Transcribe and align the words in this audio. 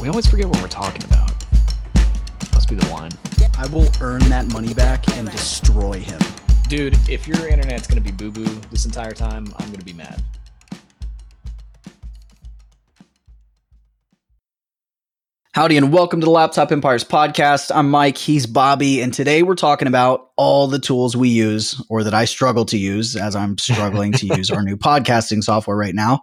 We 0.00 0.08
always 0.08 0.26
forget 0.26 0.46
what 0.46 0.62
we're 0.62 0.68
talking 0.68 1.04
about. 1.04 1.30
Must 2.54 2.70
be 2.70 2.74
the 2.74 2.88
wine. 2.90 3.10
I 3.58 3.66
will 3.66 3.86
earn 4.00 4.20
that 4.30 4.50
money 4.50 4.72
back 4.72 5.06
and 5.10 5.30
destroy 5.30 6.00
him. 6.00 6.18
Dude, 6.68 6.96
if 7.06 7.28
your 7.28 7.46
internet's 7.46 7.86
gonna 7.86 8.00
be 8.00 8.10
boo 8.10 8.30
boo 8.30 8.46
this 8.70 8.86
entire 8.86 9.12
time, 9.12 9.52
I'm 9.58 9.70
gonna 9.70 9.84
be 9.84 9.92
mad. 9.92 10.22
Howdy, 15.60 15.76
and 15.76 15.92
welcome 15.92 16.20
to 16.20 16.24
the 16.24 16.30
Laptop 16.30 16.72
Empires 16.72 17.04
podcast. 17.04 17.70
I'm 17.74 17.90
Mike, 17.90 18.16
he's 18.16 18.46
Bobby, 18.46 19.02
and 19.02 19.12
today 19.12 19.42
we're 19.42 19.54
talking 19.54 19.88
about 19.88 20.30
all 20.36 20.66
the 20.68 20.78
tools 20.78 21.18
we 21.18 21.28
use, 21.28 21.78
or 21.90 22.02
that 22.02 22.14
I 22.14 22.24
struggle 22.24 22.64
to 22.64 22.78
use 22.78 23.14
as 23.14 23.36
I'm 23.36 23.58
struggling 23.58 24.12
to 24.12 24.26
use 24.26 24.50
our 24.50 24.62
new 24.62 24.76
podcasting 24.78 25.44
software 25.44 25.76
right 25.76 25.94
now. 25.94 26.22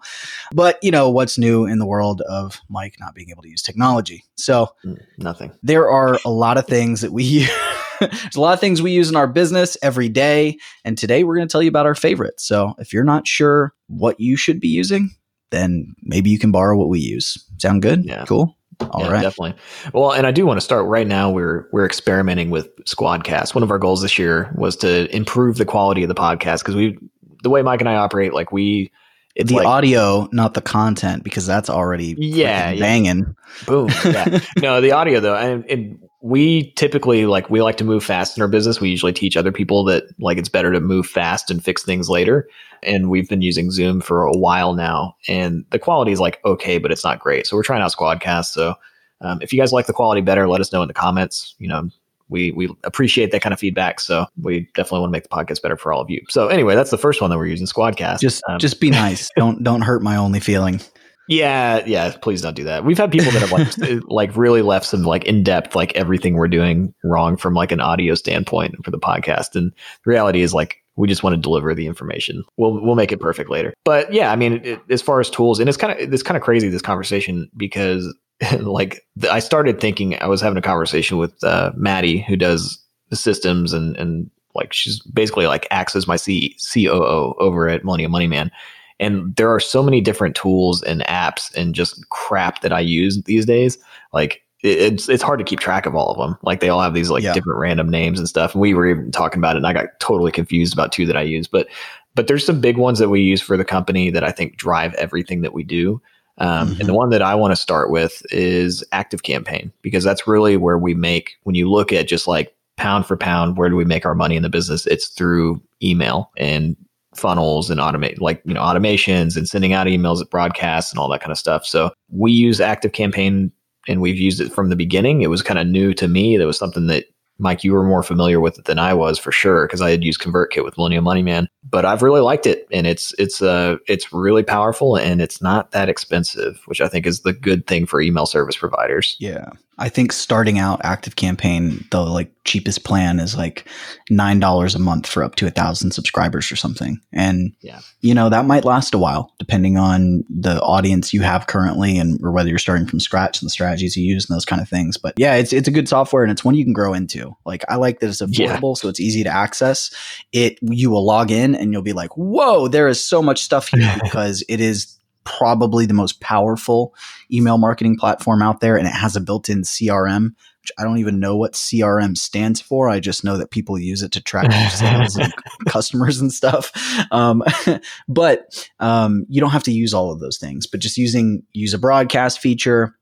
But 0.54 0.80
you 0.82 0.90
know, 0.90 1.12
what's 1.12 1.38
new 1.38 1.68
in 1.68 1.77
the 1.77 1.86
world 1.86 2.22
of 2.22 2.60
Mike 2.68 2.96
not 3.00 3.13
being 3.13 3.30
able 3.30 3.44
to 3.44 3.50
use 3.50 3.62
technology? 3.62 4.23
So, 4.38 4.70
mm, 4.84 5.00
Nothing. 5.20 5.52
there 5.62 5.88
are 5.88 6.18
a 6.26 6.32
lot 6.32 6.58
of 6.58 6.66
things 6.66 7.02
that 7.02 7.12
we 7.12 7.24
use. 7.24 7.51
There's 7.99 8.35
a 8.35 8.41
lot 8.41 8.55
of 8.55 8.60
things 8.60 8.82
we 8.82 8.90
use 8.90 9.07
in 9.07 9.16
our 9.16 9.27
business 9.27 9.77
every 9.84 10.10
day. 10.10 10.57
And 10.84 10.98
today 10.98 11.24
we're 11.24 11.35
going 11.35 11.48
to 11.48 11.51
tell 11.51 11.62
you 11.62 11.70
about 11.70 11.85
our 11.85 11.94
favorites. 11.94 12.44
So 12.44 12.74
if 12.79 12.91
you're 12.91 13.04
not 13.04 13.27
sure 13.27 13.76
what 13.85 14.20
you 14.20 14.35
should 14.35 14.60
be 14.60 14.68
using, 14.68 15.12
then 15.51 15.94
maybe 16.01 16.32
you 16.32 16.40
can 16.40 16.51
borrow 16.51 16.76
what 16.76 16.90
we 16.90 16.99
use. 16.99 17.38
Sound 17.60 17.84
good? 17.84 18.04
Yeah. 18.04 18.26
Cool. 18.26 18.57
All 18.79 19.01
right. 19.09 19.15
yeah, 19.15 19.21
definitely. 19.21 19.55
Well, 19.93 20.11
and 20.11 20.27
I 20.27 20.31
do 20.31 20.45
want 20.45 20.57
to 20.57 20.61
start 20.61 20.85
right 20.85 21.07
now. 21.07 21.31
We're 21.31 21.67
we're 21.71 21.85
experimenting 21.85 22.49
with 22.51 22.75
Squadcast. 22.85 23.55
One 23.55 23.63
of 23.63 23.71
our 23.71 23.79
goals 23.79 24.01
this 24.01 24.20
year 24.20 24.53
was 24.55 24.75
to 24.77 25.13
improve 25.15 25.57
the 25.57 25.65
quality 25.65 26.03
of 26.03 26.09
the 26.09 26.15
podcast 26.15 26.59
because 26.59 26.75
we, 26.75 26.98
the 27.43 27.49
way 27.49 27.61
Mike 27.63 27.79
and 27.81 27.89
I 27.89 27.95
operate, 27.95 28.33
like 28.33 28.51
we, 28.51 28.91
it's 29.35 29.49
the 29.49 29.57
like 29.57 29.65
audio, 29.67 30.29
not 30.31 30.53
the 30.53 30.61
content, 30.61 31.23
because 31.23 31.45
that's 31.48 31.70
already 31.70 32.15
Yeah, 32.20 32.71
freaking 32.71 32.75
yeah. 32.75 32.79
banging. 32.79 33.35
boom. 33.65 33.89
Yeah. 34.05 34.39
no, 34.61 34.81
the 34.81 34.91
audio 34.91 35.20
though, 35.20 35.35
and, 35.35 35.65
and 35.70 36.07
we 36.27 36.71
typically 36.71 37.25
like 37.25 37.49
we 37.49 37.61
like 37.61 37.77
to 37.77 37.85
move 37.85 38.03
fast 38.03 38.37
in 38.37 38.41
our 38.41 38.49
business. 38.49 38.81
We 38.81 38.89
usually 38.89 39.13
teach 39.13 39.37
other 39.37 39.51
people 39.51 39.85
that 39.85 40.03
like 40.20 40.37
it's 40.37 40.49
better 40.49 40.73
to 40.73 40.81
move 40.81 41.07
fast 41.07 41.49
and 41.49 41.63
fix 41.63 41.83
things 41.83 42.09
later. 42.09 42.49
And 42.83 43.09
we've 43.09 43.29
been 43.29 43.41
using 43.41 43.71
Zoom 43.71 44.01
for 44.01 44.25
a 44.25 44.33
while 44.33 44.73
now, 44.73 45.15
and 45.29 45.63
the 45.70 45.79
quality 45.79 46.11
is 46.11 46.20
like 46.20 46.43
okay, 46.43 46.79
but 46.79 46.91
it's 46.91 47.05
not 47.05 47.20
great. 47.20 47.48
So 47.48 47.55
we're 47.55 47.63
trying 47.63 47.81
out 47.81 47.93
Squadcast. 47.93 48.48
So 48.48 48.75
um, 49.21 49.39
if 49.41 49.53
you 49.53 49.59
guys 49.59 49.71
like 49.71 49.87
the 49.87 49.93
quality 49.93 50.20
better, 50.20 50.49
let 50.49 50.59
us 50.59 50.73
know 50.73 50.81
in 50.81 50.89
the 50.89 50.93
comments. 50.93 51.55
You 51.59 51.70
know, 51.70 51.89
we 52.27 52.51
we 52.51 52.70
appreciate 52.83 53.31
that 53.31 53.41
kind 53.41 53.53
of 53.53 53.59
feedback. 53.59 54.01
So 54.01 54.25
we 54.41 54.67
definitely 54.75 54.99
want 54.99 55.11
to 55.11 55.15
make 55.15 55.23
the 55.23 55.29
podcast 55.29 55.61
better 55.61 55.77
for 55.77 55.93
all 55.93 56.01
of 56.01 56.09
you. 56.09 56.21
So 56.27 56.49
anyway, 56.49 56.75
that's 56.75 56.91
the 56.91 56.98
first 56.98 57.21
one 57.21 57.29
that 57.29 57.37
we're 57.37 57.48
using, 57.48 57.67
Squadcast. 57.67 58.20
Just 58.20 58.43
Um, 58.49 58.59
just 58.59 58.81
be 58.81 58.89
nice. 58.89 59.29
don't 59.37 59.63
don't 59.63 59.81
hurt 59.81 60.03
my 60.03 60.17
only 60.17 60.41
feeling. 60.41 60.81
Yeah, 61.27 61.83
yeah. 61.85 62.15
Please 62.21 62.41
don't 62.41 62.55
do 62.55 62.63
that. 62.63 62.85
We've 62.85 62.97
had 62.97 63.11
people 63.11 63.31
that 63.31 63.41
have 63.41 63.51
like 63.51 64.03
like 64.07 64.35
really 64.35 64.61
left 64.61 64.85
some 64.85 65.03
like 65.03 65.25
in 65.25 65.44
depth 65.44 65.75
like 65.75 65.95
everything 65.95 66.35
we're 66.35 66.47
doing 66.47 66.94
wrong 67.03 67.38
from 67.38 67.53
like 67.53 67.72
an 67.72 67.81
audio 67.81 68.16
standpoint 68.16 68.75
for 68.83 68.91
the 68.91 69.00
podcast. 69.00 69.55
And 69.55 69.72
the 69.72 70.09
reality 70.09 70.41
is 70.41 70.53
like 70.53 70.83
we 70.95 71.07
just 71.07 71.23
want 71.23 71.35
to 71.35 71.41
deliver 71.41 71.73
the 71.75 71.87
information. 71.87 72.43
We'll 72.57 72.81
we'll 72.81 72.95
make 72.95 73.11
it 73.11 73.19
perfect 73.19 73.49
later. 73.49 73.73
But 73.83 74.11
yeah, 74.11 74.31
I 74.31 74.35
mean, 74.35 74.61
it, 74.63 74.81
as 74.89 75.01
far 75.01 75.19
as 75.19 75.29
tools, 75.29 75.59
and 75.59 75.69
it's 75.69 75.77
kind 75.77 75.93
of 75.93 76.13
it's 76.13 76.23
kind 76.23 76.37
of 76.37 76.43
crazy 76.43 76.69
this 76.69 76.81
conversation 76.81 77.49
because 77.55 78.13
like 78.59 79.05
the, 79.16 79.31
I 79.31 79.39
started 79.39 79.79
thinking 79.79 80.17
I 80.19 80.27
was 80.27 80.41
having 80.41 80.57
a 80.57 80.61
conversation 80.61 81.17
with 81.17 81.41
uh, 81.43 81.71
Maddie 81.75 82.19
who 82.21 82.35
does 82.35 82.83
the 83.09 83.16
systems 83.16 83.73
and 83.73 83.95
and 83.97 84.29
like 84.55 84.73
she's 84.73 84.99
basically 85.01 85.45
like 85.47 85.67
acts 85.71 85.95
as 85.95 86.07
my 86.07 86.16
C- 86.16 86.57
COO 86.73 87.35
over 87.39 87.69
at 87.69 87.85
Millennial 87.85 88.09
Money 88.09 88.27
Man. 88.27 88.51
And 89.00 89.35
there 89.35 89.53
are 89.53 89.59
so 89.59 89.84
many 89.84 90.02
different 90.02 90.35
tools 90.35 90.81
and 90.84 91.02
apps 91.02 91.53
and 91.56 91.75
just 91.75 92.08
crap 92.09 92.62
that 92.62 92.74
I 92.74 92.80
use 92.80 93.22
these 93.24 93.46
days. 93.46 93.78
Like 94.13 94.41
it's 94.63 95.08
it's 95.08 95.22
hard 95.22 95.38
to 95.38 95.46
keep 95.46 95.59
track 95.59 95.85
of 95.85 95.94
all 95.96 96.12
of 96.12 96.18
them. 96.18 96.35
Like 96.41 96.59
they 96.62 96.69
all 96.69 96.81
have 96.81 96.96
these 96.96 97.12
like 97.12 97.24
Yeah. 97.24 97.34
different 97.34 97.59
random 97.59 97.90
names 97.90 98.18
and 98.18 98.28
stuff. 98.28 98.53
And 98.53 98.62
we 98.62 98.74
were 98.74 98.88
even 98.88 99.12
talking 99.12 99.40
about 99.40 99.56
it, 99.56 99.59
and 99.59 99.68
I 99.68 99.74
got 99.74 100.00
totally 100.00 100.31
confused 100.31 100.74
about 100.74 100.91
two 100.91 101.06
that 101.06 101.16
I 101.18 101.22
use. 101.22 101.47
But 101.47 101.68
but 102.16 102.25
there's 102.28 102.46
some 102.46 102.59
big 102.59 102.78
ones 102.78 102.97
that 102.97 103.09
we 103.09 103.22
use 103.22 103.41
for 103.41 103.56
the 103.58 103.63
company 103.66 104.09
that 104.09 104.24
I 104.24 104.31
think 104.31 104.58
drive 104.58 104.96
everything 104.96 105.41
that 105.41 105.53
we 105.53 105.64
do. 105.64 106.02
Um, 106.40 106.69
Mhm. 106.69 106.79
And 106.79 106.90
the 106.90 106.94
one 106.96 107.09
that 107.12 107.22
I 107.22 107.35
want 107.35 107.52
to 107.52 107.56
start 107.56 107.91
with 107.91 108.24
is 108.31 108.84
Active 108.91 109.22
Campaign 109.24 109.72
because 109.84 110.03
that's 110.03 110.28
really 110.28 110.58
where 110.58 110.78
we 110.79 110.96
make 110.96 111.38
when 111.44 111.53
you 111.56 111.69
look 111.69 111.94
at 111.94 112.08
just 112.08 112.28
like 112.28 112.56
pound 112.78 113.06
for 113.06 113.18
pound, 113.18 113.58
where 113.58 113.69
do 113.69 113.75
we 113.75 113.85
make 113.85 114.06
our 114.06 114.16
money 114.16 114.35
in 114.35 114.44
the 114.44 114.50
business? 114.50 114.88
It's 114.88 115.08
through 115.08 115.62
email 115.84 116.31
and 116.38 116.75
funnels 117.17 117.69
and 117.69 117.79
automate 117.79 118.19
like 118.22 118.41
you 118.45 118.53
know 118.53 118.61
automations 118.61 119.35
and 119.35 119.47
sending 119.47 119.73
out 119.73 119.88
emails 119.88 120.22
at 120.22 120.29
broadcasts 120.29 120.91
and 120.91 121.00
all 121.00 121.09
that 121.09 121.22
kind 121.22 121.31
of 121.31 121.38
stuff. 121.38 121.66
So 121.66 121.91
we 122.09 122.31
use 122.31 122.61
Active 122.61 122.91
Campaign 122.91 123.51
and 123.88 124.01
we've 124.01 124.17
used 124.17 124.41
it 124.41 124.51
from 124.51 124.69
the 124.69 124.75
beginning. 124.75 125.22
It 125.22 125.29
was 125.29 125.41
kind 125.41 125.59
of 125.59 125.67
new 125.67 125.94
to 125.94 126.07
me. 126.07 126.38
That 126.38 126.47
was 126.47 126.57
something 126.57 126.88
that 126.88 127.05
Mike, 127.39 127.63
you 127.63 127.73
were 127.73 127.83
more 127.83 128.03
familiar 128.03 128.39
with 128.39 128.57
it 128.57 128.66
than 128.66 128.79
I 128.79 128.94
was 128.94 129.19
for 129.19 129.31
sure 129.31 129.67
because 129.67 129.81
I 129.81 129.91
had 129.91 130.03
used 130.03 130.19
ConvertKit 130.22 130.63
with 130.63 130.75
Millennial 130.78 131.03
Money 131.03 131.22
Man. 131.22 131.47
But 131.69 131.85
I've 131.85 132.01
really 132.01 132.22
liked 132.22 132.47
it, 132.47 132.67
and 132.72 132.88
it's 132.88 133.13
it's 133.19 133.41
uh 133.41 133.78
it's 133.88 134.11
really 134.11 134.44
powerful 134.44 134.95
and 134.95 135.22
it's 135.22 135.41
not 135.41 135.72
that 135.72 135.89
expensive, 135.89 136.61
which 136.66 136.81
I 136.81 136.88
think 136.88 137.05
is 137.05 137.22
the 137.22 137.34
good 137.34 137.67
thing 137.67 137.85
for 137.85 138.01
email 138.01 138.25
service 138.25 138.57
providers. 138.57 139.16
Yeah. 139.19 139.49
I 139.79 139.89
think 139.89 140.11
starting 140.11 140.57
out 140.57 140.81
active 140.83 141.15
campaign, 141.15 141.85
the 141.91 142.01
like 142.01 142.31
cheapest 142.45 142.83
plan 142.83 143.19
is 143.19 143.35
like 143.38 143.67
nine 144.09 144.39
dollars 144.39 144.73
a 144.73 144.79
month 144.79 145.05
for 145.05 145.23
up 145.23 145.35
to 145.35 145.45
a 145.47 145.51
thousand 145.51 145.91
subscribers 145.91 146.51
or 146.51 146.55
something. 146.55 146.99
And 147.13 147.53
Yeah. 147.61 147.79
you 148.01 148.13
know, 148.13 148.29
that 148.29 148.45
might 148.45 148.63
last 148.66 148.93
a 148.93 148.97
while 148.97 149.33
depending 149.37 149.77
on 149.77 150.23
the 150.29 150.59
audience 150.61 151.13
you 151.13 151.21
have 151.21 151.47
currently 151.47 151.97
and 151.97 152.19
or 152.23 152.31
whether 152.31 152.49
you're 152.49 152.57
starting 152.57 152.87
from 152.87 152.99
scratch 152.99 153.41
and 153.41 153.45
the 153.45 153.51
strategies 153.51 153.95
you 153.97 154.03
use 154.05 154.27
and 154.29 154.35
those 154.35 154.45
kind 154.45 154.61
of 154.61 154.69
things. 154.69 154.97
But 154.97 155.13
yeah, 155.17 155.35
it's 155.35 155.53
it's 155.53 155.67
a 155.67 155.71
good 155.71 155.87
software 155.89 156.23
and 156.23 156.31
it's 156.31 156.43
one 156.45 156.55
you 156.55 156.63
can 156.63 156.73
grow 156.73 156.93
into. 156.93 157.35
Like 157.45 157.63
I 157.69 157.75
like 157.75 157.99
that 157.99 158.07
it's 158.09 158.21
Yeah. 158.21 158.55
affordable, 158.57 158.77
so 158.77 158.87
it's 158.89 158.99
easy 158.99 159.23
to 159.25 159.29
access. 159.29 159.93
It 160.31 160.57
you 160.61 160.89
will 160.89 161.05
log 161.05 161.29
in 161.31 161.53
and 161.53 161.71
you'll 161.73 161.81
be 161.81 161.93
like, 161.93 162.17
whoa, 162.17 162.67
there 162.67 162.87
is 162.87 163.03
so 163.03 163.21
much 163.21 163.41
stuff 163.43 163.67
here 163.67 163.93
because 164.03 164.43
it 164.49 164.59
is 164.61 164.97
probably 165.27 165.85
the 165.85 165.93
most 165.93 166.21
powerful 166.21 166.95
email 167.31 167.57
marketing 167.57 167.97
platform 167.97 168.41
out 168.41 168.61
there 168.61 168.77
and 168.77 168.88
it 168.88 168.93
has 168.93 169.15
a 169.15 169.21
built-in 169.21 169.61
CRM 169.61 170.29
which 170.61 170.71
I 170.77 170.83
don't 170.83 170.97
even 170.97 171.21
know 171.21 171.38
what 171.38 171.53
CRM 171.53 172.17
stands 172.17 172.59
for. 172.59 172.89
I 172.89 172.99
just 172.99 173.23
know 173.23 173.37
that 173.37 173.51
people 173.51 173.79
use 173.79 174.01
it 174.01 174.11
to 174.13 174.21
track 174.21 174.51
sales 174.71 175.16
and 175.16 175.33
customers 175.69 176.19
and 176.19 176.29
stuff. 176.29 176.73
Um, 177.09 177.41
but 178.09 178.69
um, 178.81 179.25
you 179.29 179.39
don't 179.39 179.51
have 179.51 179.63
to 179.63 179.71
use 179.71 179.93
all 179.93 180.11
of 180.11 180.19
those 180.19 180.37
things 180.37 180.67
but 180.67 180.81
just 180.81 180.97
using 180.97 181.43
use 181.53 181.73
a 181.73 181.77
broadcast 181.77 182.39
feature 182.39 182.97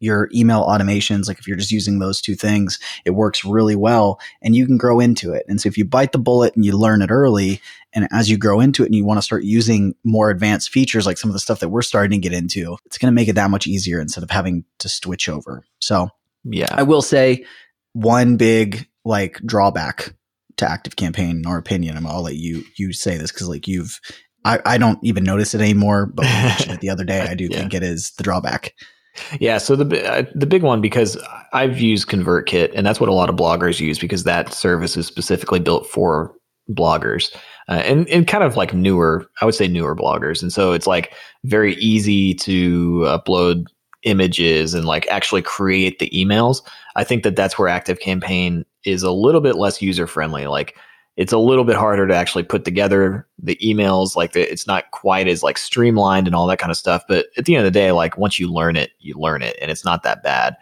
your 0.00 0.28
email 0.34 0.64
automations 0.66 1.28
like 1.28 1.38
if 1.38 1.46
you're 1.46 1.56
just 1.56 1.70
using 1.70 1.98
those 1.98 2.20
two 2.20 2.34
things 2.34 2.78
it 3.04 3.10
works 3.10 3.44
really 3.44 3.76
well 3.76 4.18
and 4.42 4.56
you 4.56 4.66
can 4.66 4.76
grow 4.76 4.98
into 4.98 5.32
it. 5.32 5.44
And 5.48 5.60
so 5.60 5.68
if 5.68 5.78
you 5.78 5.84
bite 5.84 6.12
the 6.12 6.18
bullet 6.18 6.56
and 6.56 6.64
you 6.64 6.76
learn 6.76 7.02
it 7.02 7.10
early 7.10 7.60
and 7.92 8.08
as 8.10 8.28
you 8.30 8.36
grow 8.38 8.60
into 8.60 8.82
it 8.82 8.86
and 8.86 8.94
you 8.94 9.04
want 9.04 9.18
to 9.18 9.22
start 9.22 9.44
using 9.44 9.94
more 10.04 10.30
advanced 10.30 10.70
features 10.70 11.06
like 11.06 11.18
some 11.18 11.28
of 11.30 11.34
the 11.34 11.40
stuff 11.40 11.60
that 11.60 11.68
we're 11.68 11.82
starting 11.82 12.20
to 12.20 12.28
get 12.28 12.36
into 12.36 12.76
it's 12.86 12.98
going 12.98 13.12
to 13.12 13.14
make 13.14 13.28
it 13.28 13.34
that 13.34 13.50
much 13.50 13.66
easier 13.66 14.00
instead 14.00 14.24
of 14.24 14.30
having 14.30 14.64
to 14.78 14.88
switch 14.88 15.28
over. 15.28 15.64
So 15.80 16.08
Yeah, 16.44 16.68
i 16.70 16.82
will 16.82 17.02
say 17.02 17.44
one 17.92 18.36
big 18.36 18.88
like 19.04 19.38
drawback 19.44 20.14
to 20.56 20.70
active 20.70 20.96
campaign 20.96 21.38
in 21.38 21.46
our 21.46 21.58
opinion 21.58 21.96
and 21.96 22.06
i'll 22.06 22.22
let 22.22 22.36
you 22.36 22.62
you 22.76 22.92
say 22.92 23.16
this 23.16 23.32
because 23.32 23.48
like 23.48 23.66
you've 23.66 24.00
I, 24.44 24.60
I 24.64 24.78
don't 24.78 24.98
even 25.02 25.24
notice 25.24 25.54
it 25.54 25.60
anymore 25.60 26.06
but 26.06 26.24
we 26.24 26.32
mentioned 26.32 26.72
it 26.72 26.80
the 26.80 26.90
other 26.90 27.04
day 27.04 27.20
i 27.28 27.34
do 27.34 27.48
Yeah. 27.50 27.58
think 27.58 27.74
it 27.74 27.82
is 27.82 28.12
the 28.12 28.22
drawback 28.22 28.74
Yeah, 29.40 29.58
so 29.58 29.76
the 29.76 30.08
uh, 30.08 30.22
the 30.34 30.46
big 30.46 30.62
one 30.62 30.80
because 30.80 31.18
I've 31.52 31.80
used 31.80 32.08
ConvertKit, 32.08 32.72
and 32.74 32.86
that's 32.86 33.00
what 33.00 33.08
a 33.08 33.14
lot 33.14 33.28
of 33.28 33.36
bloggers 33.36 33.80
use 33.80 33.98
because 33.98 34.24
that 34.24 34.52
service 34.52 34.96
is 34.96 35.06
specifically 35.06 35.60
built 35.60 35.86
for 35.86 36.34
bloggers 36.70 37.34
uh, 37.70 37.82
and 37.84 38.08
and 38.08 38.26
kind 38.26 38.42
of 38.42 38.56
like 38.56 38.74
newer, 38.74 39.30
I 39.40 39.44
would 39.44 39.54
say 39.54 39.68
newer 39.68 39.94
bloggers, 39.94 40.42
and 40.42 40.52
so 40.52 40.72
it's 40.72 40.88
like 40.88 41.14
very 41.44 41.74
easy 41.76 42.34
to 42.34 43.02
upload 43.06 43.66
images 44.02 44.74
and 44.74 44.86
like 44.86 45.06
actually 45.08 45.42
create 45.42 46.00
the 46.00 46.10
emails. 46.10 46.62
I 46.96 47.04
think 47.04 47.22
that 47.22 47.36
that's 47.36 47.58
where 47.58 47.68
Active 47.68 48.00
Campaign 48.00 48.64
is 48.84 49.04
a 49.04 49.12
little 49.12 49.40
bit 49.40 49.54
less 49.54 49.80
user 49.80 50.08
friendly. 50.08 50.48
Like 50.48 50.76
it's 51.16 51.32
a 51.32 51.38
little 51.38 51.64
bit 51.64 51.76
harder 51.76 52.06
to 52.06 52.14
actually 52.14 52.44
put 52.44 52.64
together 52.64 53.26
the 53.42 53.56
emails 53.56 54.16
like 54.16 54.32
the, 54.32 54.50
it's 54.50 54.66
not 54.66 54.90
quite 54.92 55.28
as 55.28 55.42
like 55.42 55.58
streamlined 55.58 56.26
and 56.26 56.34
all 56.34 56.46
that 56.46 56.58
kind 56.58 56.70
of 56.70 56.76
stuff 56.76 57.02
but 57.08 57.26
at 57.36 57.44
the 57.44 57.54
end 57.54 57.66
of 57.66 57.72
the 57.72 57.78
day 57.78 57.92
like 57.92 58.16
once 58.16 58.38
you 58.38 58.50
learn 58.50 58.76
it 58.76 58.92
you 59.00 59.14
learn 59.16 59.42
it 59.42 59.56
and 59.60 59.70
it's 59.70 59.84
not 59.84 60.02
that 60.02 60.22
bad 60.22 60.56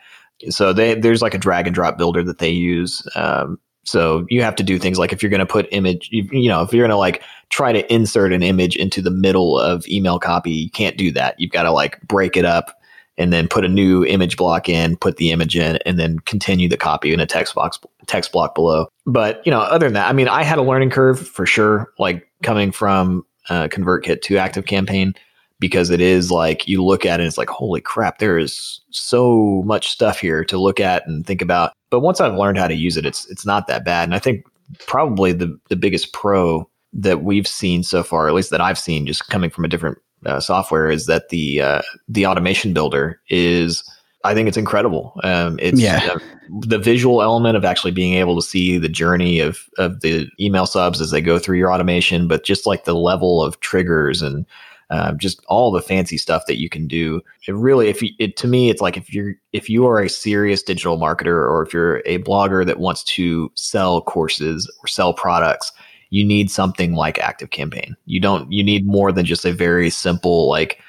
so 0.51 0.73
they 0.73 0.95
there's 0.95 1.23
like 1.23 1.35
a 1.35 1.39
drag 1.39 1.67
and 1.67 1.75
drop 1.75 1.99
builder 1.99 2.23
that 2.23 2.39
they 2.39 2.51
use. 2.51 3.07
Um, 3.15 3.59
so 3.85 4.27
you 4.29 4.43
have 4.43 4.57
to 4.57 4.63
do 4.63 4.79
things 4.79 4.99
like 4.99 5.13
if 5.13 5.23
you're 5.23 5.31
going 5.31 5.41
to 5.41 5.47
put 5.47 5.67
image, 5.73 6.09
you, 6.13 6.29
you 6.31 6.49
know, 6.49 6.63
if 6.63 6.73
you're 6.73 6.83
going 6.83 6.91
to 6.91 6.97
like 6.97 7.23
try 7.49 7.73
to 7.73 7.93
insert 7.93 8.33
an 8.33 8.43
image 8.43 8.77
into 8.77 9.01
the 9.01 9.11
middle 9.11 9.59
of 9.59 9.87
email 9.89 10.19
copy, 10.19 10.51
you 10.51 10.71
can't 10.71 10.99
do 10.99 11.11
that. 11.13 11.35
You've 11.39 11.53
got 11.53 11.63
to 11.63 11.73
like 11.73 12.01
break 12.03 12.37
it 12.37 12.45
up 12.45 12.79
and 13.17 13.33
then 13.33 13.49
put 13.49 13.65
a 13.65 13.69
new 13.69 14.05
image 14.05 14.37
block 14.37 14.69
in, 14.69 14.97
put 14.97 15.17
the 15.17 15.31
image 15.31 15.57
in, 15.57 15.79
and 15.87 15.99
then 15.99 16.19
continue 16.21 16.69
the 16.69 16.77
copy 16.77 17.13
in 17.13 17.19
a 17.19 17.27
text 17.27 17.55
box 17.55 17.79
text 18.09 18.33
block 18.33 18.55
below. 18.55 18.89
But 19.07 19.41
you 19.47 19.53
know, 19.53 19.61
other 19.61 19.87
than 19.87 19.95
that, 19.95 20.09
I 20.09 20.13
mean, 20.13 20.29
I 20.29 20.43
had 20.43 20.59
a 20.59 20.63
learning 20.63 20.91
curve 20.91 21.21
for 21.21 21.47
sure, 21.47 21.93
like 21.99 22.27
coming 22.43 22.73
from 22.73 23.25
uh, 23.49 23.69
ConvertKit 23.69 24.23
to 24.23 24.39
Active 24.39 24.67
Campaign 24.67 25.15
because 25.61 25.91
it 25.91 26.01
is 26.01 26.31
like 26.31 26.69
you 26.69 26.85
look 26.85 27.05
at 27.05 27.21
it, 27.21 27.27
it's 27.27 27.39
like 27.39 27.49
holy 27.49 27.81
crap, 27.81 28.19
there 28.19 28.39
is 28.39 28.81
so 28.91 29.63
much 29.65 29.89
stuff 29.89 30.21
here 30.21 30.45
to 30.45 30.59
look 30.59 30.81
at 30.81 31.07
and 31.07 31.27
think 31.27 31.43
about. 31.43 31.73
But 31.91 32.01
once 32.01 32.21
I've 32.21 32.37
learned 32.37 32.59
how 32.59 32.69
to 32.69 32.75
use 32.75 32.97
it, 32.97 33.07
it's 33.07 33.29
it's 33.31 33.47
not 33.47 33.67
that 33.67 33.85
bad. 33.85 34.05
And 34.05 34.15
I 34.15 34.19
think 34.19 34.45
probably 34.87 35.33
the 35.33 35.59
the 35.69 35.77
biggest 35.77 36.13
pro 36.13 36.69
that 36.93 37.23
we've 37.23 37.47
seen 37.47 37.83
so 37.83 38.03
far, 38.03 38.29
at 38.29 38.35
least 38.35 38.51
that 38.51 38.61
I've 38.61 38.79
seen, 38.79 39.07
just 39.07 39.29
coming 39.29 39.51
from 39.51 39.65
a 39.65 39.69
different 39.69 39.99
uh, 40.27 40.41
software, 40.41 40.91
is 40.91 41.07
that 41.07 41.29
the 41.29 41.61
uh, 41.61 41.83
the 42.09 42.27
automation 42.27 42.73
builder 42.73 43.21
is. 43.29 43.85
I 44.25 44.35
think 44.35 44.49
it's 44.49 44.57
incredible. 44.57 45.19
Um, 45.23 45.59
it's 45.63 45.81
Yeah. 45.81 46.11
uh, 46.13 46.19
the 46.61 46.79
visual 46.79 47.23
element 47.23 47.57
of 47.57 47.65
actually 47.65 47.93
being 47.93 48.15
able 48.15 48.35
to 48.37 48.43
see 48.47 48.79
the 48.79 48.89
journey 48.89 49.39
of 49.39 49.69
of 49.79 50.01
the 50.01 50.29
email 50.41 50.67
subs 50.67 51.01
as 51.01 51.11
they 51.11 51.21
go 51.21 51.39
through 51.39 51.59
your 51.59 51.73
automation, 51.73 52.27
but 52.27 52.45
just 52.45 52.67
like 52.67 52.85
the 52.85 52.95
level 52.95 53.43
of 53.43 53.61
triggers 53.61 54.23
and 54.23 54.45
uh, 54.91 55.13
just 55.13 55.45
all 55.49 55.71
the 55.71 55.83
fancy 55.83 56.17
stuff 56.17 56.45
that 56.47 56.59
you 56.59 56.69
can 56.69 56.89
do. 56.89 57.21
It 57.47 57.55
really, 57.55 57.89
if 57.89 58.01
you, 58.03 58.11
it 58.19 58.37
to 58.39 58.49
me, 58.49 58.71
it's 58.71 58.81
like 58.81 58.97
if 58.97 59.13
you're 59.13 59.35
if 59.53 59.69
you 59.69 59.87
are 59.87 60.01
a 60.01 60.09
serious 60.09 60.63
digital 60.63 60.99
marketer 60.99 61.27
or 61.27 61.63
if 61.63 61.73
you're 61.73 61.99
a 62.07 62.19
blogger 62.21 62.65
that 62.65 62.81
wants 62.81 63.05
to 63.05 63.53
sell 63.55 64.01
courses 64.01 64.71
or 64.83 64.87
sell 64.87 65.13
products, 65.13 65.73
you 66.11 66.25
need 66.25 66.51
something 66.51 66.95
like 66.95 67.19
Active 67.19 67.51
Campaign. 67.51 67.95
You 68.07 68.19
don't. 68.21 68.51
You 68.51 68.65
need 68.65 68.87
more 68.87 69.13
than 69.13 69.27
just 69.27 69.45
a 69.45 69.53
very 69.53 69.91
simple 69.91 70.49
like 70.49 70.81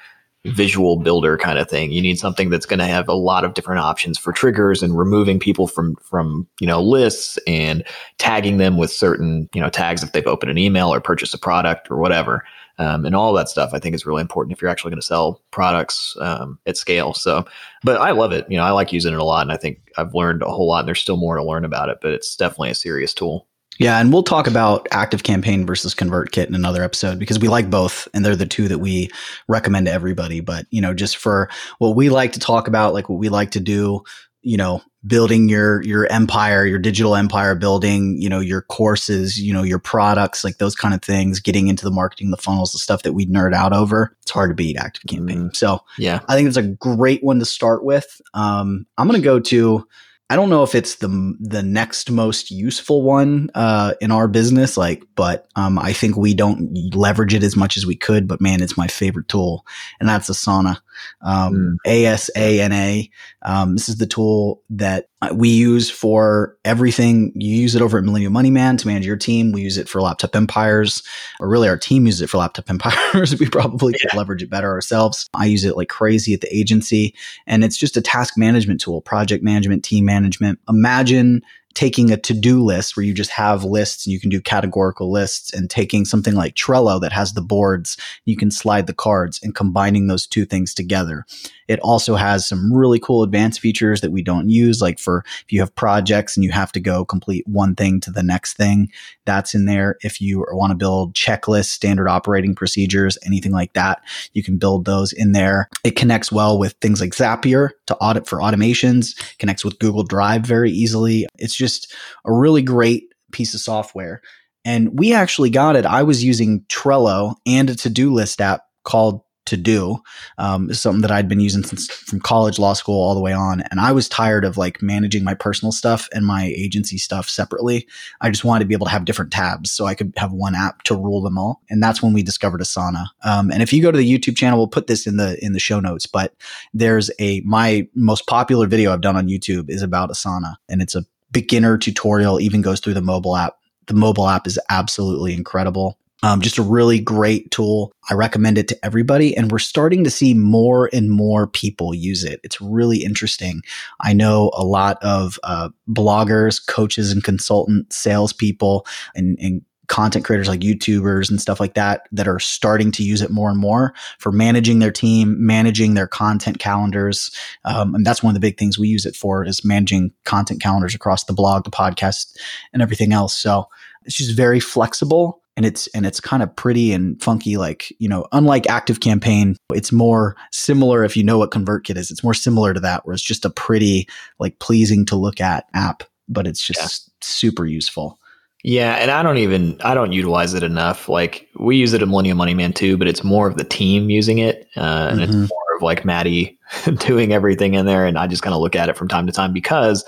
visual 0.46 0.96
builder 0.96 1.36
kind 1.36 1.58
of 1.58 1.68
thing. 1.68 1.92
You 1.92 2.00
need 2.00 2.18
something 2.18 2.48
that's 2.48 2.66
going 2.66 2.78
to 2.78 2.86
have 2.86 3.08
a 3.08 3.14
lot 3.14 3.44
of 3.44 3.54
different 3.54 3.80
options 3.80 4.18
for 4.18 4.32
triggers 4.32 4.82
and 4.82 4.98
removing 4.98 5.38
people 5.38 5.66
from 5.66 5.96
from 5.96 6.46
you 6.60 6.66
know 6.66 6.80
lists 6.82 7.38
and 7.46 7.84
tagging 8.18 8.56
them 8.56 8.76
with 8.76 8.90
certain 8.90 9.48
you 9.54 9.60
know 9.60 9.68
tags 9.68 10.02
if 10.02 10.12
they've 10.12 10.26
opened 10.26 10.50
an 10.50 10.58
email 10.58 10.92
or 10.92 11.00
purchased 11.00 11.34
a 11.34 11.38
product 11.38 11.90
or 11.90 11.98
whatever. 11.98 12.44
Um, 12.78 13.04
and 13.04 13.14
all 13.14 13.34
that 13.34 13.50
stuff 13.50 13.72
I 13.74 13.78
think 13.78 13.94
is 13.94 14.06
really 14.06 14.22
important 14.22 14.56
if 14.56 14.62
you're 14.62 14.70
actually 14.70 14.92
going 14.92 15.02
to 15.02 15.06
sell 15.06 15.42
products 15.50 16.16
um, 16.18 16.58
at 16.64 16.78
scale. 16.78 17.12
So, 17.12 17.44
but 17.82 18.00
I 18.00 18.12
love 18.12 18.32
it. 18.32 18.46
You 18.48 18.56
know, 18.56 18.64
I 18.64 18.70
like 18.70 18.90
using 18.90 19.12
it 19.12 19.18
a 19.18 19.24
lot, 19.24 19.42
and 19.42 19.52
I 19.52 19.58
think 19.58 19.80
I've 19.98 20.14
learned 20.14 20.40
a 20.42 20.50
whole 20.50 20.66
lot. 20.66 20.78
And 20.78 20.88
there's 20.88 21.00
still 21.00 21.18
more 21.18 21.36
to 21.36 21.44
learn 21.44 21.66
about 21.66 21.90
it, 21.90 21.98
but 22.00 22.12
it's 22.12 22.34
definitely 22.34 22.70
a 22.70 22.74
serious 22.74 23.12
tool. 23.12 23.46
Yeah, 23.80 23.98
and 23.98 24.12
we'll 24.12 24.22
talk 24.22 24.46
about 24.46 24.86
Active 24.90 25.22
Campaign 25.22 25.64
versus 25.64 25.94
ConvertKit 25.94 26.46
in 26.46 26.54
another 26.54 26.82
episode 26.82 27.18
because 27.18 27.38
we 27.38 27.48
like 27.48 27.70
both, 27.70 28.06
and 28.12 28.22
they're 28.22 28.36
the 28.36 28.44
two 28.44 28.68
that 28.68 28.78
we 28.78 29.08
recommend 29.48 29.86
to 29.86 29.92
everybody. 29.92 30.40
But 30.40 30.66
you 30.68 30.82
know, 30.82 30.92
just 30.92 31.16
for 31.16 31.48
what 31.78 31.96
we 31.96 32.10
like 32.10 32.32
to 32.32 32.38
talk 32.38 32.68
about, 32.68 32.92
like 32.92 33.08
what 33.08 33.18
we 33.18 33.30
like 33.30 33.52
to 33.52 33.60
do, 33.60 34.02
you 34.42 34.58
know, 34.58 34.82
building 35.06 35.48
your 35.48 35.82
your 35.82 36.06
empire, 36.12 36.66
your 36.66 36.78
digital 36.78 37.16
empire, 37.16 37.54
building, 37.54 38.20
you 38.20 38.28
know, 38.28 38.38
your 38.38 38.60
courses, 38.60 39.40
you 39.40 39.50
know, 39.50 39.62
your 39.62 39.78
products, 39.78 40.44
like 40.44 40.58
those 40.58 40.74
kind 40.74 40.92
of 40.92 41.00
things, 41.00 41.40
getting 41.40 41.68
into 41.68 41.86
the 41.86 41.90
marketing, 41.90 42.30
the 42.30 42.36
funnels, 42.36 42.72
the 42.72 42.78
stuff 42.78 43.02
that 43.04 43.14
we 43.14 43.24
nerd 43.24 43.54
out 43.54 43.72
over. 43.72 44.14
It's 44.20 44.30
hard 44.30 44.50
to 44.50 44.54
beat 44.54 44.76
Active 44.76 45.04
Campaign. 45.08 45.54
So 45.54 45.80
Yeah. 45.96 46.20
I 46.28 46.34
think 46.34 46.48
it's 46.48 46.58
a 46.58 46.62
great 46.62 47.24
one 47.24 47.38
to 47.38 47.46
start 47.46 47.82
with. 47.82 48.20
Um, 48.34 48.86
I'm 48.98 49.08
going 49.08 49.18
to 49.18 49.24
go 49.24 49.40
to. 49.40 49.86
I 50.30 50.36
don't 50.36 50.48
know 50.48 50.62
if 50.62 50.76
it's 50.76 50.94
the 50.94 51.34
the 51.40 51.62
next 51.62 52.08
most 52.08 52.52
useful 52.52 53.02
one 53.02 53.50
uh, 53.52 53.94
in 54.00 54.12
our 54.12 54.28
business, 54.28 54.76
like, 54.76 55.02
but 55.16 55.48
um, 55.56 55.76
I 55.76 55.92
think 55.92 56.16
we 56.16 56.34
don't 56.34 56.94
leverage 56.94 57.34
it 57.34 57.42
as 57.42 57.56
much 57.56 57.76
as 57.76 57.84
we 57.84 57.96
could. 57.96 58.28
But 58.28 58.40
man, 58.40 58.62
it's 58.62 58.76
my 58.76 58.86
favorite 58.86 59.26
tool, 59.26 59.66
and 59.98 60.08
that's 60.08 60.30
Asana, 60.30 60.78
um, 61.22 61.78
A 61.86 62.06
S 62.06 62.30
A 62.36 62.60
N 62.60 62.72
A. 62.72 63.10
Um, 63.42 63.74
this 63.76 63.88
is 63.88 63.96
the 63.96 64.06
tool 64.06 64.62
that 64.70 65.06
we 65.34 65.50
use 65.50 65.90
for 65.90 66.56
everything. 66.64 67.32
You 67.34 67.54
use 67.54 67.74
it 67.74 67.82
over 67.82 67.98
at 67.98 68.04
Millennial 68.04 68.32
Money 68.32 68.50
Man 68.50 68.76
to 68.78 68.86
manage 68.86 69.06
your 69.06 69.16
team. 69.16 69.52
We 69.52 69.62
use 69.62 69.76
it 69.76 69.88
for 69.88 70.00
Laptop 70.00 70.34
Empires, 70.34 71.02
or 71.38 71.48
really 71.48 71.68
our 71.68 71.76
team 71.76 72.06
uses 72.06 72.22
it 72.22 72.30
for 72.30 72.38
Laptop 72.38 72.68
Empires. 72.70 73.38
we 73.38 73.48
probably 73.48 73.92
could 73.92 74.14
leverage 74.14 74.42
it 74.42 74.50
better 74.50 74.70
ourselves. 74.70 75.28
I 75.34 75.46
use 75.46 75.64
it 75.64 75.76
like 75.76 75.88
crazy 75.88 76.34
at 76.34 76.40
the 76.40 76.56
agency, 76.56 77.14
and 77.46 77.64
it's 77.64 77.76
just 77.76 77.96
a 77.96 78.02
task 78.02 78.36
management 78.38 78.80
tool, 78.80 79.00
project 79.00 79.44
management, 79.44 79.84
team 79.84 80.04
management. 80.04 80.58
Imagine 80.68 81.42
taking 81.74 82.10
a 82.10 82.16
to-do 82.16 82.62
list 82.62 82.96
where 82.96 83.04
you 83.04 83.14
just 83.14 83.30
have 83.30 83.64
lists 83.64 84.06
and 84.06 84.12
you 84.12 84.20
can 84.20 84.30
do 84.30 84.40
categorical 84.40 85.10
lists 85.10 85.52
and 85.52 85.70
taking 85.70 86.04
something 86.04 86.34
like 86.34 86.54
Trello 86.54 87.00
that 87.00 87.12
has 87.12 87.32
the 87.32 87.42
boards, 87.42 87.96
you 88.24 88.36
can 88.36 88.50
slide 88.50 88.86
the 88.86 88.94
cards 88.94 89.38
and 89.42 89.54
combining 89.54 90.06
those 90.06 90.26
two 90.26 90.44
things 90.44 90.74
together. 90.74 91.24
It 91.70 91.78
also 91.84 92.16
has 92.16 92.48
some 92.48 92.74
really 92.74 92.98
cool 92.98 93.22
advanced 93.22 93.60
features 93.60 94.00
that 94.00 94.10
we 94.10 94.22
don't 94.22 94.48
use, 94.48 94.82
like 94.82 94.98
for 94.98 95.22
if 95.44 95.52
you 95.52 95.60
have 95.60 95.72
projects 95.76 96.36
and 96.36 96.42
you 96.42 96.50
have 96.50 96.72
to 96.72 96.80
go 96.80 97.04
complete 97.04 97.46
one 97.46 97.76
thing 97.76 98.00
to 98.00 98.10
the 98.10 98.24
next 98.24 98.54
thing, 98.54 98.90
that's 99.24 99.54
in 99.54 99.66
there. 99.66 99.96
If 100.02 100.20
you 100.20 100.44
want 100.50 100.72
to 100.72 100.76
build 100.76 101.14
checklists, 101.14 101.66
standard 101.66 102.08
operating 102.08 102.56
procedures, 102.56 103.18
anything 103.24 103.52
like 103.52 103.74
that, 103.74 104.02
you 104.32 104.42
can 104.42 104.58
build 104.58 104.84
those 104.84 105.12
in 105.12 105.30
there. 105.30 105.68
It 105.84 105.94
connects 105.94 106.32
well 106.32 106.58
with 106.58 106.72
things 106.80 107.00
like 107.00 107.12
Zapier 107.12 107.70
to 107.86 107.96
audit 107.98 108.26
for 108.26 108.40
automations, 108.40 109.14
connects 109.38 109.64
with 109.64 109.78
Google 109.78 110.02
Drive 110.02 110.42
very 110.42 110.72
easily. 110.72 111.28
It's 111.38 111.54
just 111.54 111.94
a 112.24 112.32
really 112.32 112.62
great 112.62 113.14
piece 113.30 113.54
of 113.54 113.60
software. 113.60 114.22
And 114.64 114.98
we 114.98 115.14
actually 115.14 115.50
got 115.50 115.76
it. 115.76 115.86
I 115.86 116.02
was 116.02 116.24
using 116.24 116.64
Trello 116.68 117.36
and 117.46 117.70
a 117.70 117.76
to 117.76 117.90
do 117.90 118.12
list 118.12 118.40
app 118.40 118.62
called 118.82 119.22
to 119.50 119.56
do 119.56 119.98
um, 120.38 120.70
is 120.70 120.80
something 120.80 121.02
that 121.02 121.10
I'd 121.10 121.28
been 121.28 121.40
using 121.40 121.62
since 121.62 121.90
from 121.90 122.20
college, 122.20 122.58
law 122.58 122.72
school, 122.72 123.00
all 123.00 123.14
the 123.14 123.20
way 123.20 123.32
on. 123.32 123.62
And 123.70 123.80
I 123.80 123.92
was 123.92 124.08
tired 124.08 124.44
of 124.44 124.56
like 124.56 124.80
managing 124.80 125.24
my 125.24 125.34
personal 125.34 125.72
stuff 125.72 126.08
and 126.14 126.24
my 126.24 126.46
agency 126.56 126.96
stuff 126.96 127.28
separately. 127.28 127.86
I 128.20 128.30
just 128.30 128.44
wanted 128.44 128.60
to 128.60 128.68
be 128.68 128.74
able 128.74 128.86
to 128.86 128.92
have 128.92 129.04
different 129.04 129.32
tabs 129.32 129.70
so 129.70 129.86
I 129.86 129.94
could 129.94 130.12
have 130.16 130.32
one 130.32 130.54
app 130.54 130.82
to 130.84 130.94
rule 130.94 131.20
them 131.20 131.36
all. 131.36 131.60
And 131.68 131.82
that's 131.82 132.02
when 132.02 132.12
we 132.12 132.22
discovered 132.22 132.60
Asana. 132.60 133.06
Um, 133.24 133.50
and 133.50 133.62
if 133.62 133.72
you 133.72 133.82
go 133.82 133.90
to 133.90 133.98
the 133.98 134.18
YouTube 134.18 134.36
channel, 134.36 134.58
we'll 134.58 134.68
put 134.68 134.86
this 134.86 135.06
in 135.06 135.16
the 135.16 135.38
in 135.44 135.52
the 135.52 135.58
show 135.58 135.80
notes. 135.80 136.06
But 136.06 136.34
there's 136.72 137.10
a 137.18 137.40
my 137.40 137.86
most 137.94 138.26
popular 138.26 138.66
video 138.66 138.92
I've 138.92 139.00
done 139.00 139.16
on 139.16 139.28
YouTube 139.28 139.68
is 139.68 139.82
about 139.82 140.10
Asana, 140.10 140.54
and 140.68 140.80
it's 140.80 140.94
a 140.94 141.04
beginner 141.32 141.76
tutorial. 141.76 142.40
Even 142.40 142.62
goes 142.62 142.80
through 142.80 142.94
the 142.94 143.02
mobile 143.02 143.36
app. 143.36 143.56
The 143.86 143.94
mobile 143.94 144.28
app 144.28 144.46
is 144.46 144.58
absolutely 144.68 145.34
incredible. 145.34 145.98
Um, 146.22 146.40
just 146.40 146.58
a 146.58 146.62
really 146.62 146.98
great 146.98 147.50
tool. 147.50 147.92
I 148.10 148.14
recommend 148.14 148.58
it 148.58 148.68
to 148.68 148.84
everybody. 148.84 149.36
And 149.36 149.50
we're 149.50 149.58
starting 149.58 150.04
to 150.04 150.10
see 150.10 150.34
more 150.34 150.90
and 150.92 151.10
more 151.10 151.46
people 151.46 151.94
use 151.94 152.24
it. 152.24 152.40
It's 152.42 152.60
really 152.60 153.04
interesting. 153.04 153.62
I 154.00 154.12
know 154.12 154.50
a 154.54 154.64
lot 154.64 154.98
of 155.02 155.38
uh, 155.42 155.70
bloggers, 155.88 156.64
coaches, 156.66 157.10
and 157.10 157.24
consultant 157.24 157.92
salespeople 157.92 158.86
and, 159.14 159.38
and 159.40 159.62
content 159.90 160.24
creators 160.24 160.46
like 160.46 160.60
YouTubers 160.60 161.28
and 161.28 161.40
stuff 161.40 161.58
like 161.58 161.74
that 161.74 162.02
that 162.12 162.28
are 162.28 162.38
starting 162.38 162.92
to 162.92 163.02
use 163.02 163.22
it 163.22 163.30
more 163.30 163.50
and 163.50 163.58
more 163.58 163.92
for 164.18 164.30
managing 164.30 164.78
their 164.78 164.92
team, 164.92 165.34
managing 165.44 165.94
their 165.94 166.06
content 166.06 166.60
calendars. 166.60 167.34
Um, 167.64 167.96
and 167.96 168.06
that's 168.06 168.22
one 168.22 168.30
of 168.30 168.34
the 168.34 168.46
big 168.46 168.56
things 168.56 168.78
we 168.78 168.86
use 168.86 169.04
it 169.04 169.16
for 169.16 169.44
is 169.44 169.64
managing 169.64 170.12
content 170.24 170.62
calendars 170.62 170.94
across 170.94 171.24
the 171.24 171.32
blog, 171.32 171.64
the 171.64 171.70
podcast, 171.72 172.36
and 172.72 172.82
everything 172.82 173.12
else. 173.12 173.36
So 173.36 173.66
it's 174.04 174.16
just 174.16 174.36
very 174.36 174.60
flexible 174.60 175.39
and 175.60 175.66
it's 175.66 175.88
and 175.88 176.06
it's 176.06 176.20
kind 176.20 176.42
of 176.42 176.56
pretty 176.56 176.90
and 176.90 177.22
funky 177.22 177.58
like 177.58 177.92
you 177.98 178.08
know 178.08 178.26
unlike 178.32 178.66
active 178.70 179.00
campaign 179.00 179.54
it's 179.74 179.92
more 179.92 180.34
similar 180.52 181.04
if 181.04 181.18
you 181.18 181.22
know 181.22 181.36
what 181.36 181.50
convertkit 181.50 181.98
is 181.98 182.10
it's 182.10 182.24
more 182.24 182.32
similar 182.32 182.72
to 182.72 182.80
that 182.80 183.04
where 183.04 183.12
it's 183.12 183.22
just 183.22 183.44
a 183.44 183.50
pretty 183.50 184.08
like 184.38 184.58
pleasing 184.58 185.04
to 185.04 185.16
look 185.16 185.38
at 185.38 185.66
app 185.74 186.02
but 186.30 186.46
it's 186.46 186.66
just 186.66 186.80
yeah. 186.80 187.12
super 187.20 187.66
useful 187.66 188.18
yeah, 188.62 188.96
and 188.96 189.10
I 189.10 189.22
don't 189.22 189.38
even 189.38 189.80
I 189.80 189.94
don't 189.94 190.12
utilize 190.12 190.52
it 190.52 190.62
enough. 190.62 191.08
Like 191.08 191.48
we 191.58 191.76
use 191.76 191.94
it 191.94 192.02
at 192.02 192.08
Millennial 192.08 192.36
Money 192.36 192.52
Man 192.52 192.74
too, 192.74 192.98
but 192.98 193.08
it's 193.08 193.24
more 193.24 193.46
of 193.46 193.56
the 193.56 193.64
team 193.64 194.10
using 194.10 194.36
it, 194.36 194.68
uh, 194.76 195.08
and 195.10 195.18
mm-hmm. 195.18 195.22
it's 195.22 195.50
more 195.50 195.76
of 195.76 195.80
like 195.80 196.04
Maddie 196.04 196.58
doing 196.98 197.32
everything 197.32 197.72
in 197.72 197.86
there, 197.86 198.04
and 198.04 198.18
I 198.18 198.26
just 198.26 198.42
kind 198.42 198.52
of 198.52 198.60
look 198.60 198.76
at 198.76 198.90
it 198.90 198.98
from 198.98 199.08
time 199.08 199.26
to 199.26 199.32
time 199.32 199.54
because 199.54 200.04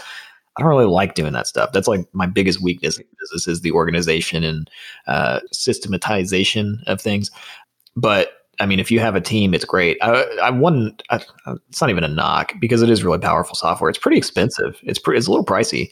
I 0.56 0.60
don't 0.60 0.68
really 0.68 0.84
like 0.84 1.14
doing 1.14 1.32
that 1.32 1.46
stuff. 1.46 1.72
That's 1.72 1.88
like 1.88 2.06
my 2.12 2.26
biggest 2.26 2.60
weakness 2.60 2.98
in 2.98 3.06
business 3.18 3.48
is 3.48 3.60
the 3.62 3.72
organization 3.72 4.44
and 4.44 4.70
uh, 5.06 5.40
systematization 5.50 6.82
of 6.86 7.00
things. 7.00 7.30
But 7.96 8.32
I 8.60 8.66
mean, 8.66 8.78
if 8.78 8.90
you 8.90 9.00
have 9.00 9.16
a 9.16 9.20
team, 9.20 9.54
it's 9.54 9.64
great. 9.64 9.96
I, 10.02 10.24
I 10.42 10.50
one, 10.50 10.96
it's 11.10 11.80
not 11.80 11.90
even 11.90 12.04
a 12.04 12.08
knock 12.08 12.52
because 12.60 12.82
it 12.82 12.90
is 12.90 13.02
really 13.02 13.18
powerful 13.18 13.54
software. 13.54 13.88
It's 13.88 13.98
pretty 13.98 14.18
expensive. 14.18 14.78
It's 14.82 14.98
pretty, 14.98 15.18
it's 15.18 15.26
a 15.26 15.30
little 15.30 15.46
pricey. 15.46 15.90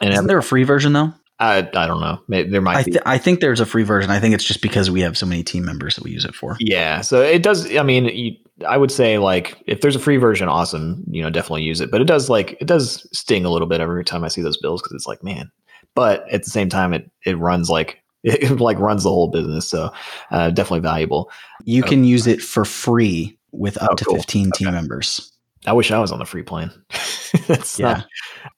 And 0.00 0.12
isn't 0.12 0.26
there 0.26 0.38
a 0.38 0.42
free 0.42 0.64
version 0.64 0.92
though? 0.92 1.12
I 1.40 1.58
I 1.74 1.86
don't 1.86 2.00
know. 2.00 2.20
Maybe 2.28 2.50
there 2.50 2.60
might 2.60 2.76
I, 2.76 2.82
be. 2.84 2.98
I 3.06 3.18
think 3.18 3.40
there's 3.40 3.60
a 3.60 3.66
free 3.66 3.82
version. 3.82 4.10
I 4.10 4.20
think 4.20 4.34
it's 4.34 4.44
just 4.44 4.60
because 4.62 4.90
we 4.90 5.00
have 5.00 5.16
so 5.16 5.26
many 5.26 5.42
team 5.42 5.64
members 5.64 5.96
that 5.96 6.04
we 6.04 6.10
use 6.10 6.24
it 6.24 6.34
for. 6.34 6.56
Yeah, 6.60 7.00
so 7.00 7.22
it 7.22 7.42
does. 7.42 7.74
I 7.76 7.82
mean, 7.82 8.04
you, 8.06 8.32
I 8.68 8.76
would 8.76 8.90
say 8.90 9.18
like 9.18 9.56
if 9.66 9.80
there's 9.80 9.96
a 9.96 10.00
free 10.00 10.18
version, 10.18 10.48
awesome. 10.48 11.02
You 11.10 11.22
know, 11.22 11.30
definitely 11.30 11.62
use 11.62 11.80
it. 11.80 11.90
But 11.90 12.00
it 12.02 12.06
does 12.06 12.28
like 12.28 12.56
it 12.60 12.66
does 12.66 13.08
sting 13.16 13.44
a 13.44 13.50
little 13.50 13.66
bit 13.66 13.80
every 13.80 14.04
time 14.04 14.22
I 14.22 14.28
see 14.28 14.42
those 14.42 14.58
bills 14.58 14.82
because 14.82 14.94
it's 14.94 15.06
like, 15.06 15.24
man. 15.24 15.50
But 15.94 16.30
at 16.30 16.44
the 16.44 16.50
same 16.50 16.68
time, 16.68 16.92
it 16.92 17.10
it 17.24 17.38
runs 17.38 17.70
like 17.70 17.98
it 18.22 18.60
like 18.60 18.78
runs 18.78 19.02
the 19.04 19.08
whole 19.10 19.28
business. 19.30 19.68
So 19.68 19.90
uh, 20.30 20.50
definitely 20.50 20.80
valuable. 20.80 21.30
You 21.64 21.82
Oh. 21.84 21.88
can 21.88 22.04
use 22.04 22.26
it 22.26 22.42
for 22.42 22.64
free 22.66 23.38
with 23.52 23.80
up 23.82 23.90
Oh, 23.92 23.94
to 23.96 24.04
cool. 24.04 24.14
15 24.16 24.50
team 24.52 24.68
Okay. 24.68 24.74
members. 24.76 25.32
I 25.66 25.72
wish 25.72 25.90
I 25.90 25.98
was 25.98 26.10
on 26.12 26.18
the 26.18 26.24
free 26.24 26.42
plan. 26.42 26.70
That's 27.46 27.78
Yeah. 27.78 27.92
not. 27.92 28.06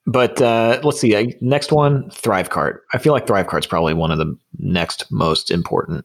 But 0.07 0.41
uh, 0.41 0.81
let's 0.83 1.01
see. 1.01 1.17
I- 1.17 1.35
Next 1.41 1.73
one, 1.73 2.05
ThriveCart. 2.11 2.79
I 2.93 2.99
feel 2.99 3.13
like 3.13 3.27
ThriveCart's 3.27 3.67
probably 3.67 3.95
one 3.95 4.11
of 4.11 4.19
the 4.19 4.37
next 4.59 5.11
most 5.11 5.51
important. 5.51 6.05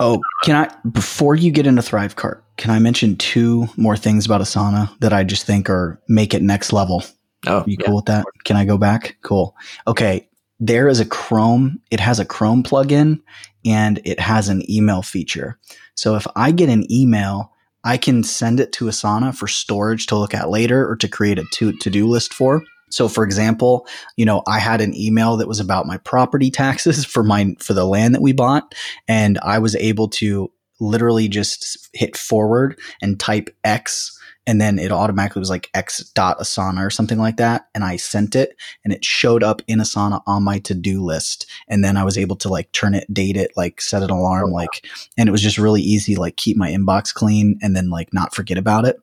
Oh, 0.00 0.20
can 0.42 0.56
I 0.56 0.74
before 0.88 1.36
you 1.36 1.52
get 1.52 1.66
into 1.66 1.80
ThriveCart, 1.82 2.40
can 2.56 2.70
I 2.72 2.80
mention 2.80 3.14
two 3.16 3.68
more 3.76 3.96
things 3.96 4.26
about 4.26 4.40
Asana 4.40 4.90
that 5.00 5.12
I 5.12 5.22
just 5.22 5.46
think 5.46 5.70
are 5.70 6.00
make 6.08 6.34
it 6.34 6.42
next 6.42 6.72
level? 6.72 7.04
Oh, 7.46 7.62
You 7.66 7.76
yeah. 7.78 7.86
cool 7.86 7.96
with 7.96 8.06
that? 8.06 8.24
Can 8.44 8.56
I 8.56 8.64
go 8.64 8.76
back? 8.78 9.16
Cool. 9.22 9.54
Okay. 9.86 10.28
There 10.58 10.88
is 10.88 10.98
a 11.00 11.04
Chrome, 11.04 11.80
it 11.90 11.98
has 12.00 12.18
a 12.20 12.24
Chrome 12.24 12.62
plugin 12.62 13.20
and 13.64 14.00
it 14.04 14.18
has 14.20 14.48
an 14.48 14.68
email 14.70 15.02
feature. 15.02 15.58
So 15.94 16.14
if 16.16 16.24
I 16.36 16.50
get 16.52 16.68
an 16.68 16.90
email, 16.90 17.51
I 17.84 17.96
can 17.96 18.22
send 18.22 18.60
it 18.60 18.72
to 18.74 18.86
Asana 18.86 19.34
for 19.34 19.48
storage 19.48 20.06
to 20.06 20.16
look 20.16 20.34
at 20.34 20.50
later 20.50 20.88
or 20.88 20.96
to 20.96 21.08
create 21.08 21.38
a 21.38 21.44
to 21.52 21.72
do 21.72 22.06
list 22.06 22.32
for. 22.32 22.62
So 22.90 23.08
for 23.08 23.24
example, 23.24 23.86
you 24.16 24.24
know, 24.24 24.42
I 24.46 24.58
had 24.58 24.80
an 24.80 24.94
email 24.94 25.36
that 25.38 25.48
was 25.48 25.60
about 25.60 25.86
my 25.86 25.96
property 25.98 26.50
taxes 26.50 27.04
for 27.12 27.22
my 27.22 27.54
for 27.58 27.72
the 27.74 27.86
land 27.86 28.14
that 28.14 28.22
we 28.22 28.32
bought 28.32 28.74
and 29.08 29.38
I 29.42 29.58
was 29.58 29.74
able 29.76 30.08
to 30.08 30.50
literally 30.80 31.28
just 31.28 31.88
hit 31.92 32.16
forward 32.16 32.78
and 33.00 33.18
type 33.18 33.48
X 33.64 34.18
and 34.46 34.60
then 34.60 34.78
it 34.78 34.90
automatically 34.90 35.40
was 35.40 35.50
like 35.50 35.70
X 35.74 36.10
dot 36.10 36.38
Asana 36.38 36.84
or 36.84 36.90
something 36.90 37.18
like 37.18 37.36
that. 37.36 37.68
And 37.74 37.84
I 37.84 37.96
sent 37.96 38.34
it 38.34 38.56
and 38.84 38.92
it 38.92 39.04
showed 39.04 39.42
up 39.42 39.62
in 39.66 39.78
Asana 39.78 40.22
on 40.26 40.42
my 40.42 40.58
to 40.60 40.74
do 40.74 41.02
list. 41.04 41.46
And 41.68 41.84
then 41.84 41.96
I 41.96 42.04
was 42.04 42.18
able 42.18 42.36
to 42.36 42.48
like 42.48 42.70
turn 42.72 42.94
it, 42.94 43.12
date 43.12 43.36
it, 43.36 43.52
like 43.56 43.80
set 43.80 44.02
an 44.02 44.10
alarm, 44.10 44.50
Oh, 44.50 44.54
like, 44.54 44.86
and 45.16 45.28
it 45.28 45.32
was 45.32 45.42
just 45.42 45.58
really 45.58 45.82
easy, 45.82 46.16
like 46.16 46.36
keep 46.36 46.56
my 46.56 46.70
inbox 46.70 47.14
clean 47.14 47.58
and 47.62 47.76
then 47.76 47.90
like 47.90 48.12
not 48.12 48.34
forget 48.34 48.58
about 48.58 48.84
it. 48.84 49.00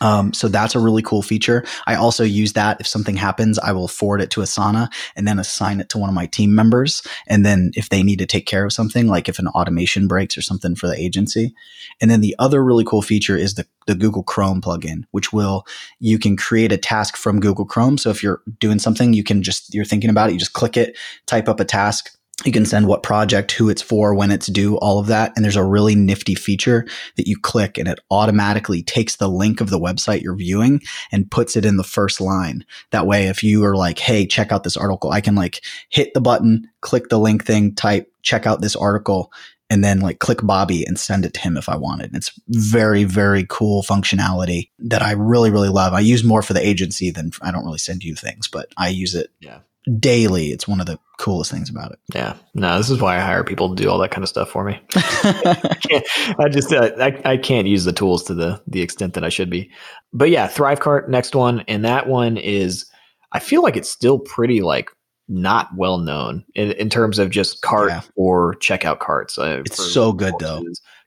Um, 0.00 0.32
so 0.32 0.48
that's 0.48 0.74
a 0.74 0.78
really 0.78 1.02
cool 1.02 1.22
feature. 1.22 1.64
I 1.86 1.94
also 1.94 2.24
use 2.24 2.52
that 2.52 2.80
if 2.80 2.86
something 2.86 3.16
happens, 3.16 3.58
I 3.58 3.72
will 3.72 3.88
forward 3.88 4.20
it 4.20 4.30
to 4.32 4.40
Asana 4.40 4.92
and 5.14 5.26
then 5.26 5.38
assign 5.38 5.80
it 5.80 5.88
to 5.90 5.98
one 5.98 6.08
of 6.08 6.14
my 6.14 6.26
team 6.26 6.54
members. 6.54 7.02
And 7.26 7.44
then 7.44 7.70
if 7.74 7.88
they 7.88 8.02
need 8.02 8.18
to 8.18 8.26
take 8.26 8.46
care 8.46 8.64
of 8.64 8.72
something, 8.72 9.06
like 9.06 9.28
if 9.28 9.38
an 9.38 9.48
automation 9.48 10.06
breaks 10.06 10.36
or 10.36 10.42
something 10.42 10.74
for 10.74 10.86
the 10.86 10.98
agency. 10.98 11.54
And 12.00 12.10
then 12.10 12.20
the 12.20 12.34
other 12.38 12.62
really 12.62 12.84
cool 12.84 13.02
feature 13.02 13.36
is 13.36 13.54
the, 13.54 13.66
the 13.86 13.94
Google 13.94 14.22
Chrome 14.22 14.60
plugin, 14.60 15.04
which 15.12 15.32
will, 15.32 15.66
you 15.98 16.18
can 16.18 16.36
create 16.36 16.72
a 16.72 16.76
task 16.76 17.16
from 17.16 17.40
Google 17.40 17.64
Chrome. 17.64 17.98
So 17.98 18.10
if 18.10 18.22
you're 18.22 18.42
doing 18.58 18.78
something, 18.78 19.12
you 19.12 19.24
can 19.24 19.42
just, 19.42 19.74
you're 19.74 19.84
thinking 19.84 20.10
about 20.10 20.28
it, 20.28 20.32
you 20.32 20.38
just 20.38 20.52
click 20.52 20.76
it, 20.76 20.96
type 21.26 21.48
up 21.48 21.60
a 21.60 21.64
task. 21.64 22.15
You 22.44 22.52
can 22.52 22.66
send 22.66 22.86
what 22.86 23.02
project, 23.02 23.52
who 23.52 23.70
it's 23.70 23.80
for, 23.80 24.14
when 24.14 24.30
it's 24.30 24.46
due, 24.46 24.76
all 24.76 24.98
of 24.98 25.06
that. 25.06 25.32
And 25.34 25.44
there's 25.44 25.56
a 25.56 25.64
really 25.64 25.94
nifty 25.94 26.34
feature 26.34 26.86
that 27.16 27.26
you 27.26 27.38
click 27.38 27.78
and 27.78 27.88
it 27.88 27.98
automatically 28.10 28.82
takes 28.82 29.16
the 29.16 29.28
link 29.28 29.62
of 29.62 29.70
the 29.70 29.80
website 29.80 30.22
you're 30.22 30.36
viewing 30.36 30.82
and 31.10 31.30
puts 31.30 31.56
it 31.56 31.64
in 31.64 31.78
the 31.78 31.82
first 31.82 32.20
line. 32.20 32.64
That 32.90 33.06
way, 33.06 33.28
if 33.28 33.42
you 33.42 33.64
are 33.64 33.74
like, 33.74 33.98
Hey, 33.98 34.26
check 34.26 34.52
out 34.52 34.64
this 34.64 34.76
article, 34.76 35.10
I 35.10 35.22
can 35.22 35.34
like 35.34 35.64
hit 35.88 36.12
the 36.12 36.20
button, 36.20 36.68
click 36.82 37.08
the 37.08 37.18
link 37.18 37.44
thing, 37.44 37.74
type, 37.74 38.12
check 38.20 38.46
out 38.46 38.60
this 38.60 38.76
article, 38.76 39.32
and 39.70 39.82
then 39.82 40.00
like 40.00 40.18
click 40.18 40.40
Bobby 40.42 40.84
and 40.86 40.98
send 40.98 41.24
it 41.24 41.34
to 41.34 41.40
him 41.40 41.56
if 41.56 41.70
I 41.70 41.76
wanted. 41.76 42.14
It's 42.14 42.38
very, 42.48 43.04
very 43.04 43.46
cool 43.48 43.82
functionality 43.82 44.70
that 44.78 45.02
I 45.02 45.12
really, 45.12 45.50
really 45.50 45.70
love. 45.70 45.94
I 45.94 46.00
use 46.00 46.22
more 46.22 46.42
for 46.42 46.52
the 46.52 46.64
agency 46.64 47.10
than 47.10 47.30
I 47.40 47.50
don't 47.50 47.64
really 47.64 47.78
send 47.78 48.04
you 48.04 48.14
things, 48.14 48.46
but 48.46 48.68
I 48.76 48.88
use 48.88 49.14
it 49.14 49.30
Yeah. 49.40 49.60
Daily. 49.98 50.46
It's 50.50 50.66
one 50.68 50.80
of 50.80 50.86
the 50.86 50.98
coolest 51.18 51.50
things 51.50 51.70
about 51.70 51.92
it. 51.92 51.98
Yeah. 52.14 52.34
No, 52.54 52.76
this 52.78 52.90
is 52.90 53.00
why 53.00 53.16
I 53.16 53.20
hire 53.20 53.44
people 53.44 53.74
to 53.74 53.82
do 53.82 53.88
all 53.90 53.98
that 53.98 54.10
kind 54.10 54.22
of 54.22 54.28
stuff 54.28 54.50
for 54.50 54.64
me. 54.64 54.80
can't, 54.90 56.06
I 56.38 56.48
just 56.50 56.72
uh, 56.72 56.90
I, 56.98 57.20
I 57.24 57.36
can't 57.36 57.66
use 57.66 57.84
the 57.84 57.92
tools 57.92 58.24
to 58.24 58.34
the 58.34 58.60
the 58.66 58.82
extent 58.82 59.14
that 59.14 59.24
I 59.24 59.28
should 59.28 59.50
be. 59.50 59.70
But 60.12 60.30
yeah, 60.30 60.48
ThriveCart 60.48 61.08
next 61.08 61.34
one, 61.34 61.60
and 61.68 61.84
that 61.84 62.08
one 62.08 62.36
is 62.36 62.86
I 63.32 63.38
feel 63.38 63.62
like 63.62 63.76
it's 63.76 63.90
still 63.90 64.18
pretty 64.18 64.60
like 64.62 64.90
not 65.28 65.68
well 65.76 65.98
known 65.98 66.44
in, 66.54 66.70
in 66.72 66.88
terms 66.88 67.18
of 67.18 67.30
just 67.30 67.60
cart 67.62 67.88
Yeah. 67.90 68.00
or 68.14 68.54
checkout 68.56 69.00
carts. 69.00 69.36
Uh, 69.38 69.62
It's 69.66 69.92
so 69.92 70.12
good, 70.12 70.34
though. 70.38 70.62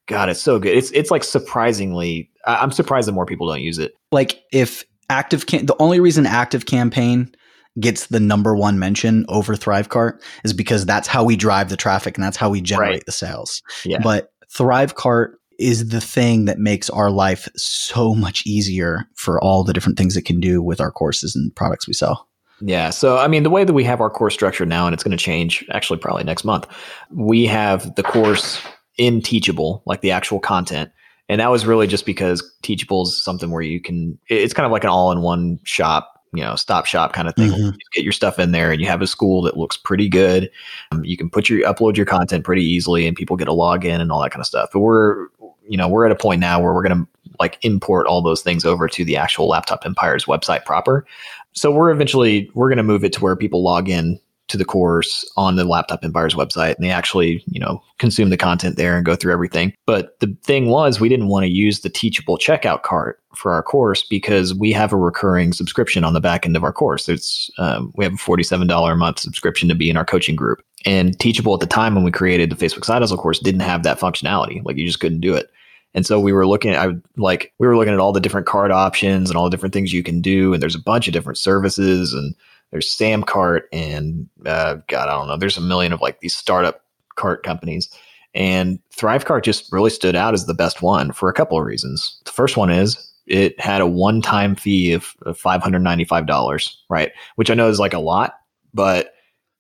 God, 0.08 0.28
it's 0.30 0.42
so 0.42 0.60
good. 0.60 0.76
It's 0.76 0.92
it's 0.92 1.12
like 1.12 1.24
surprisingly. 1.24 2.30
I- 2.46 2.58
I'm 2.58 2.72
surprised 2.72 3.08
that 3.08 3.12
more 3.14 3.26
people 3.26 3.48
don't 3.48 3.62
use 3.62 3.78
it. 3.80 3.94
like 4.12 4.42
if 4.52 4.84
active 5.10 5.46
cam- 5.48 5.66
the 5.66 5.76
only 5.80 6.00
reason 6.00 6.26
active 6.26 6.66
campaign 6.66 7.32
gets 7.80 8.08
the 8.08 8.20
number 8.20 8.56
one 8.56 8.80
mention 8.80 9.26
over 9.30 9.56
thrivecart 9.56 10.20
is 10.44 10.54
because 10.54 10.86
that's 10.86 11.08
how 11.08 11.24
we 11.24 11.36
drive 11.36 11.70
the 11.70 11.78
traffic 11.78 12.18
and 12.18 12.24
that's 12.24 12.38
how 12.38 12.50
we 12.50 12.62
generate 12.62 12.90
Right. 12.92 13.06
the 13.06 13.12
sales 13.12 13.62
Yeah. 13.86 14.00
but 14.04 14.32
thrivecart 14.54 15.34
is 15.60 15.90
the 15.90 16.02
thing 16.02 16.46
that 16.46 16.58
makes 16.58 16.90
our 16.90 17.12
life 17.12 17.48
so 17.56 18.16
much 18.16 18.44
easier 18.46 19.06
for 19.16 19.42
all 19.44 19.64
the 19.64 19.74
different 19.74 19.98
things 19.98 20.16
it 20.16 20.24
can 20.26 20.40
do 20.40 20.62
with 20.62 20.80
our 20.80 20.92
courses 20.92 21.36
and 21.36 21.54
products 21.56 21.88
we 21.88 21.94
sell 21.94 22.28
Yeah. 22.62 22.90
So, 22.90 23.18
I 23.18 23.28
mean, 23.30 23.44
the 23.44 23.50
way 23.50 23.64
that 23.64 23.72
we 23.74 23.86
have 23.86 24.02
our 24.02 24.10
course 24.10 24.34
structure 24.34 24.66
now, 24.66 24.86
and 24.86 24.94
it's 24.94 25.04
going 25.04 25.18
to 25.18 25.24
change 25.24 25.64
actually 25.72 26.00
probably 26.00 26.26
next 26.26 26.44
month, 26.44 26.66
we 27.10 27.46
have 27.46 27.96
the 27.96 28.04
course 28.04 28.62
in 28.98 29.22
Teachable, 29.22 29.82
like 29.86 30.02
the 30.02 30.12
actual 30.12 30.42
content. 30.42 30.92
And 31.30 31.40
that 31.40 31.52
was 31.52 31.66
really 31.66 31.88
just 31.88 32.06
because 32.06 32.44
Teachable 32.62 33.04
is 33.04 33.24
something 33.24 33.50
where 33.52 33.62
you 33.62 33.80
can, 33.82 34.18
it's 34.28 34.54
kind 34.54 34.66
of 34.66 34.74
like 34.74 34.84
an 34.84 34.90
all 34.90 35.12
in 35.14 35.22
one 35.22 35.60
shop, 35.64 36.12
you 36.34 36.44
know, 36.44 36.56
stop 36.56 36.86
shop 36.86 37.14
kind 37.14 37.28
of 37.28 37.36
thing. 37.36 37.52
Mhm. 37.52 37.74
You 37.74 37.80
get 37.94 38.04
your 38.04 38.14
stuff 38.14 38.38
in 38.40 38.52
there 38.52 38.72
and 38.72 38.80
you 38.80 38.88
have 38.88 39.02
a 39.02 39.08
school 39.08 39.42
that 39.44 39.58
looks 39.58 39.78
pretty 39.78 40.08
good. 40.08 40.50
Um, 40.92 41.04
you 41.04 41.18
can 41.18 41.30
put 41.30 41.50
your, 41.50 41.62
upload 41.62 41.98
your 41.98 42.06
content 42.06 42.44
pretty 42.44 42.64
easily 42.64 43.08
and 43.08 43.16
people 43.16 43.36
get 43.36 43.48
a 43.48 43.54
login 43.54 44.00
and 44.00 44.12
all 44.12 44.22
that 44.22 44.32
kind 44.32 44.42
of 44.42 44.48
stuff. 44.48 44.70
But 44.72 44.82
we're, 44.82 45.28
you 45.68 45.78
know, 45.78 45.88
we're 45.88 46.06
at 46.06 46.12
a 46.12 46.16
point 46.16 46.40
now 46.40 46.62
where 46.62 46.74
we're 46.74 46.88
going 46.88 47.04
to 47.04 47.08
like 47.40 47.58
import 47.62 48.06
all 48.06 48.22
those 48.22 48.42
things 48.42 48.66
over 48.66 48.88
to 48.88 49.06
the 49.06 49.16
actual 49.18 49.48
Laptop 49.48 49.86
Empires 49.86 50.26
website 50.26 50.66
proper. 50.66 51.06
So 51.54 51.72
we're 51.72 51.90
eventually 51.92 52.52
we're 52.54 52.70
going 52.70 52.78
to 52.78 52.84
move 52.84 53.04
it 53.04 53.14
to 53.14 53.22
where 53.22 53.36
people 53.36 53.64
log 53.64 53.90
in 53.90 54.20
to 54.50 54.58
the 54.58 54.66
course 54.66 55.30
on 55.38 55.56
the 55.56 55.64
Laptop 55.64 56.04
Empires 56.04 56.36
website 56.36 56.76
and 56.76 56.86
they 56.86 56.92
actually, 56.92 57.44
you 57.48 57.60
know, 57.60 57.82
consume 57.98 58.30
the 58.30 58.38
content 58.38 58.76
there 58.76 58.96
and 58.96 59.06
go 59.06 59.16
through 59.16 59.34
everything. 59.34 59.74
But 59.86 60.20
the 60.20 60.36
thing 60.44 60.68
was 60.68 61.00
we 61.00 61.10
didn't 61.10 61.28
want 61.28 61.46
to 61.46 61.52
use 61.52 61.80
the 61.80 61.90
teachable 61.90 62.38
checkout 62.38 62.84
cart 62.84 63.22
for 63.36 63.54
our 63.54 63.64
course 63.64 64.04
because 64.04 64.54
we 64.54 64.72
have 64.72 64.92
a 64.92 64.98
recurring 64.98 65.54
subscription 65.54 66.04
on 66.04 66.14
the 66.14 66.22
back 66.22 66.46
end 66.46 66.56
of 66.56 66.64
our 66.64 66.74
course. 66.74 67.08
It's 67.08 67.50
um, 67.58 67.94
we 67.96 68.04
have 68.04 68.14
a 68.14 68.18
$47 68.18 68.92
a 68.92 68.96
month 68.96 69.20
subscription 69.20 69.70
to 69.70 69.76
be 69.76 69.90
in 69.90 69.98
our 69.98 70.06
coaching 70.06 70.36
group. 70.36 70.62
And 70.86 71.18
teachable 71.20 71.54
at 71.54 71.60
the 71.60 71.68
time 71.68 71.96
when 71.96 72.04
we 72.04 72.12
created 72.12 72.50
the 72.50 72.56
Facebook 72.56 72.86
side 72.86 73.02
hustle 73.02 73.18
course 73.18 73.40
didn't 73.40 73.62
have 73.62 73.84
that 73.84 74.00
functionality. 74.00 74.64
Like 74.64 74.78
you 74.78 74.86
just 74.86 75.00
couldn't 75.00 75.22
do 75.22 75.36
it. 75.36 75.50
And 75.94 76.06
so 76.06 76.20
we 76.20 76.34
were 76.34 76.48
looking 76.48 76.72
at 76.72 76.88
I 76.88 76.94
like 77.18 77.52
we 77.60 77.68
were 77.68 77.76
looking 77.76 77.94
at 77.94 78.00
all 78.00 78.14
the 78.14 78.20
different 78.20 78.48
card 78.48 78.72
options 78.72 79.30
and 79.30 79.38
all 79.38 79.46
the 79.46 79.50
different 79.50 79.74
things 79.74 79.92
you 79.92 80.04
can 80.04 80.22
do. 80.22 80.54
And 80.54 80.62
there's 80.62 80.76
a 80.76 80.82
bunch 80.82 81.08
of 81.08 81.14
different 81.14 81.38
services 81.38 82.14
and 82.14 82.36
there's 82.72 82.96
Samcart 82.96 83.62
and 83.72 84.28
uh, 84.46 84.78
God, 84.88 85.10
I 85.10 85.12
don't 85.12 85.28
know. 85.28 85.38
There's 85.38 85.58
a 85.58 85.62
million 85.62 85.94
of 85.94 86.02
like 86.02 86.20
these 86.20 86.36
startup 86.36 86.84
cart 87.16 87.44
companies. 87.44 87.90
And 88.36 88.80
ThriveCart 88.96 89.44
just 89.44 89.72
really 89.72 89.90
stood 89.90 90.16
out 90.16 90.34
as 90.34 90.46
the 90.46 90.54
best 90.54 90.82
one 90.82 91.12
for 91.12 91.30
a 91.30 91.34
couple 91.34 91.58
of 91.58 91.66
reasons. 91.66 92.22
The 92.26 92.32
first 92.32 92.58
one 92.58 92.70
is 92.70 93.12
it 93.26 93.60
had 93.60 93.82
a 93.82 93.88
one-time 93.88 94.56
fee 94.56 94.94
of, 94.94 95.16
of 95.24 95.40
$595, 95.42 96.76
right? 96.90 97.12
Which 97.36 97.50
I 97.50 97.56
know 97.56 97.70
is 97.70 97.80
like 97.80 97.94
a 97.94 98.00
lot, 98.00 98.36
but 98.74 99.14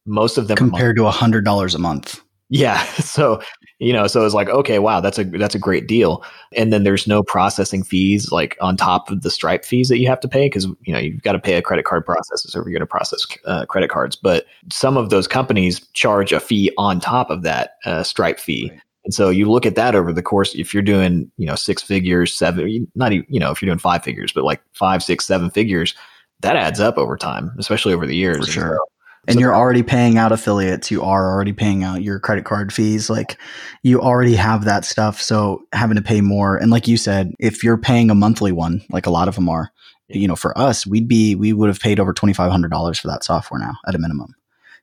most 0.05 0.37
of 0.37 0.47
them 0.47 0.55
are 0.55 0.57
compared 0.57 0.97
to 0.97 1.07
a 1.07 1.11
hundred 1.11 1.45
dollars 1.45 1.75
a 1.75 1.79
month 1.79 2.21
yeah. 2.49 2.85
So, 3.09 3.41
you 3.79 3.91
know, 3.91 4.07
so 4.07 4.23
it's 4.23 4.35
like, 4.35 4.49
okay, 4.49 4.77
wow, 4.77 5.01
that's 5.01 5.17
a 5.17 5.23
that's 5.23 5.55
a 5.55 5.59
great 5.59 5.87
deal. 5.87 6.23
And 6.53 6.71
then 6.71 6.83
there's 6.83 7.07
no 7.07 7.23
processing 7.23 7.83
fees 7.83 8.31
like 8.31 8.55
on 8.61 8.77
top 8.77 9.09
of 9.09 9.21
the 9.21 9.31
Stripe 9.31 9.65
fees 9.65 9.89
that 9.89 9.97
you 9.97 10.07
have 10.07 10.19
to 10.19 10.27
pay 10.27 10.45
because 10.45 10.65
you 10.85 10.93
know 10.93 10.99
you've 10.99 11.21
got 11.21 11.31
to 11.31 11.39
pay 11.39 11.55
a 11.55 11.61
credit 11.61 11.85
card 11.85 12.05
processor 12.05 12.47
if 12.47 12.53
you're 12.53 12.65
going 12.65 12.81
to 12.81 12.85
process 12.85 13.25
uh, 13.45 13.65
credit 13.65 13.89
cards. 13.89 14.15
But 14.15 14.45
some 14.71 14.95
of 14.95 15.09
those 15.09 15.27
companies 15.27 15.85
charge 15.93 16.31
a 16.31 16.39
fee 16.39 16.71
on 16.77 16.99
top 16.99 17.29
of 17.29 17.41
that 17.43 17.77
uh, 17.85 18.03
Stripe 18.03 18.39
fee. 18.39 18.69
Right. 18.69 18.81
And 19.05 19.13
so 19.13 19.29
you 19.29 19.49
look 19.49 19.65
at 19.65 19.75
that 19.75 19.95
over 19.95 20.13
the 20.13 20.21
course. 20.21 20.53
If 20.55 20.73
you're 20.73 20.83
doing, 20.83 21.31
you 21.37 21.47
know, 21.47 21.55
six 21.55 21.81
figures, 21.81 22.33
seven, 22.33 22.87
not 22.95 23.11
even, 23.11 23.25
you 23.29 23.39
know, 23.39 23.49
if 23.49 23.61
you're 23.61 23.67
doing 23.67 23.79
five 23.79 24.03
figures, 24.03 24.31
but 24.31 24.43
like 24.43 24.61
five, 24.73 25.01
six, 25.01 25.25
seven 25.25 25.49
figures, 25.49 25.95
that 26.41 26.55
adds 26.55 26.79
up 26.79 26.97
over 26.97 27.17
time, 27.17 27.51
especially 27.57 27.93
over 27.93 28.05
the 28.05 28.15
years. 28.15 28.45
For 28.45 28.51
sure. 28.51 28.79
And 29.27 29.35
So- 29.35 29.39
you're 29.39 29.55
already 29.55 29.83
paying 29.83 30.17
out 30.17 30.31
affiliates 30.31 30.89
you 30.91 31.01
are 31.03 31.31
already 31.31 31.53
paying 31.53 31.83
out 31.83 32.01
your 32.03 32.19
credit 32.19 32.45
card 32.45 32.71
fees 32.73 33.09
like 33.09 33.37
you 33.83 34.01
already 34.01 34.35
have 34.35 34.65
that 34.65 34.85
stuff 34.85 35.21
so 35.21 35.61
having 35.73 35.95
to 35.95 36.01
pay 36.01 36.21
more 36.21 36.55
and 36.57 36.71
like 36.71 36.87
you 36.87 36.97
said 36.97 37.33
if 37.39 37.63
you're 37.63 37.77
paying 37.77 38.09
a 38.09 38.15
monthly 38.15 38.51
one 38.51 38.81
like 38.89 39.05
a 39.05 39.11
lot 39.11 39.27
of 39.27 39.35
them 39.35 39.49
are 39.49 39.71
you 40.07 40.27
know 40.27 40.35
for 40.35 40.57
us 40.57 40.87
we'd 40.87 41.07
be 41.07 41.35
we 41.35 41.53
would 41.53 41.67
have 41.69 41.79
paid 41.79 41.99
over 41.99 42.13
$2500 42.13 42.99
for 42.99 43.07
that 43.07 43.23
software 43.23 43.59
now 43.59 43.73
at 43.87 43.95
a 43.95 43.99
minimum 43.99 44.33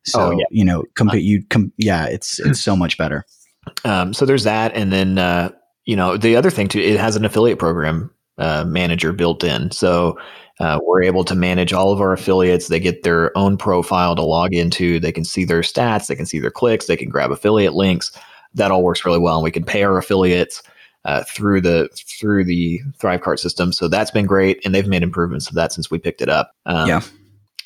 So 0.05 0.21
Oh, 0.21 0.31
yeah. 0.31 0.45
you 0.51 0.65
know, 0.65 0.85
comp- 0.95 1.15
you 1.15 1.43
com- 1.51 1.73
yeah, 1.79 2.07
it's 2.07 2.39
it's 2.39 2.61
so 2.61 2.77
much 2.77 2.97
better. 2.99 3.25
Um, 3.85 4.15
so 4.15 4.25
there's 4.25 4.45
that, 4.45 4.77
and 4.77 4.93
then 4.93 5.19
uh, 5.19 5.51
you 5.87 5.97
know 5.97 6.17
the 6.17 6.37
other 6.37 6.51
thing 6.53 6.69
too, 6.69 6.79
it 6.79 7.01
has 7.01 7.17
an 7.17 7.25
affiliate 7.25 7.59
program 7.59 8.13
uh, 8.39 8.65
manager 8.65 9.13
built 9.13 9.43
in, 9.43 9.73
so 9.73 10.17
uh, 10.61 10.81
we're 10.83 11.03
able 11.03 11.25
to 11.25 11.35
manage 11.35 11.73
all 11.73 11.93
of 11.93 12.01
our 12.01 12.13
affiliates. 12.13 12.69
They 12.69 12.81
get 12.81 13.03
their 13.03 13.37
own 13.37 13.57
profile 13.57 14.17
to 14.17 14.23
log 14.23 14.55
into. 14.55 14.99
They 14.99 15.13
can 15.13 15.25
see 15.25 15.45
their 15.45 15.61
stats, 15.61 16.07
they 16.07 16.17
can 16.17 16.27
see 16.27 16.39
their 16.39 16.51
clicks, 16.51 16.87
they 16.87 16.97
can 16.97 17.09
grab 17.09 17.31
affiliate 17.31 17.75
links. 17.75 18.13
That 18.55 18.71
all 18.71 18.83
works 18.83 19.05
really 19.05 19.19
well, 19.19 19.37
and 19.37 19.45
we 19.45 19.51
can 19.51 19.65
pay 19.65 19.83
our 19.83 19.99
affiliates 19.99 20.63
uh, 21.05 21.25
through 21.25 21.61
the 21.61 21.89
through 21.95 22.45
the 22.45 22.81
ThriveCart 22.99 23.39
system. 23.39 23.73
So 23.73 23.87
that's 23.87 24.11
been 24.11 24.27
great, 24.27 24.65
and 24.65 24.75
they've 24.75 24.87
made 24.87 25.03
improvements 25.03 25.47
to 25.47 25.55
that 25.55 25.73
since 25.73 25.91
we 25.91 25.99
picked 25.99 26.23
it 26.23 26.29
up. 26.29 26.53
Um, 26.65 26.89
Yeah. 26.89 27.01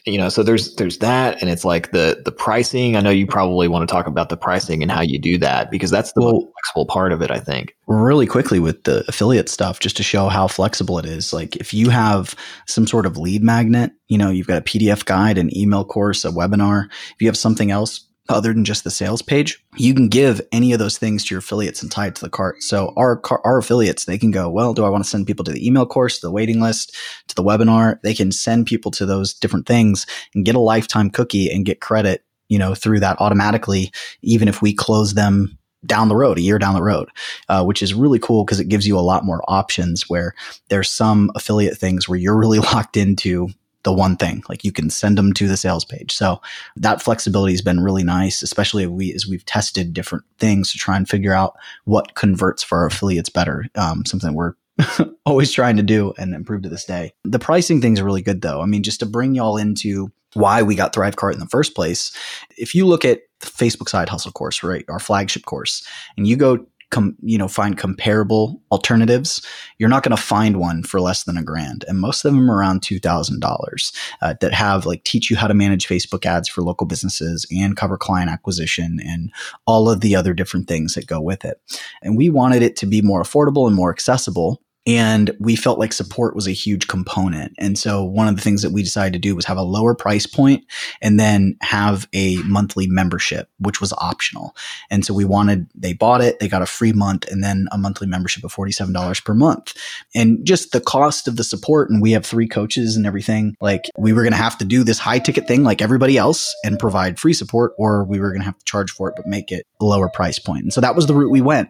You 0.06 0.18
know 0.18 0.28
so 0.28 0.42
there's 0.42 0.74
there's 0.76 0.98
that 0.98 1.40
and 1.40 1.50
it's 1.50 1.64
like 1.64 1.90
the 1.92 2.20
the 2.24 2.32
pricing. 2.32 2.96
I 2.96 3.00
know 3.00 3.10
you 3.10 3.24
mm-hmm. 3.24 3.32
probably 3.32 3.68
want 3.68 3.88
to 3.88 3.92
talk 3.92 4.06
about 4.06 4.28
the 4.28 4.36
pricing 4.36 4.82
and 4.82 4.90
how 4.90 5.00
you 5.02 5.18
do 5.18 5.38
that 5.38 5.70
because 5.70 5.90
that's 5.90 6.12
the 6.12 6.22
Well- 6.22 6.50
flexible 6.60 6.86
part 6.86 7.12
of 7.12 7.22
it 7.22 7.30
i 7.30 7.38
think. 7.38 7.74
really 7.86 8.26
quickly 8.26 8.58
with 8.60 8.84
the 8.84 9.04
affiliate 9.08 9.48
stuff 9.48 9.80
just 9.80 9.96
to 9.96 10.02
show 10.02 10.28
how 10.28 10.46
flexible 10.46 10.98
it 10.98 11.06
is 11.06 11.32
like 11.32 11.56
if 11.56 11.72
you 11.74 11.90
have 11.90 12.34
some 12.66 12.86
sort 12.86 13.06
of 13.06 13.16
lead 13.16 13.42
magnet 13.42 13.92
you 14.08 14.18
know 14.18 14.30
you've 14.30 14.46
got 14.46 14.58
a 14.58 14.64
pdf 14.64 15.04
guide 15.04 15.38
an 15.38 15.56
email 15.56 15.84
course 15.84 16.24
a 16.24 16.30
webinar 16.30 16.86
if 16.86 17.16
you 17.20 17.26
have 17.26 17.36
something 17.36 17.70
else 17.70 18.06
other 18.30 18.52
than 18.52 18.64
just 18.64 18.84
the 18.84 18.90
sales 18.90 19.22
page 19.22 19.62
you 19.76 19.94
can 19.94 20.08
give 20.08 20.40
any 20.52 20.72
of 20.72 20.78
those 20.78 20.98
things 20.98 21.24
to 21.24 21.34
your 21.34 21.40
affiliates 21.40 21.82
and 21.82 21.90
tie 21.90 22.06
it 22.06 22.14
to 22.14 22.20
the 22.20 22.30
cart. 22.30 22.62
So 22.62 22.92
our 22.96 23.20
our 23.44 23.58
affiliates 23.58 24.04
they 24.04 24.18
can 24.18 24.30
go 24.30 24.48
well 24.48 24.74
do 24.74 24.84
i 24.84 24.88
want 24.88 25.04
to 25.04 25.10
send 25.10 25.26
people 25.26 25.44
to 25.44 25.52
the 25.52 25.66
email 25.66 25.86
course 25.86 26.20
the 26.20 26.30
waiting 26.30 26.60
list 26.60 26.94
to 27.28 27.34
the 27.34 27.42
webinar? 27.42 28.00
They 28.02 28.14
can 28.14 28.32
send 28.32 28.66
people 28.66 28.90
to 28.92 29.06
those 29.06 29.34
different 29.34 29.66
things 29.66 30.06
and 30.34 30.44
get 30.44 30.54
a 30.54 30.60
lifetime 30.60 31.10
cookie 31.10 31.50
and 31.50 31.66
get 31.66 31.80
credit 31.80 32.24
you 32.48 32.58
know 32.58 32.74
through 32.74 33.00
that 33.00 33.20
automatically 33.20 33.92
even 34.22 34.48
if 34.48 34.62
we 34.62 34.74
close 34.74 35.14
them 35.14 35.58
down 35.86 36.08
the 36.08 36.16
road, 36.16 36.38
a 36.38 36.42
year 36.42 36.58
down 36.58 36.74
the 36.74 36.82
road, 36.82 37.08
uh, 37.48 37.64
which 37.64 37.82
is 37.82 37.94
really 37.94 38.18
cool 38.18 38.44
because 38.44 38.60
it 38.60 38.68
gives 38.68 38.86
you 38.86 38.98
a 38.98 39.00
lot 39.00 39.24
more 39.24 39.42
options 39.48 40.08
where 40.08 40.34
there's 40.68 40.90
some 40.90 41.30
affiliate 41.34 41.78
things 41.78 42.08
where 42.08 42.18
you're 42.18 42.38
really 42.38 42.58
locked 42.74 42.96
into 42.96 43.48
the 43.82 43.92
one 43.92 44.16
thing 44.16 44.42
like 44.48 44.64
you 44.64 44.72
can 44.72 44.90
send 44.90 45.16
them 45.16 45.32
to 45.32 45.48
the 45.48 45.56
sales 45.56 45.84
page. 45.84 46.12
So 46.12 46.40
that 46.76 47.02
flexibility 47.02 47.52
has 47.52 47.62
been 47.62 47.80
really 47.80 48.04
nice 48.04 48.42
especially 48.42 48.84
as 48.84 48.90
we 48.90 49.12
as 49.14 49.26
we've 49.26 49.44
tested 49.44 49.92
different 49.92 50.24
things 50.38 50.72
to 50.72 50.78
try 50.78 50.96
and 50.96 51.08
figure 51.08 51.34
out 51.34 51.56
what 51.84 52.14
converts 52.14 52.62
for 52.62 52.78
our 52.78 52.86
affiliates 52.86 53.28
better 53.28 53.66
um, 53.74 54.04
something 54.04 54.34
we're 54.34 54.54
always 55.26 55.52
trying 55.52 55.76
to 55.76 55.82
do 55.82 56.12
and 56.18 56.34
improve 56.34 56.62
to 56.62 56.68
this 56.68 56.84
day. 56.84 57.12
The 57.24 57.38
pricing 57.38 57.80
thing's 57.80 58.02
really 58.02 58.22
good 58.22 58.42
though. 58.42 58.60
I 58.60 58.66
mean 58.66 58.82
just 58.82 59.00
to 59.00 59.06
bring 59.06 59.34
y'all 59.34 59.56
into 59.56 60.12
why 60.34 60.62
we 60.62 60.74
got 60.74 60.92
thrivecart 60.92 61.32
in 61.32 61.40
the 61.40 61.46
first 61.46 61.74
place 61.74 62.16
if 62.56 62.72
you 62.72 62.86
look 62.86 63.04
at 63.04 63.22
the 63.40 63.46
facebook 63.46 63.88
side 63.88 64.08
hustle 64.08 64.30
course 64.30 64.62
right 64.62 64.84
our 64.88 65.00
flagship 65.00 65.44
course 65.44 65.84
and 66.16 66.28
you 66.28 66.36
go 66.36 66.64
com- 66.90 67.16
you 67.22 67.38
know 67.38 67.48
find 67.48 67.78
comparable 67.78 68.60
alternatives 68.70 69.44
you're 69.78 69.88
not 69.88 70.02
going 70.02 70.16
to 70.16 70.22
find 70.22 70.58
one 70.58 70.82
for 70.82 71.00
less 71.00 71.24
than 71.24 71.36
a 71.36 71.42
grand 71.42 71.84
and 71.88 72.00
most 72.00 72.24
of 72.24 72.32
them 72.32 72.50
are 72.50 72.56
around 72.56 72.82
$2000 72.82 73.92
uh, 74.22 74.34
that 74.40 74.52
have 74.52 74.86
like 74.86 75.04
teach 75.04 75.30
you 75.30 75.36
how 75.36 75.46
to 75.46 75.54
manage 75.54 75.86
facebook 75.86 76.26
ads 76.26 76.48
for 76.48 76.62
local 76.62 76.86
businesses 76.86 77.46
and 77.50 77.76
cover 77.76 77.96
client 77.96 78.30
acquisition 78.30 79.00
and 79.04 79.30
all 79.66 79.88
of 79.88 80.00
the 80.00 80.16
other 80.16 80.34
different 80.34 80.68
things 80.68 80.94
that 80.94 81.06
go 81.06 81.20
with 81.20 81.44
it. 81.44 81.60
And 82.02 82.16
we 82.16 82.30
wanted 82.30 82.62
it 82.62 82.76
to 82.76 82.86
be 82.86 83.02
more 83.02 83.22
affordable 83.22 83.66
and 83.66 83.76
more 83.76 83.90
accessible 83.90 84.62
and 84.86 85.30
we 85.38 85.56
felt 85.56 85.78
like 85.78 85.92
support 85.92 86.34
was 86.34 86.46
a 86.46 86.52
huge 86.52 86.88
component. 86.88 87.52
And 87.58 87.78
so 87.78 88.02
one 88.02 88.28
of 88.28 88.36
the 88.36 88.42
things 88.42 88.62
that 88.62 88.72
we 88.72 88.82
decided 88.82 89.12
to 89.12 89.18
do 89.18 89.36
was 89.36 89.44
have 89.44 89.58
a 89.58 89.62
lower 89.62 89.94
price 89.94 90.26
point 90.26 90.64
and 91.02 91.20
then 91.20 91.56
have 91.60 92.08
a 92.14 92.36
monthly 92.38 92.86
membership, 92.86 93.50
which 93.58 93.80
was 93.80 93.92
optional. 93.94 94.56
And 94.90 95.04
so 95.04 95.12
we 95.12 95.26
wanted, 95.26 95.70
they 95.74 95.92
bought 95.92 96.22
it, 96.22 96.38
they 96.38 96.48
got 96.48 96.62
a 96.62 96.66
free 96.66 96.92
month 96.92 97.30
and 97.30 97.44
then 97.44 97.66
a 97.72 97.78
monthly 97.78 98.06
membership 98.06 98.42
of 98.42 98.54
$47 98.54 99.24
per 99.24 99.34
month. 99.34 99.74
And 100.14 100.44
just 100.46 100.72
the 100.72 100.80
cost 100.80 101.28
of 101.28 101.36
the 101.36 101.44
support, 101.44 101.90
and 101.90 102.00
we 102.00 102.12
have 102.12 102.24
three 102.24 102.48
coaches 102.48 102.96
and 102.96 103.06
everything, 103.06 103.56
like 103.60 103.82
we 103.98 104.14
were 104.14 104.22
going 104.22 104.32
to 104.32 104.38
have 104.38 104.58
to 104.58 104.64
do 104.64 104.82
this 104.82 104.98
high 104.98 105.18
ticket 105.18 105.46
thing 105.46 105.62
like 105.62 105.82
everybody 105.82 106.16
else 106.16 106.54
and 106.64 106.78
provide 106.78 107.20
free 107.20 107.34
support, 107.34 107.72
or 107.76 108.04
we 108.04 108.18
were 108.18 108.30
going 108.30 108.40
to 108.40 108.46
have 108.46 108.58
to 108.58 108.64
charge 108.64 108.90
for 108.90 109.10
it, 109.10 109.14
but 109.16 109.26
make 109.26 109.52
it 109.52 109.66
a 109.80 109.84
lower 109.84 110.08
price 110.08 110.38
point. 110.38 110.62
And 110.62 110.72
so 110.72 110.80
that 110.80 110.96
was 110.96 111.06
the 111.06 111.14
route 111.14 111.30
we 111.30 111.42
went. 111.42 111.68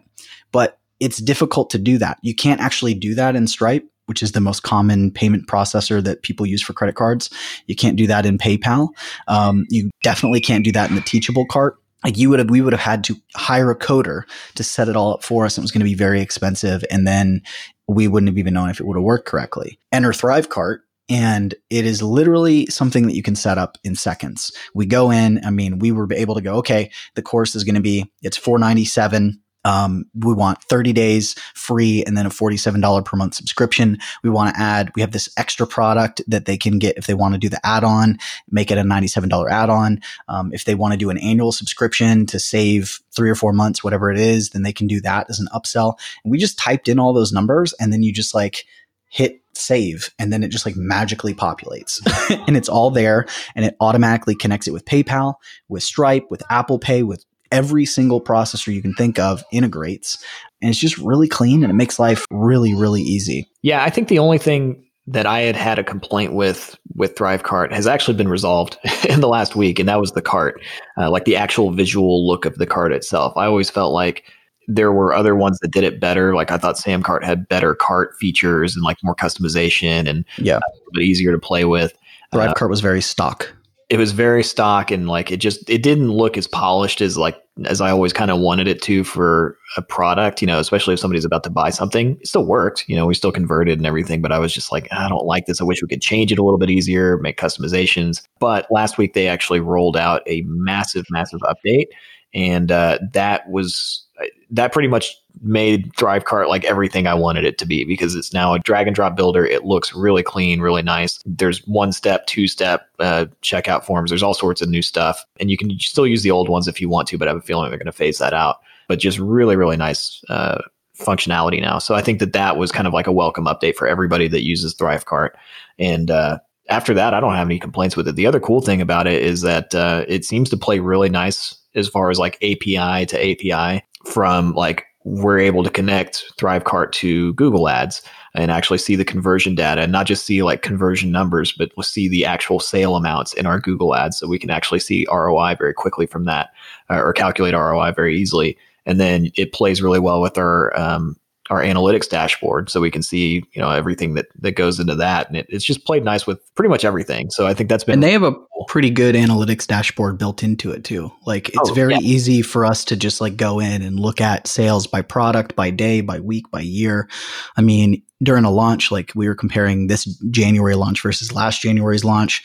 But 0.53 0.80
it's 1.01 1.19
difficult 1.19 1.71
to 1.71 1.79
do 1.79 1.99
that. 1.99 2.19
You 2.23 2.35
can't 2.35 2.61
actually 2.61 2.95
do 2.95 3.15
that 3.15 3.35
in 3.35 3.47
Stripe, 3.47 3.87
which 4.07 4.23
is 4.23 4.33
the 4.33 4.41
most 4.41 4.63
common 4.63 5.11
payment 5.11 5.47
processor 5.47 6.03
that 6.05 6.23
people 6.23 6.47
use 6.47 6.63
for 6.63 6.73
credit 6.73 6.95
cards. 6.95 7.31
You 7.67 7.75
can't 7.75 7.97
do 7.97 8.07
that 8.07 8.27
in 8.27 8.39
PayPal. 8.39 8.89
Um, 9.29 9.67
you 9.71 9.91
definitely 10.03 10.41
can't 10.41 10.65
do 10.65 10.73
that 10.73 10.91
in 10.91 10.97
the 10.97 11.03
Teachable 11.03 11.47
cart. 11.47 11.77
Like 12.05 12.17
you 12.17 12.31
would 12.31 12.39
have, 12.39 12.51
we 12.51 12.61
would 12.61 12.73
have 12.73 12.81
had 12.81 13.05
to 13.05 13.17
hire 13.35 13.71
a 13.71 13.79
coder 13.79 14.23
to 14.55 14.65
set 14.65 14.89
it 14.89 14.97
all 14.97 15.15
up 15.15 15.23
for 15.23 15.45
us. 15.45 15.59
It 15.59 15.61
was 15.61 15.71
going 15.71 15.81
to 15.81 15.85
be 15.85 15.95
very 15.95 16.21
expensive, 16.21 16.83
and 16.91 17.07
then 17.07 17.43
we 17.89 18.09
wouldn't 18.09 18.29
have 18.29 18.39
even 18.39 18.55
known 18.55 18.71
if 18.71 18.81
it 18.81 18.87
would 18.87 18.97
have 18.97 19.05
worked 19.05 19.29
correctly. 19.29 19.79
Enter 19.93 20.13
ThriveCart, 20.13 20.79
and 21.11 21.55
it 21.69 21.85
is 21.85 22.03
literally 22.03 22.67
something 22.67 23.07
that 23.07 23.15
you 23.15 23.23
can 23.23 23.37
set 23.37 23.59
up 23.59 23.77
in 23.85 23.97
seconds. 23.97 24.51
We 24.75 24.87
go 24.87 25.11
in. 25.11 25.45
I 25.45 25.51
mean, 25.51 25.79
we 25.79 25.93
were 25.93 26.09
able 26.13 26.35
to 26.37 26.41
go. 26.41 26.55
Okay, 26.55 26.91
the 27.17 27.23
course 27.23 27.55
is 27.55 27.65
going 27.65 27.75
to 27.75 27.81
be 27.83 28.11
it's 28.23 28.37
four 28.37 28.59
ninety 28.59 28.87
seven 28.87 29.43
um, 29.64 30.05
we 30.14 30.33
want 30.33 30.62
30 30.64 30.92
days 30.92 31.35
free 31.55 32.05
and 32.05 32.16
then 32.16 32.27
a 32.27 32.31
$47 32.31 33.05
per 33.05 33.16
month 33.16 33.35
subscription. 33.35 33.99
We 34.23 34.31
want 34.31 34.55
to 34.55 34.61
add, 34.61 34.90
we 34.94 35.03
have 35.03 35.12
this 35.12 35.29
extra 35.37 35.66
product 35.66 36.23
that 36.29 36.46
they 36.46 36.57
can 36.57 36.79
get 36.79 36.96
if 36.96 37.07
they 37.07 37.14
want 37.14 37.35
to 37.35 37.38
do 37.38 37.49
the 37.49 37.64
add 37.64 37.85
on, 37.85 38.18
make 38.51 38.70
it 38.70 38.79
a 38.79 38.83
$97 38.83 39.51
add 39.51 39.70
on. 39.70 40.01
Um, 40.29 40.53
if 40.53 40.64
they 40.64 40.75
want 40.75 40.92
to 40.92 40.99
do 40.99 41.11
an 41.11 41.18
annual 41.18 41.53
subscription 41.53 42.27
to 42.27 42.38
save 42.38 43.01
three 43.12 43.31
or 43.31 43.35
four 43.35 43.53
months, 43.53 43.85
whatever 43.85 44.11
it 44.11 44.18
is, 44.18 44.51
then 44.51 44.62
they 44.62 44.73
can 44.73 44.87
do 44.87 45.01
that 45.03 45.29
as 45.29 45.40
an 45.40 45.49
upsell. 45.55 45.99
And 46.25 46.31
we 46.31 46.38
just 46.38 46.59
typed 46.59 46.88
in 46.88 46.99
all 46.99 47.12
those 47.12 47.33
numbers 47.33 47.75
and 47.75 47.92
then 47.92 48.03
you 48.03 48.12
just 48.12 48.35
like 48.35 48.64
hit 49.09 49.40
save 49.53 50.11
and 50.18 50.33
then 50.33 50.42
it 50.42 50.49
just 50.49 50.64
like 50.64 50.77
magically 50.77 51.35
populates 51.35 52.01
and 52.46 52.57
it's 52.57 52.68
all 52.68 52.90
there 52.90 53.27
and 53.55 53.64
it 53.64 53.77
automatically 53.81 54.35
connects 54.35 54.68
it 54.68 54.73
with 54.73 54.85
PayPal, 54.85 55.35
with 55.68 55.83
Stripe, 55.83 56.27
with 56.31 56.42
Apple 56.51 56.79
Pay, 56.79 57.03
with 57.03 57.25
every 57.53 57.85
single 57.85 58.21
processor 58.21 58.73
you 58.73 58.83
can 58.83 58.95
think 58.95 59.19
of 59.19 59.43
integrates 59.53 60.23
and 60.63 60.71
it's 60.71 60.79
just 60.79 60.99
really 60.99 61.29
clean 61.29 61.63
and 61.63 61.71
it 61.71 61.75
makes 61.75 61.99
life 61.99 62.27
really 62.31 62.75
really 62.75 63.03
easy. 63.03 63.49
Yeah 63.63 63.85
i 63.85 63.91
think 63.91 64.09
the 64.09 64.19
only 64.19 64.39
thing 64.39 64.85
that 65.07 65.27
i 65.27 65.41
had 65.41 65.57
had 65.57 65.79
a 65.79 65.85
complaint 65.85 66.35
with 66.35 66.79
with 66.95 67.15
thrivecart 67.15 67.73
has 67.73 67.87
actually 67.87 68.17
been 68.17 68.29
resolved 68.29 68.79
in 69.09 69.21
the 69.21 69.29
last 69.29 69.57
week 69.57 69.79
and 69.79 69.89
that 69.89 70.01
was 70.01 70.13
the 70.13 70.23
cart 70.23 70.61
uh, 70.99 71.11
like 71.11 71.25
the 71.25 71.37
actual 71.37 71.71
visual 71.71 72.27
look 72.27 72.45
of 72.45 72.57
the 72.59 72.67
cart 72.67 72.93
itself. 72.93 73.33
I 73.37 73.47
always 73.47 73.71
felt 73.71 73.93
like 73.93 74.25
there 74.69 74.93
were 74.93 75.15
other 75.15 75.35
ones 75.35 75.59
that 75.61 75.73
did 75.73 75.83
it 75.83 75.99
better 75.99 76.35
like 76.35 76.53
i 76.53 76.59
thought 76.59 76.77
samcart 76.77 77.25
had 77.25 77.49
better 77.49 77.75
cart 77.75 78.15
features 78.21 78.77
and 78.77 78.85
like 78.85 78.99
more 79.03 79.17
customization 79.17 80.09
and 80.09 80.25
yeah. 80.39 80.59
a 80.59 80.71
little 80.75 80.93
bit 80.93 81.03
easier 81.03 81.33
to 81.33 81.39
play 81.39 81.65
with. 81.65 81.93
Thrivecart 82.33 82.67
uh, 82.67 82.69
was 82.69 82.81
very 82.81 83.01
stock 83.01 83.53
it 83.90 83.98
was 83.98 84.12
very 84.12 84.44
stock 84.44 84.92
and 84.92 85.09
like 85.09 85.33
it 85.33 85.38
just 85.38 85.68
it 85.68 85.83
didn't 85.83 86.12
look 86.12 86.38
as 86.38 86.46
polished 86.46 87.00
as 87.00 87.18
like 87.18 87.37
as 87.66 87.81
I 87.81 87.90
always 87.90 88.12
kind 88.12 88.31
of 88.31 88.38
wanted 88.38 88.68
it 88.68 88.81
to 88.83 89.03
for 89.03 89.59
a 89.76 89.83
product, 89.83 90.40
you 90.40 90.46
know, 90.46 90.61
especially 90.61 90.94
if 90.94 91.00
somebody's 91.00 91.24
about 91.24 91.42
to 91.44 91.50
buy 91.50 91.70
something. 91.70 92.16
It 92.20 92.29
still 92.29 92.46
worked, 92.46 92.88
you 92.88 92.94
know, 92.94 93.05
we 93.05 93.14
still 93.14 93.33
converted 93.33 93.79
and 93.79 93.87
everything, 93.87 94.22
but 94.22 94.31
I 94.31 94.38
was 94.38 94.55
just 94.55 94.70
like, 94.70 94.87
I 94.92 95.09
don't 95.09 95.26
like 95.26 95.46
this. 95.46 95.61
I 95.61 95.64
wish 95.64 95.83
we 95.83 95.88
could 95.88 96.00
change 96.00 96.31
it 96.31 96.38
a 96.38 96.44
little 96.44 96.59
bit 96.59 96.70
easier, 96.70 97.18
make 97.18 97.37
customizations. 97.37 98.22
But 98.38 98.68
last 98.70 98.96
week 98.96 99.14
they 99.14 99.26
actually 99.26 99.61
rolled 99.61 99.96
out 99.96 100.22
a 100.26 100.42
massive, 100.46 101.05
massive 101.11 101.40
update, 101.40 101.87
and 102.33 102.70
uh, 102.70 103.00
that 103.12 103.50
was 103.50 104.07
that 104.51 104.73
pretty 104.73 104.89
much 104.89 105.17
made 105.43 105.93
Thrivecart 105.95 106.49
like 106.49 106.65
everything 106.65 107.07
I 107.07 107.15
wanted 107.15 107.45
it 107.45 107.59
to 107.59 107.67
be 107.67 107.85
because 107.85 108.15
it's 108.15 108.33
now 108.33 108.55
a 108.55 108.59
drag 108.59 108.87
and 108.87 108.95
drop 108.95 109.17
builder. 109.17 109.45
It 109.47 109.65
looks 109.65 109.95
really 109.95 110.23
clean, 110.23 110.61
really 110.61 110.83
nice. 110.83 111.21
There's 111.25 111.67
one 111.67 111.93
step, 111.93 112.27
two 112.27 112.47
step 112.47 112.89
uh, 112.99 113.27
checkout 113.43 113.85
forms. 113.85 114.11
There's 114.11 114.23
all 114.23 114.35
sorts 114.35 114.61
of 114.61 114.69
new 114.69 114.83
stuff, 114.83 115.25
and 115.39 115.51
you 115.51 115.57
can 115.57 115.79
still 115.79 116.07
use 116.07 116.23
the 116.23 116.31
old 116.31 116.49
ones 116.49 116.69
if 116.69 116.81
you 116.81 116.89
want 116.89 117.09
to, 117.09 117.19
but 117.19 117.29
I 117.29 117.31
have 117.31 117.39
a 117.39 117.43
feeling 117.43 117.71
they're 117.71 117.79
going 117.79 117.87
to 117.87 117.93
phase 117.93 118.19
that 118.19 118.35
out. 118.35 118.57
But 118.89 118.99
just 118.99 119.19
really, 119.19 119.57
really 119.57 119.77
nice 119.77 120.23
uh, 120.29 120.63
functionality 120.99 121.61
now. 121.61 121.79
So 121.79 121.95
I 121.95 122.03
think 122.03 122.19
that 122.19 122.33
that 122.33 122.57
was 122.57 122.73
kind 122.73 122.87
of 122.87 122.93
like 122.93 123.07
a 123.07 123.13
welcome 123.13 123.45
update 123.45 123.77
for 123.77 123.87
everybody 123.87 124.29
that 124.29 124.45
uses 124.45 124.75
Thrivecart. 124.75 125.31
And 125.79 126.11
uh, 126.11 126.39
after 126.69 126.93
that, 126.95 127.15
I 127.15 127.21
don't 127.21 127.35
have 127.35 127.47
any 127.47 127.59
complaints 127.59 127.97
with 127.97 128.09
it. 128.09 128.17
The 128.17 128.27
other 128.27 128.41
cool 128.41 128.61
thing 128.61 128.81
about 128.81 129.07
it 129.07 129.23
is 129.23 129.43
that 129.43 129.75
uh, 129.75 130.05
it 130.09 130.25
seems 130.25 130.51
to 130.51 130.57
play 130.57 130.81
really 130.81 131.09
nice 131.09 131.57
as 131.75 131.89
far 131.89 132.11
as 132.11 132.19
like 132.19 132.35
API 132.43 133.07
to 133.07 133.17
API 133.17 133.85
from 134.05 134.53
like 134.53 134.87
we're 135.05 135.39
able 135.39 135.65
to 135.65 135.71
connect 135.71 136.25
Thrivecart 136.37 136.93
to 136.93 137.33
Google 137.35 137.69
Ads 137.69 138.03
and 138.35 138.51
actually 138.51 138.79
see 138.79 138.97
the 138.97 139.05
conversion 139.05 139.55
data 139.55 139.81
and 139.83 139.93
not 139.93 140.07
just 140.07 140.27
see 140.27 140.43
like 140.43 140.63
conversion 140.63 141.11
numbers, 141.11 141.53
but 141.53 141.73
we'll 141.77 141.85
see 141.85 142.09
the 142.09 142.25
actual 142.25 142.61
sale 142.61 142.97
amounts 142.97 143.33
in 143.35 143.47
our 143.47 143.59
Google 143.59 143.95
Ads. 143.95 144.19
So 144.19 144.29
we 144.29 144.39
can 144.39 144.51
actually 144.51 144.81
see 144.81 145.07
ROI 145.11 145.57
very 145.57 145.73
quickly 145.73 146.07
from 146.07 146.27
that 146.27 146.51
uh, 146.91 147.01
or 147.01 147.13
calculate 147.13 147.55
ROI 147.55 147.93
very 147.93 148.17
easily. 148.17 148.57
And 148.87 149.01
then 149.01 149.31
it 149.37 149.53
plays 149.53 149.83
really 149.83 149.99
well 149.99 150.21
with 150.21 150.37
our 150.37 150.79
um, 150.79 151.17
our 151.51 151.61
analytics 151.63 152.09
dashboard 152.09 152.71
so 152.71 152.81
we 152.81 152.91
can 152.91 153.03
see 153.03 153.45
you 153.53 153.61
know 153.61 153.71
everything 153.71 154.15
that 154.15 154.27
that 154.41 154.53
goes 154.53 154.79
into 154.81 154.95
that. 154.95 155.29
And 155.29 155.37
it, 155.37 155.47
it's 155.49 155.65
just 155.65 155.85
played 155.85 156.05
nice 156.05 156.27
with 156.27 156.39
pretty 156.55 156.69
much 156.69 156.85
everything. 156.85 157.29
So 157.31 157.47
i 157.47 157.55
think 157.55 157.69
that's 157.69 157.85
been 157.85 157.95
and 157.95 158.03
they 158.03 158.13
have 158.13 158.23
a 158.23 158.35
pretty 158.69 158.91
good 158.91 159.15
analytics 159.15 159.67
dashboard 159.67 160.17
built 160.19 160.43
into 160.43 160.71
it 160.71 160.85
too. 160.85 161.11
Like 161.27 161.49
it's 161.49 161.71
Oh, 161.71 161.75
very 161.75 161.95
yeah. 161.95 162.01
easy 162.03 162.41
for 162.43 162.65
us 162.65 162.85
to 162.87 162.97
just 162.97 163.21
like 163.21 163.37
go 163.37 163.59
in 163.59 163.83
and 163.83 163.99
look 163.99 164.21
at 164.21 164.47
sales 164.47 164.87
by 164.87 165.03
product 165.03 165.57
by 165.57 165.71
day 165.71 166.01
by 166.01 166.21
week 166.21 166.51
by 166.51 166.61
year. 166.61 167.09
I 167.57 167.63
mean 167.63 168.03
during 168.23 168.45
a 168.45 168.51
launch 168.51 168.91
like 168.93 169.13
we 169.15 169.27
were 169.27 169.35
comparing 169.35 169.87
this 169.87 170.05
january 170.31 170.75
launch 170.75 171.03
versus 171.03 171.33
last 171.33 171.63
january's 171.63 172.05
launch 172.05 172.45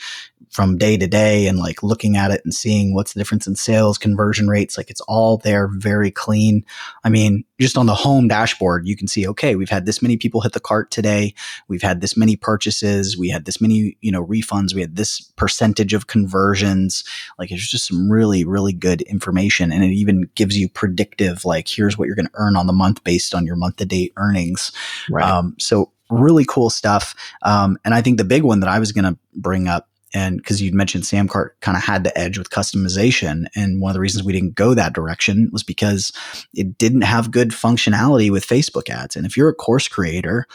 from 0.56 0.78
day 0.78 0.96
to 0.96 1.06
day 1.06 1.46
and 1.46 1.58
like 1.58 1.82
looking 1.82 2.16
at 2.16 2.30
it 2.30 2.40
and 2.42 2.54
seeing 2.54 2.94
what's 2.94 3.12
the 3.12 3.20
difference 3.20 3.46
in 3.46 3.54
sales 3.54 3.98
conversion 3.98 4.48
rates 4.48 4.78
like 4.78 4.88
it's 4.88 5.02
all 5.02 5.36
there 5.36 5.68
very 5.68 6.10
clean. 6.10 6.64
I 7.04 7.10
mean 7.10 7.44
just 7.60 7.76
on 7.76 7.84
the 7.84 7.94
home 7.94 8.26
dashboard 8.26 8.88
you 8.88 8.96
can 8.96 9.06
see 9.06 9.28
okay 9.28 9.54
we've 9.54 9.68
had 9.68 9.84
this 9.84 10.00
many 10.00 10.16
people 10.16 10.40
hit 10.40 10.54
the 10.54 10.60
cart 10.60 10.90
today. 10.90 11.34
We've 11.68 11.82
had 11.82 12.00
this 12.00 12.16
many 12.16 12.36
purchases. 12.36 13.18
We 13.18 13.28
had 13.28 13.44
this 13.44 13.60
many 13.60 13.98
you 14.00 14.10
know 14.10 14.24
refunds. 14.24 14.74
We 14.74 14.80
had 14.80 14.96
this 14.96 15.20
percentage 15.20 15.92
of 15.92 16.06
conversions. 16.06 17.04
Like 17.38 17.52
it's 17.52 17.70
just 17.70 17.88
some 17.88 18.10
really 18.10 18.42
really 18.42 18.72
good 18.72 19.02
information 19.02 19.70
and 19.70 19.84
it 19.84 19.92
even 19.92 20.30
gives 20.36 20.56
you 20.56 20.70
predictive 20.70 21.44
like 21.44 21.68
here's 21.68 21.98
what 21.98 22.06
you're 22.06 22.16
going 22.16 22.28
to 22.28 22.32
earn 22.36 22.56
on 22.56 22.66
the 22.66 22.72
month 22.72 23.04
based 23.04 23.34
on 23.34 23.44
your 23.44 23.56
month 23.56 23.76
to 23.76 23.84
date 23.84 24.14
earnings. 24.16 24.72
Right. 25.10 25.22
Um, 25.22 25.54
so 25.58 25.92
really 26.08 26.46
cool 26.48 26.70
stuff. 26.70 27.14
Um, 27.42 27.76
and 27.84 27.92
I 27.92 28.00
think 28.00 28.16
the 28.16 28.24
big 28.24 28.42
one 28.42 28.60
that 28.60 28.68
I 28.68 28.78
was 28.78 28.92
going 28.92 29.04
to 29.04 29.18
bring 29.34 29.68
up, 29.68 29.88
and 30.16 30.38
because 30.38 30.62
you'd 30.62 30.72
mentioned 30.72 31.04
Samcart 31.04 31.50
kind 31.60 31.76
of 31.76 31.84
had 31.84 32.02
the 32.04 32.18
edge 32.18 32.38
with 32.38 32.48
customization, 32.48 33.44
and 33.54 33.82
one 33.82 33.90
of 33.90 33.94
the 33.94 34.00
reasons 34.00 34.24
we 34.24 34.32
didn't 34.32 34.54
go 34.54 34.72
that 34.72 34.94
direction 34.94 35.50
was 35.52 35.62
because 35.62 36.10
it 36.54 36.78
didn't 36.78 37.02
have 37.02 37.30
good 37.30 37.50
functionality 37.50 38.30
with 38.30 38.46
Facebook 38.46 38.88
ads. 38.88 39.14
And 39.14 39.26
if 39.26 39.36
you're 39.36 39.50
a 39.50 39.54
course 39.54 39.88
creator 39.88 40.46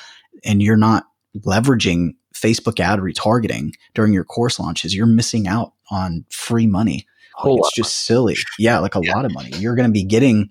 and 0.44 0.64
you're 0.64 0.78
not 0.78 1.06
leveraging 1.38 2.16
Facebook 2.34 2.80
ad 2.80 2.98
retargeting 3.00 3.74
during 3.94 4.14
your 4.14 4.24
course 4.24 4.60
launches, 4.60 4.96
you're 4.96 5.06
missing 5.06 5.48
out 5.48 5.74
on 5.92 6.26
free 6.32 6.66
money. 6.66 7.06
Like, 7.44 7.60
it's 7.60 7.76
just 7.76 8.06
silly. 8.06 8.36
Yeah, 8.58 8.80
like 8.80 8.96
a 8.96 9.02
Yeah. 9.04 9.16
lot 9.16 9.26
of 9.26 9.34
money. 9.34 9.52
You're 9.58 9.76
going 9.76 9.88
to 9.88 9.94
be 9.94 10.04
getting. 10.04 10.50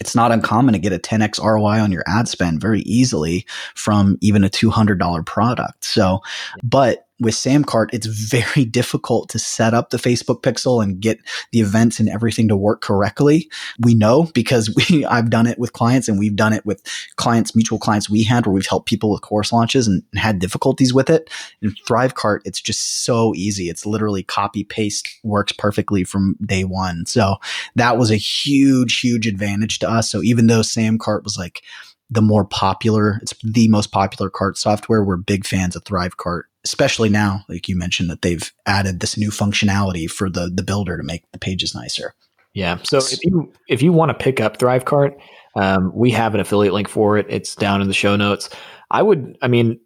It's 0.00 0.14
not 0.14 0.32
uncommon 0.32 0.72
to 0.72 0.78
get 0.78 0.94
a 0.94 0.98
10x 0.98 1.38
ROI 1.38 1.78
on 1.78 1.92
your 1.92 2.04
ad 2.06 2.26
spend 2.26 2.58
very 2.58 2.80
easily 2.80 3.44
from 3.74 4.16
even 4.22 4.44
a 4.44 4.48
$200 4.48 5.26
product. 5.26 5.84
So, 5.84 6.20
but 6.62 7.06
with 7.20 7.34
Samcart, 7.34 7.88
it's 7.92 8.06
very 8.06 8.64
difficult 8.70 9.28
to 9.30 9.38
set 9.38 9.74
up 9.74 9.90
the 9.90 9.98
Facebook 9.98 10.42
pixel 10.42 10.82
and 10.82 11.00
get 11.00 11.18
the 11.52 11.60
events 11.60 12.00
and 12.00 12.08
everything 12.08 12.48
to 12.48 12.56
work 12.56 12.80
correctly. 12.80 13.50
We 13.78 13.94
know 13.94 14.24
because 14.34 14.74
we 14.90 15.04
I've 15.04 15.30
done 15.30 15.46
it 15.46 15.58
with 15.58 15.72
clients 15.72 16.08
and 16.08 16.18
we've 16.18 16.36
done 16.36 16.52
it 16.52 16.64
with 16.64 16.82
clients, 17.16 17.54
mutual 17.54 17.78
clients 17.78 18.08
we 18.08 18.22
had 18.22 18.46
where 18.46 18.54
we've 18.54 18.66
helped 18.66 18.88
people 18.88 19.10
with 19.10 19.22
course 19.22 19.52
launches 19.52 19.86
and, 19.86 20.02
and 20.12 20.20
had 20.20 20.38
difficulties 20.38 20.94
with 20.94 21.10
it. 21.10 21.30
In 21.62 21.74
Thrivecart, 21.86 22.40
it's 22.44 22.60
just 22.60 23.04
so 23.04 23.34
easy. 23.34 23.68
It's 23.68 23.86
literally 23.86 24.22
copy 24.22 24.64
paste 24.64 25.08
works 25.22 25.52
perfectly 25.52 26.04
from 26.04 26.36
day 26.44 26.64
one. 26.64 27.06
So 27.06 27.36
that 27.76 27.98
was 27.98 28.10
a 28.10 28.16
huge, 28.16 29.00
huge 29.00 29.26
advantage 29.26 29.78
to 29.80 29.90
us. 29.90 30.10
So 30.10 30.22
even 30.22 30.46
though 30.46 30.60
Samcart 30.60 31.24
was 31.24 31.36
like 31.36 31.62
the 32.10 32.22
more 32.22 32.44
popular, 32.44 33.18
it's 33.22 33.34
the 33.44 33.68
most 33.68 33.92
popular 33.92 34.30
cart 34.30 34.58
software, 34.58 35.04
we're 35.04 35.16
big 35.16 35.46
fans 35.46 35.76
of 35.76 35.84
Thrivecart, 35.84 36.42
especially 36.64 37.08
now, 37.08 37.44
like 37.48 37.68
you 37.68 37.76
mentioned, 37.76 38.10
that 38.10 38.22
they've 38.22 38.52
added 38.66 39.00
this 39.00 39.16
new 39.16 39.30
functionality 39.30 40.10
for 40.10 40.28
the 40.28 40.50
the 40.52 40.62
builder 40.62 40.96
to 40.96 41.02
make 41.02 41.30
the 41.32 41.38
pages 41.38 41.74
nicer. 41.74 42.14
Yeah. 42.54 42.78
So 42.82 42.98
if 42.98 43.24
you 43.24 43.52
if 43.68 43.82
you 43.82 43.92
want 43.92 44.10
to 44.10 44.14
pick 44.14 44.40
up 44.40 44.58
Thrivecart, 44.58 45.16
um, 45.56 45.92
we 45.94 46.10
have 46.10 46.34
an 46.34 46.40
affiliate 46.40 46.74
link 46.74 46.88
for 46.88 47.16
it. 47.16 47.26
It's 47.28 47.54
down 47.54 47.80
in 47.80 47.88
the 47.88 47.94
show 47.94 48.16
notes. 48.16 48.50
I 48.90 49.02
would. 49.02 49.38
I 49.40 49.48
mean, 49.48 49.78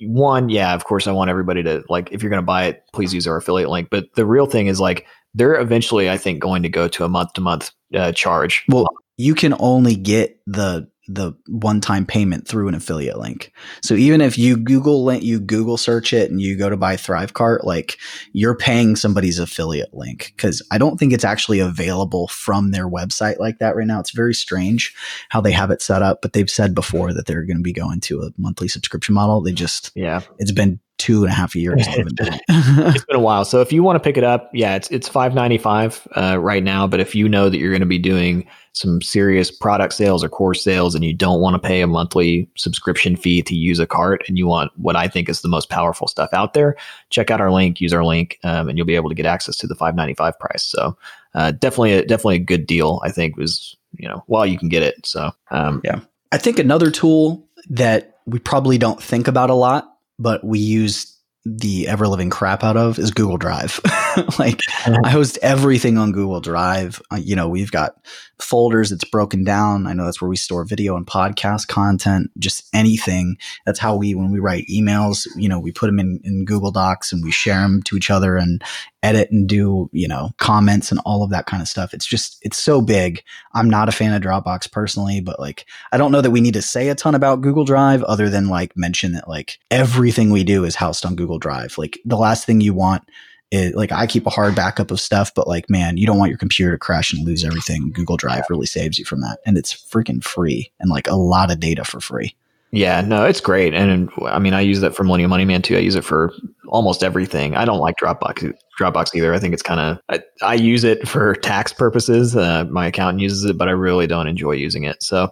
one, 0.00 0.48
yeah, 0.48 0.74
of 0.74 0.84
course, 0.84 1.06
I 1.06 1.12
want 1.12 1.30
everybody 1.30 1.62
to 1.62 1.84
like. 1.88 2.10
If 2.12 2.22
you're 2.22 2.30
going 2.30 2.42
to 2.42 2.46
buy 2.46 2.64
it, 2.66 2.82
please 2.92 3.12
use 3.12 3.26
our 3.26 3.36
affiliate 3.36 3.70
link. 3.70 3.88
But 3.90 4.06
the 4.14 4.26
real 4.26 4.46
thing 4.46 4.66
is 4.66 4.80
like 4.80 5.06
they're 5.34 5.60
eventually, 5.60 6.08
I 6.10 6.16
think, 6.16 6.40
going 6.40 6.62
to 6.62 6.68
go 6.68 6.88
to 6.88 7.04
a 7.04 7.08
month 7.08 7.34
to 7.34 7.40
month 7.40 7.70
charge. 8.14 8.64
Well, 8.68 8.88
you 9.16 9.34
can 9.34 9.54
only 9.58 9.94
get 9.94 10.40
the 10.46 10.88
the 11.08 11.32
one 11.46 11.80
time 11.80 12.04
payment 12.04 12.46
through 12.46 12.68
an 12.68 12.74
affiliate 12.74 13.18
link. 13.18 13.52
So 13.82 13.94
even 13.94 14.20
if 14.20 14.36
you 14.36 14.56
Google 14.56 15.04
link, 15.04 15.22
you 15.22 15.38
Google 15.38 15.76
search 15.76 16.12
it 16.12 16.30
and 16.30 16.40
you 16.40 16.56
go 16.56 16.68
to 16.68 16.76
buy 16.76 16.96
Thrivecart, 16.96 17.64
like 17.64 17.98
you're 18.32 18.56
paying 18.56 18.96
somebody's 18.96 19.38
affiliate 19.38 19.94
link 19.94 20.32
because 20.36 20.62
I 20.70 20.78
don't 20.78 20.98
think 20.98 21.12
it's 21.12 21.24
actually 21.24 21.60
available 21.60 22.28
from 22.28 22.70
their 22.70 22.88
website 22.88 23.38
like 23.38 23.58
that 23.58 23.76
right 23.76 23.86
now. 23.86 24.00
It's 24.00 24.10
very 24.10 24.34
strange 24.34 24.94
how 25.28 25.40
they 25.40 25.52
have 25.52 25.70
it 25.70 25.82
set 25.82 26.02
up, 26.02 26.22
but 26.22 26.32
they've 26.32 26.50
said 26.50 26.74
before 26.74 27.12
that 27.12 27.26
they're 27.26 27.44
going 27.44 27.58
to 27.58 27.62
be 27.62 27.72
going 27.72 28.00
to 28.00 28.22
a 28.22 28.30
monthly 28.36 28.68
subscription 28.68 29.14
model. 29.14 29.40
They 29.40 29.52
just 29.52 29.92
yeah, 29.94 30.22
it's 30.38 30.52
been 30.52 30.80
two 30.98 31.22
and 31.22 31.32
a 31.32 31.34
half 31.34 31.54
years. 31.54 31.86
it. 31.88 32.42
it's 32.48 33.04
been 33.04 33.16
a 33.16 33.20
while. 33.20 33.44
So 33.44 33.60
if 33.60 33.72
you 33.72 33.82
want 33.82 33.96
to 33.96 34.00
pick 34.00 34.16
it 34.16 34.24
up, 34.24 34.50
yeah, 34.52 34.76
it's 34.76 34.90
it's 34.90 35.08
five 35.08 35.34
ninety 35.34 35.58
five 35.58 36.06
uh, 36.16 36.38
right 36.38 36.62
now. 36.62 36.86
But 36.86 37.00
if 37.00 37.14
you 37.14 37.28
know 37.28 37.48
that 37.48 37.58
you're 37.58 37.70
going 37.70 37.80
to 37.80 37.86
be 37.86 37.98
doing 37.98 38.46
some 38.76 39.00
serious 39.00 39.50
product 39.50 39.94
sales 39.94 40.22
or 40.22 40.28
course 40.28 40.62
sales, 40.62 40.94
and 40.94 41.02
you 41.02 41.14
don't 41.14 41.40
want 41.40 41.54
to 41.54 41.66
pay 41.66 41.80
a 41.80 41.86
monthly 41.86 42.48
subscription 42.56 43.16
fee 43.16 43.40
to 43.42 43.54
use 43.54 43.78
a 43.78 43.86
cart, 43.86 44.22
and 44.28 44.36
you 44.36 44.46
want 44.46 44.70
what 44.76 44.96
I 44.96 45.08
think 45.08 45.28
is 45.30 45.40
the 45.40 45.48
most 45.48 45.70
powerful 45.70 46.06
stuff 46.08 46.28
out 46.32 46.52
there, 46.52 46.76
check 47.08 47.30
out 47.30 47.40
our 47.40 47.50
link, 47.50 47.80
use 47.80 47.94
our 47.94 48.04
link, 48.04 48.38
um, 48.44 48.68
and 48.68 48.76
you'll 48.76 48.86
be 48.86 48.94
able 48.94 49.08
to 49.08 49.14
get 49.14 49.24
access 49.24 49.56
to 49.56 49.66
the 49.66 49.74
five 49.74 49.94
ninety 49.94 50.14
five 50.14 50.38
price. 50.38 50.62
So 50.62 50.96
uh, 51.34 51.52
definitely, 51.52 51.94
a, 51.94 52.04
definitely 52.04 52.36
a 52.36 52.40
good 52.40 52.66
deal. 52.66 53.00
I 53.02 53.10
think 53.10 53.36
was 53.36 53.76
you 53.98 54.08
know 54.08 54.22
while 54.26 54.44
you 54.44 54.58
can 54.58 54.68
get 54.68 54.82
it. 54.82 55.06
So 55.06 55.30
um, 55.50 55.80
Yeah. 55.82 56.00
I 56.32 56.38
think 56.38 56.58
another 56.58 56.90
tool 56.90 57.48
that 57.70 58.18
we 58.26 58.38
probably 58.38 58.76
don't 58.76 59.02
think 59.02 59.26
about 59.26 59.48
a 59.48 59.54
lot, 59.54 59.96
but 60.18 60.44
we 60.44 60.58
use 60.58 61.15
the 61.48 61.86
ever 61.86 62.08
living 62.08 62.28
crap 62.28 62.64
out 62.64 62.76
of 62.76 62.98
is 62.98 63.12
Google 63.12 63.36
Drive. 63.36 63.80
like 64.38 64.58
I 64.84 65.10
host 65.10 65.38
everything 65.42 65.96
on 65.96 66.10
Google 66.10 66.40
Drive. 66.40 67.00
Uh, 67.12 67.16
you 67.16 67.36
know, 67.36 67.48
we've 67.48 67.70
got 67.70 67.94
folders 68.40 68.90
that's 68.90 69.04
broken 69.04 69.44
down. 69.44 69.86
I 69.86 69.92
know 69.92 70.06
that's 70.06 70.20
where 70.20 70.28
we 70.28 70.36
store 70.36 70.64
video 70.64 70.96
and 70.96 71.06
podcast 71.06 71.68
content, 71.68 72.32
just 72.38 72.68
anything. 72.74 73.36
That's 73.64 73.78
how 73.78 73.94
we, 73.94 74.16
when 74.16 74.32
we 74.32 74.40
write 74.40 74.66
emails, 74.66 75.28
you 75.36 75.48
know, 75.48 75.60
we 75.60 75.70
put 75.70 75.86
them 75.86 76.00
in, 76.00 76.20
in 76.24 76.44
Google 76.44 76.72
Docs 76.72 77.12
and 77.12 77.22
we 77.22 77.30
share 77.30 77.60
them 77.60 77.80
to 77.84 77.96
each 77.96 78.10
other 78.10 78.36
and 78.36 78.60
edit 79.06 79.30
and 79.30 79.48
do, 79.48 79.88
you 79.92 80.08
know, 80.08 80.30
comments 80.38 80.90
and 80.90 81.00
all 81.06 81.22
of 81.22 81.30
that 81.30 81.46
kind 81.46 81.62
of 81.62 81.68
stuff. 81.68 81.94
It's 81.94 82.06
just, 82.06 82.38
it's 82.42 82.58
so 82.58 82.82
big. 82.82 83.22
I'm 83.54 83.70
not 83.70 83.88
a 83.88 83.92
fan 83.92 84.12
of 84.12 84.22
Dropbox 84.22 84.70
personally, 84.72 85.20
but 85.20 85.38
like, 85.38 85.64
I 85.92 85.96
don't 85.96 86.10
know 86.10 86.20
that 86.20 86.32
we 86.32 86.40
need 86.40 86.54
to 86.54 86.62
say 86.62 86.88
a 86.88 86.94
ton 86.96 87.14
about 87.14 87.40
Google 87.40 87.64
Drive 87.64 88.02
other 88.02 88.28
than 88.28 88.48
like 88.48 88.76
mention 88.76 89.12
that 89.12 89.28
like 89.28 89.58
everything 89.70 90.30
we 90.30 90.42
do 90.42 90.64
is 90.64 90.74
housed 90.74 91.06
on 91.06 91.14
Google 91.14 91.38
Drive. 91.38 91.78
Like 91.78 92.00
the 92.04 92.16
last 92.16 92.44
thing 92.44 92.60
you 92.60 92.74
want 92.74 93.04
is 93.52 93.74
like 93.74 93.92
I 93.92 94.08
keep 94.08 94.26
a 94.26 94.30
hard 94.30 94.56
backup 94.56 94.90
of 94.90 95.00
stuff, 95.00 95.32
but 95.32 95.46
like, 95.46 95.70
man, 95.70 95.96
you 95.96 96.06
don't 96.06 96.18
want 96.18 96.30
your 96.30 96.38
computer 96.38 96.72
to 96.72 96.78
crash 96.78 97.12
and 97.12 97.24
lose 97.24 97.44
everything. 97.44 97.92
Google 97.92 98.16
Drive 98.16 98.44
really 98.50 98.66
saves 98.66 98.98
you 98.98 99.04
from 99.04 99.20
that. 99.20 99.38
And 99.46 99.56
it's 99.56 99.72
freaking 99.72 100.22
free 100.22 100.72
and 100.80 100.90
like 100.90 101.06
a 101.06 101.14
lot 101.14 101.52
of 101.52 101.60
data 101.60 101.84
for 101.84 102.00
free. 102.00 102.34
Yeah, 102.72 103.00
no, 103.00 103.24
it's 103.24 103.40
great, 103.40 103.74
and 103.74 104.10
I 104.26 104.38
mean, 104.38 104.52
I 104.52 104.60
use 104.60 104.80
that 104.80 104.94
for 104.94 105.04
Millennial 105.04 105.30
Money 105.30 105.44
Man 105.44 105.62
too. 105.62 105.76
I 105.76 105.80
use 105.80 105.94
it 105.94 106.04
for 106.04 106.32
almost 106.68 107.02
everything. 107.02 107.56
I 107.56 107.64
don't 107.64 107.78
like 107.78 107.96
Dropbox 107.96 108.52
Dropbox 108.78 109.14
either. 109.14 109.32
I 109.32 109.38
think 109.38 109.54
it's 109.54 109.62
kind 109.62 109.80
of 109.80 109.98
I, 110.08 110.22
I, 110.42 110.54
use 110.54 110.84
it 110.84 111.08
for 111.08 111.34
tax 111.36 111.72
purposes. 111.72 112.36
Uh, 112.36 112.64
my 112.64 112.88
accountant 112.88 113.20
uses 113.20 113.44
it, 113.44 113.56
but 113.56 113.68
I 113.68 113.72
really 113.72 114.06
don't 114.06 114.26
enjoy 114.26 114.52
using 114.52 114.84
it. 114.84 115.02
So, 115.02 115.30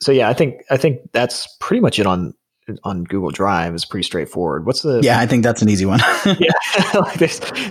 so 0.00 0.12
yeah, 0.12 0.28
I 0.28 0.32
think 0.32 0.62
I 0.70 0.76
think 0.76 1.00
that's 1.12 1.46
pretty 1.60 1.80
much 1.80 1.98
it 1.98 2.06
on 2.06 2.34
on 2.84 3.04
Google 3.04 3.30
Drive. 3.30 3.74
is 3.74 3.84
pretty 3.84 4.04
straightforward. 4.04 4.66
What's 4.66 4.82
the 4.82 5.00
yeah? 5.02 5.18
I 5.18 5.26
think 5.26 5.42
that's 5.42 5.62
an 5.62 5.68
easy 5.68 5.86
one. 5.86 6.00
yeah, 6.38 6.52
like 6.94 7.18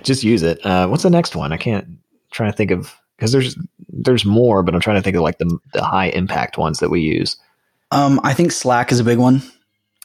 just 0.03 0.23
use 0.23 0.43
it. 0.43 0.63
Uh, 0.65 0.87
what's 0.87 1.03
the 1.03 1.09
next 1.09 1.35
one? 1.35 1.51
I 1.51 1.57
can't 1.57 1.85
I'm 1.85 1.99
trying 2.31 2.51
to 2.51 2.57
think 2.57 2.71
of 2.71 2.95
because 3.17 3.31
there's 3.31 3.57
there's 3.89 4.25
more, 4.25 4.63
but 4.63 4.75
I'm 4.75 4.81
trying 4.81 4.97
to 4.97 5.01
think 5.01 5.15
of 5.15 5.23
like 5.23 5.37
the 5.37 5.57
the 5.73 5.83
high 5.83 6.07
impact 6.07 6.57
ones 6.57 6.79
that 6.79 6.89
we 6.89 7.01
use. 7.01 7.37
Um, 7.91 8.19
I 8.23 8.33
think 8.33 8.51
Slack 8.51 8.91
is 8.91 8.99
a 8.99 9.03
big 9.03 9.17
one. 9.17 9.41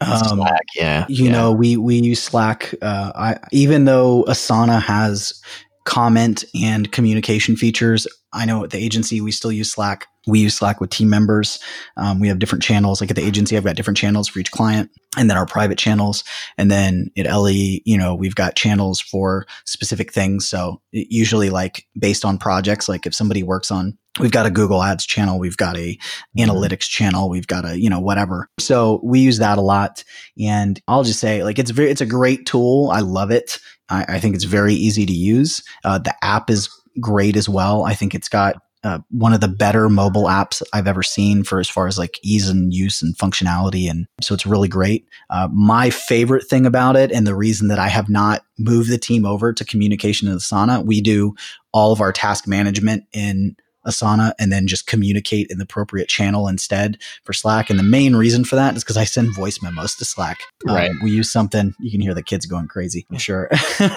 Um, 0.00 0.38
Slack, 0.38 0.64
yeah. 0.74 1.06
You 1.08 1.26
yeah. 1.26 1.32
know, 1.32 1.52
we 1.52 1.76
we 1.76 1.96
use 1.96 2.22
Slack. 2.22 2.74
Uh, 2.80 3.12
I 3.14 3.38
even 3.52 3.84
though 3.84 4.24
Asana 4.24 4.80
has 4.80 5.40
comment 5.84 6.44
and 6.54 6.90
communication 6.92 7.56
features, 7.56 8.06
I 8.32 8.44
know 8.44 8.64
at 8.64 8.70
the 8.70 8.78
agency 8.78 9.20
we 9.20 9.32
still 9.32 9.52
use 9.52 9.72
Slack. 9.72 10.06
We 10.26 10.40
use 10.40 10.54
Slack 10.54 10.80
with 10.80 10.90
team 10.90 11.08
members. 11.08 11.58
Um, 11.96 12.20
we 12.20 12.28
have 12.28 12.38
different 12.38 12.62
channels. 12.62 13.00
Like 13.00 13.10
at 13.10 13.16
the 13.16 13.26
agency, 13.26 13.56
I've 13.56 13.64
got 13.64 13.76
different 13.76 13.96
channels 13.96 14.28
for 14.28 14.38
each 14.38 14.50
client, 14.50 14.90
and 15.16 15.28
then 15.28 15.36
our 15.36 15.46
private 15.46 15.78
channels. 15.78 16.24
And 16.56 16.70
then 16.70 17.10
at 17.18 17.26
LE, 17.26 17.50
you 17.84 17.98
know, 17.98 18.14
we've 18.14 18.34
got 18.34 18.56
channels 18.56 19.00
for 19.00 19.46
specific 19.64 20.12
things. 20.12 20.48
So 20.48 20.80
usually, 20.92 21.50
like 21.50 21.86
based 21.98 22.24
on 22.24 22.38
projects, 22.38 22.88
like 22.88 23.06
if 23.06 23.14
somebody 23.14 23.42
works 23.42 23.70
on 23.70 23.98
we've 24.20 24.30
got 24.30 24.46
a 24.46 24.50
google 24.50 24.82
ads 24.82 25.06
channel. 25.06 25.38
We've 25.38 25.56
got 25.56 25.76
a 25.76 25.98
analytics 26.38 26.88
channel. 26.88 27.28
We've 27.28 27.46
got 27.46 27.64
a 27.64 27.80
you 27.80 27.90
know 27.90 28.00
whatever. 28.00 28.48
So 28.58 29.00
we 29.02 29.20
use 29.20 29.38
that 29.38 29.58
a 29.58 29.62
lot. 29.62 30.04
And 30.38 30.80
i'll 30.88 31.04
just 31.04 31.20
say 31.20 31.42
like 31.44 31.58
it's 31.58 31.70
very 31.70 31.90
it's 31.90 32.00
a 32.00 32.06
great 32.06 32.46
tool. 32.46 32.90
I 32.92 33.00
love 33.00 33.30
it. 33.30 33.58
I, 33.88 34.04
I 34.08 34.20
think 34.20 34.34
it's 34.34 34.44
very 34.44 34.74
easy 34.74 35.06
to 35.06 35.12
use. 35.12 35.62
Uh, 35.84 35.98
the 35.98 36.14
app 36.22 36.50
is 36.50 36.68
great 37.00 37.36
as 37.36 37.48
well. 37.48 37.84
I 37.84 37.94
think 37.94 38.14
it's 38.14 38.28
got 38.28 38.56
uh, 38.82 38.98
one 39.10 39.34
of 39.34 39.40
the 39.40 39.48
better 39.48 39.88
mobile 39.88 40.24
apps 40.24 40.62
I've 40.72 40.86
ever 40.86 41.02
seen 41.02 41.44
for 41.44 41.60
as 41.60 41.68
far 41.68 41.86
as 41.86 41.98
like 41.98 42.18
ease 42.22 42.48
and 42.48 42.72
use 42.72 43.02
and 43.02 43.16
functionality. 43.16 43.90
And 43.90 44.06
so 44.22 44.34
it's 44.34 44.46
really 44.46 44.68
great. 44.68 45.06
Uh, 45.28 45.48
my 45.52 45.90
favorite 45.90 46.46
thing 46.48 46.64
about 46.64 46.96
it, 46.96 47.12
and 47.12 47.26
the 47.26 47.34
reason 47.34 47.68
that 47.68 47.78
I 47.78 47.88
have 47.88 48.08
not 48.08 48.42
moved 48.58 48.90
the 48.90 48.98
team 48.98 49.26
over 49.26 49.52
to 49.52 49.64
communication 49.64 50.28
in 50.28 50.36
Asana, 50.36 50.84
we 50.84 51.02
do 51.02 51.34
all 51.72 51.92
of 51.92 52.00
our 52.00 52.12
task 52.12 52.48
management 52.48 53.04
in 53.12 53.54
Asana 53.86 54.32
and 54.38 54.52
then 54.52 54.66
just 54.66 54.86
communicate 54.86 55.48
in 55.50 55.58
the 55.58 55.64
appropriate 55.64 56.08
channel 56.08 56.48
instead 56.48 56.98
for 57.24 57.32
Slack. 57.32 57.70
And 57.70 57.78
the 57.78 57.84
main 57.84 58.16
reason 58.16 58.44
for 58.44 58.56
that 58.56 58.76
is 58.76 58.84
because 58.84 58.96
I 58.96 59.04
send 59.04 59.34
voice 59.34 59.62
memos 59.62 59.94
to 59.96 60.04
Slack. 60.04 60.40
Um, 60.68 60.74
right. 60.74 60.90
We 61.02 61.10
use 61.10 61.30
something, 61.30 61.74
you 61.80 61.90
can 61.90 62.00
hear 62.00 62.14
the 62.14 62.22
kids 62.22 62.46
going 62.46 62.68
crazy, 62.68 63.06
I'm 63.10 63.18
sure. 63.18 63.50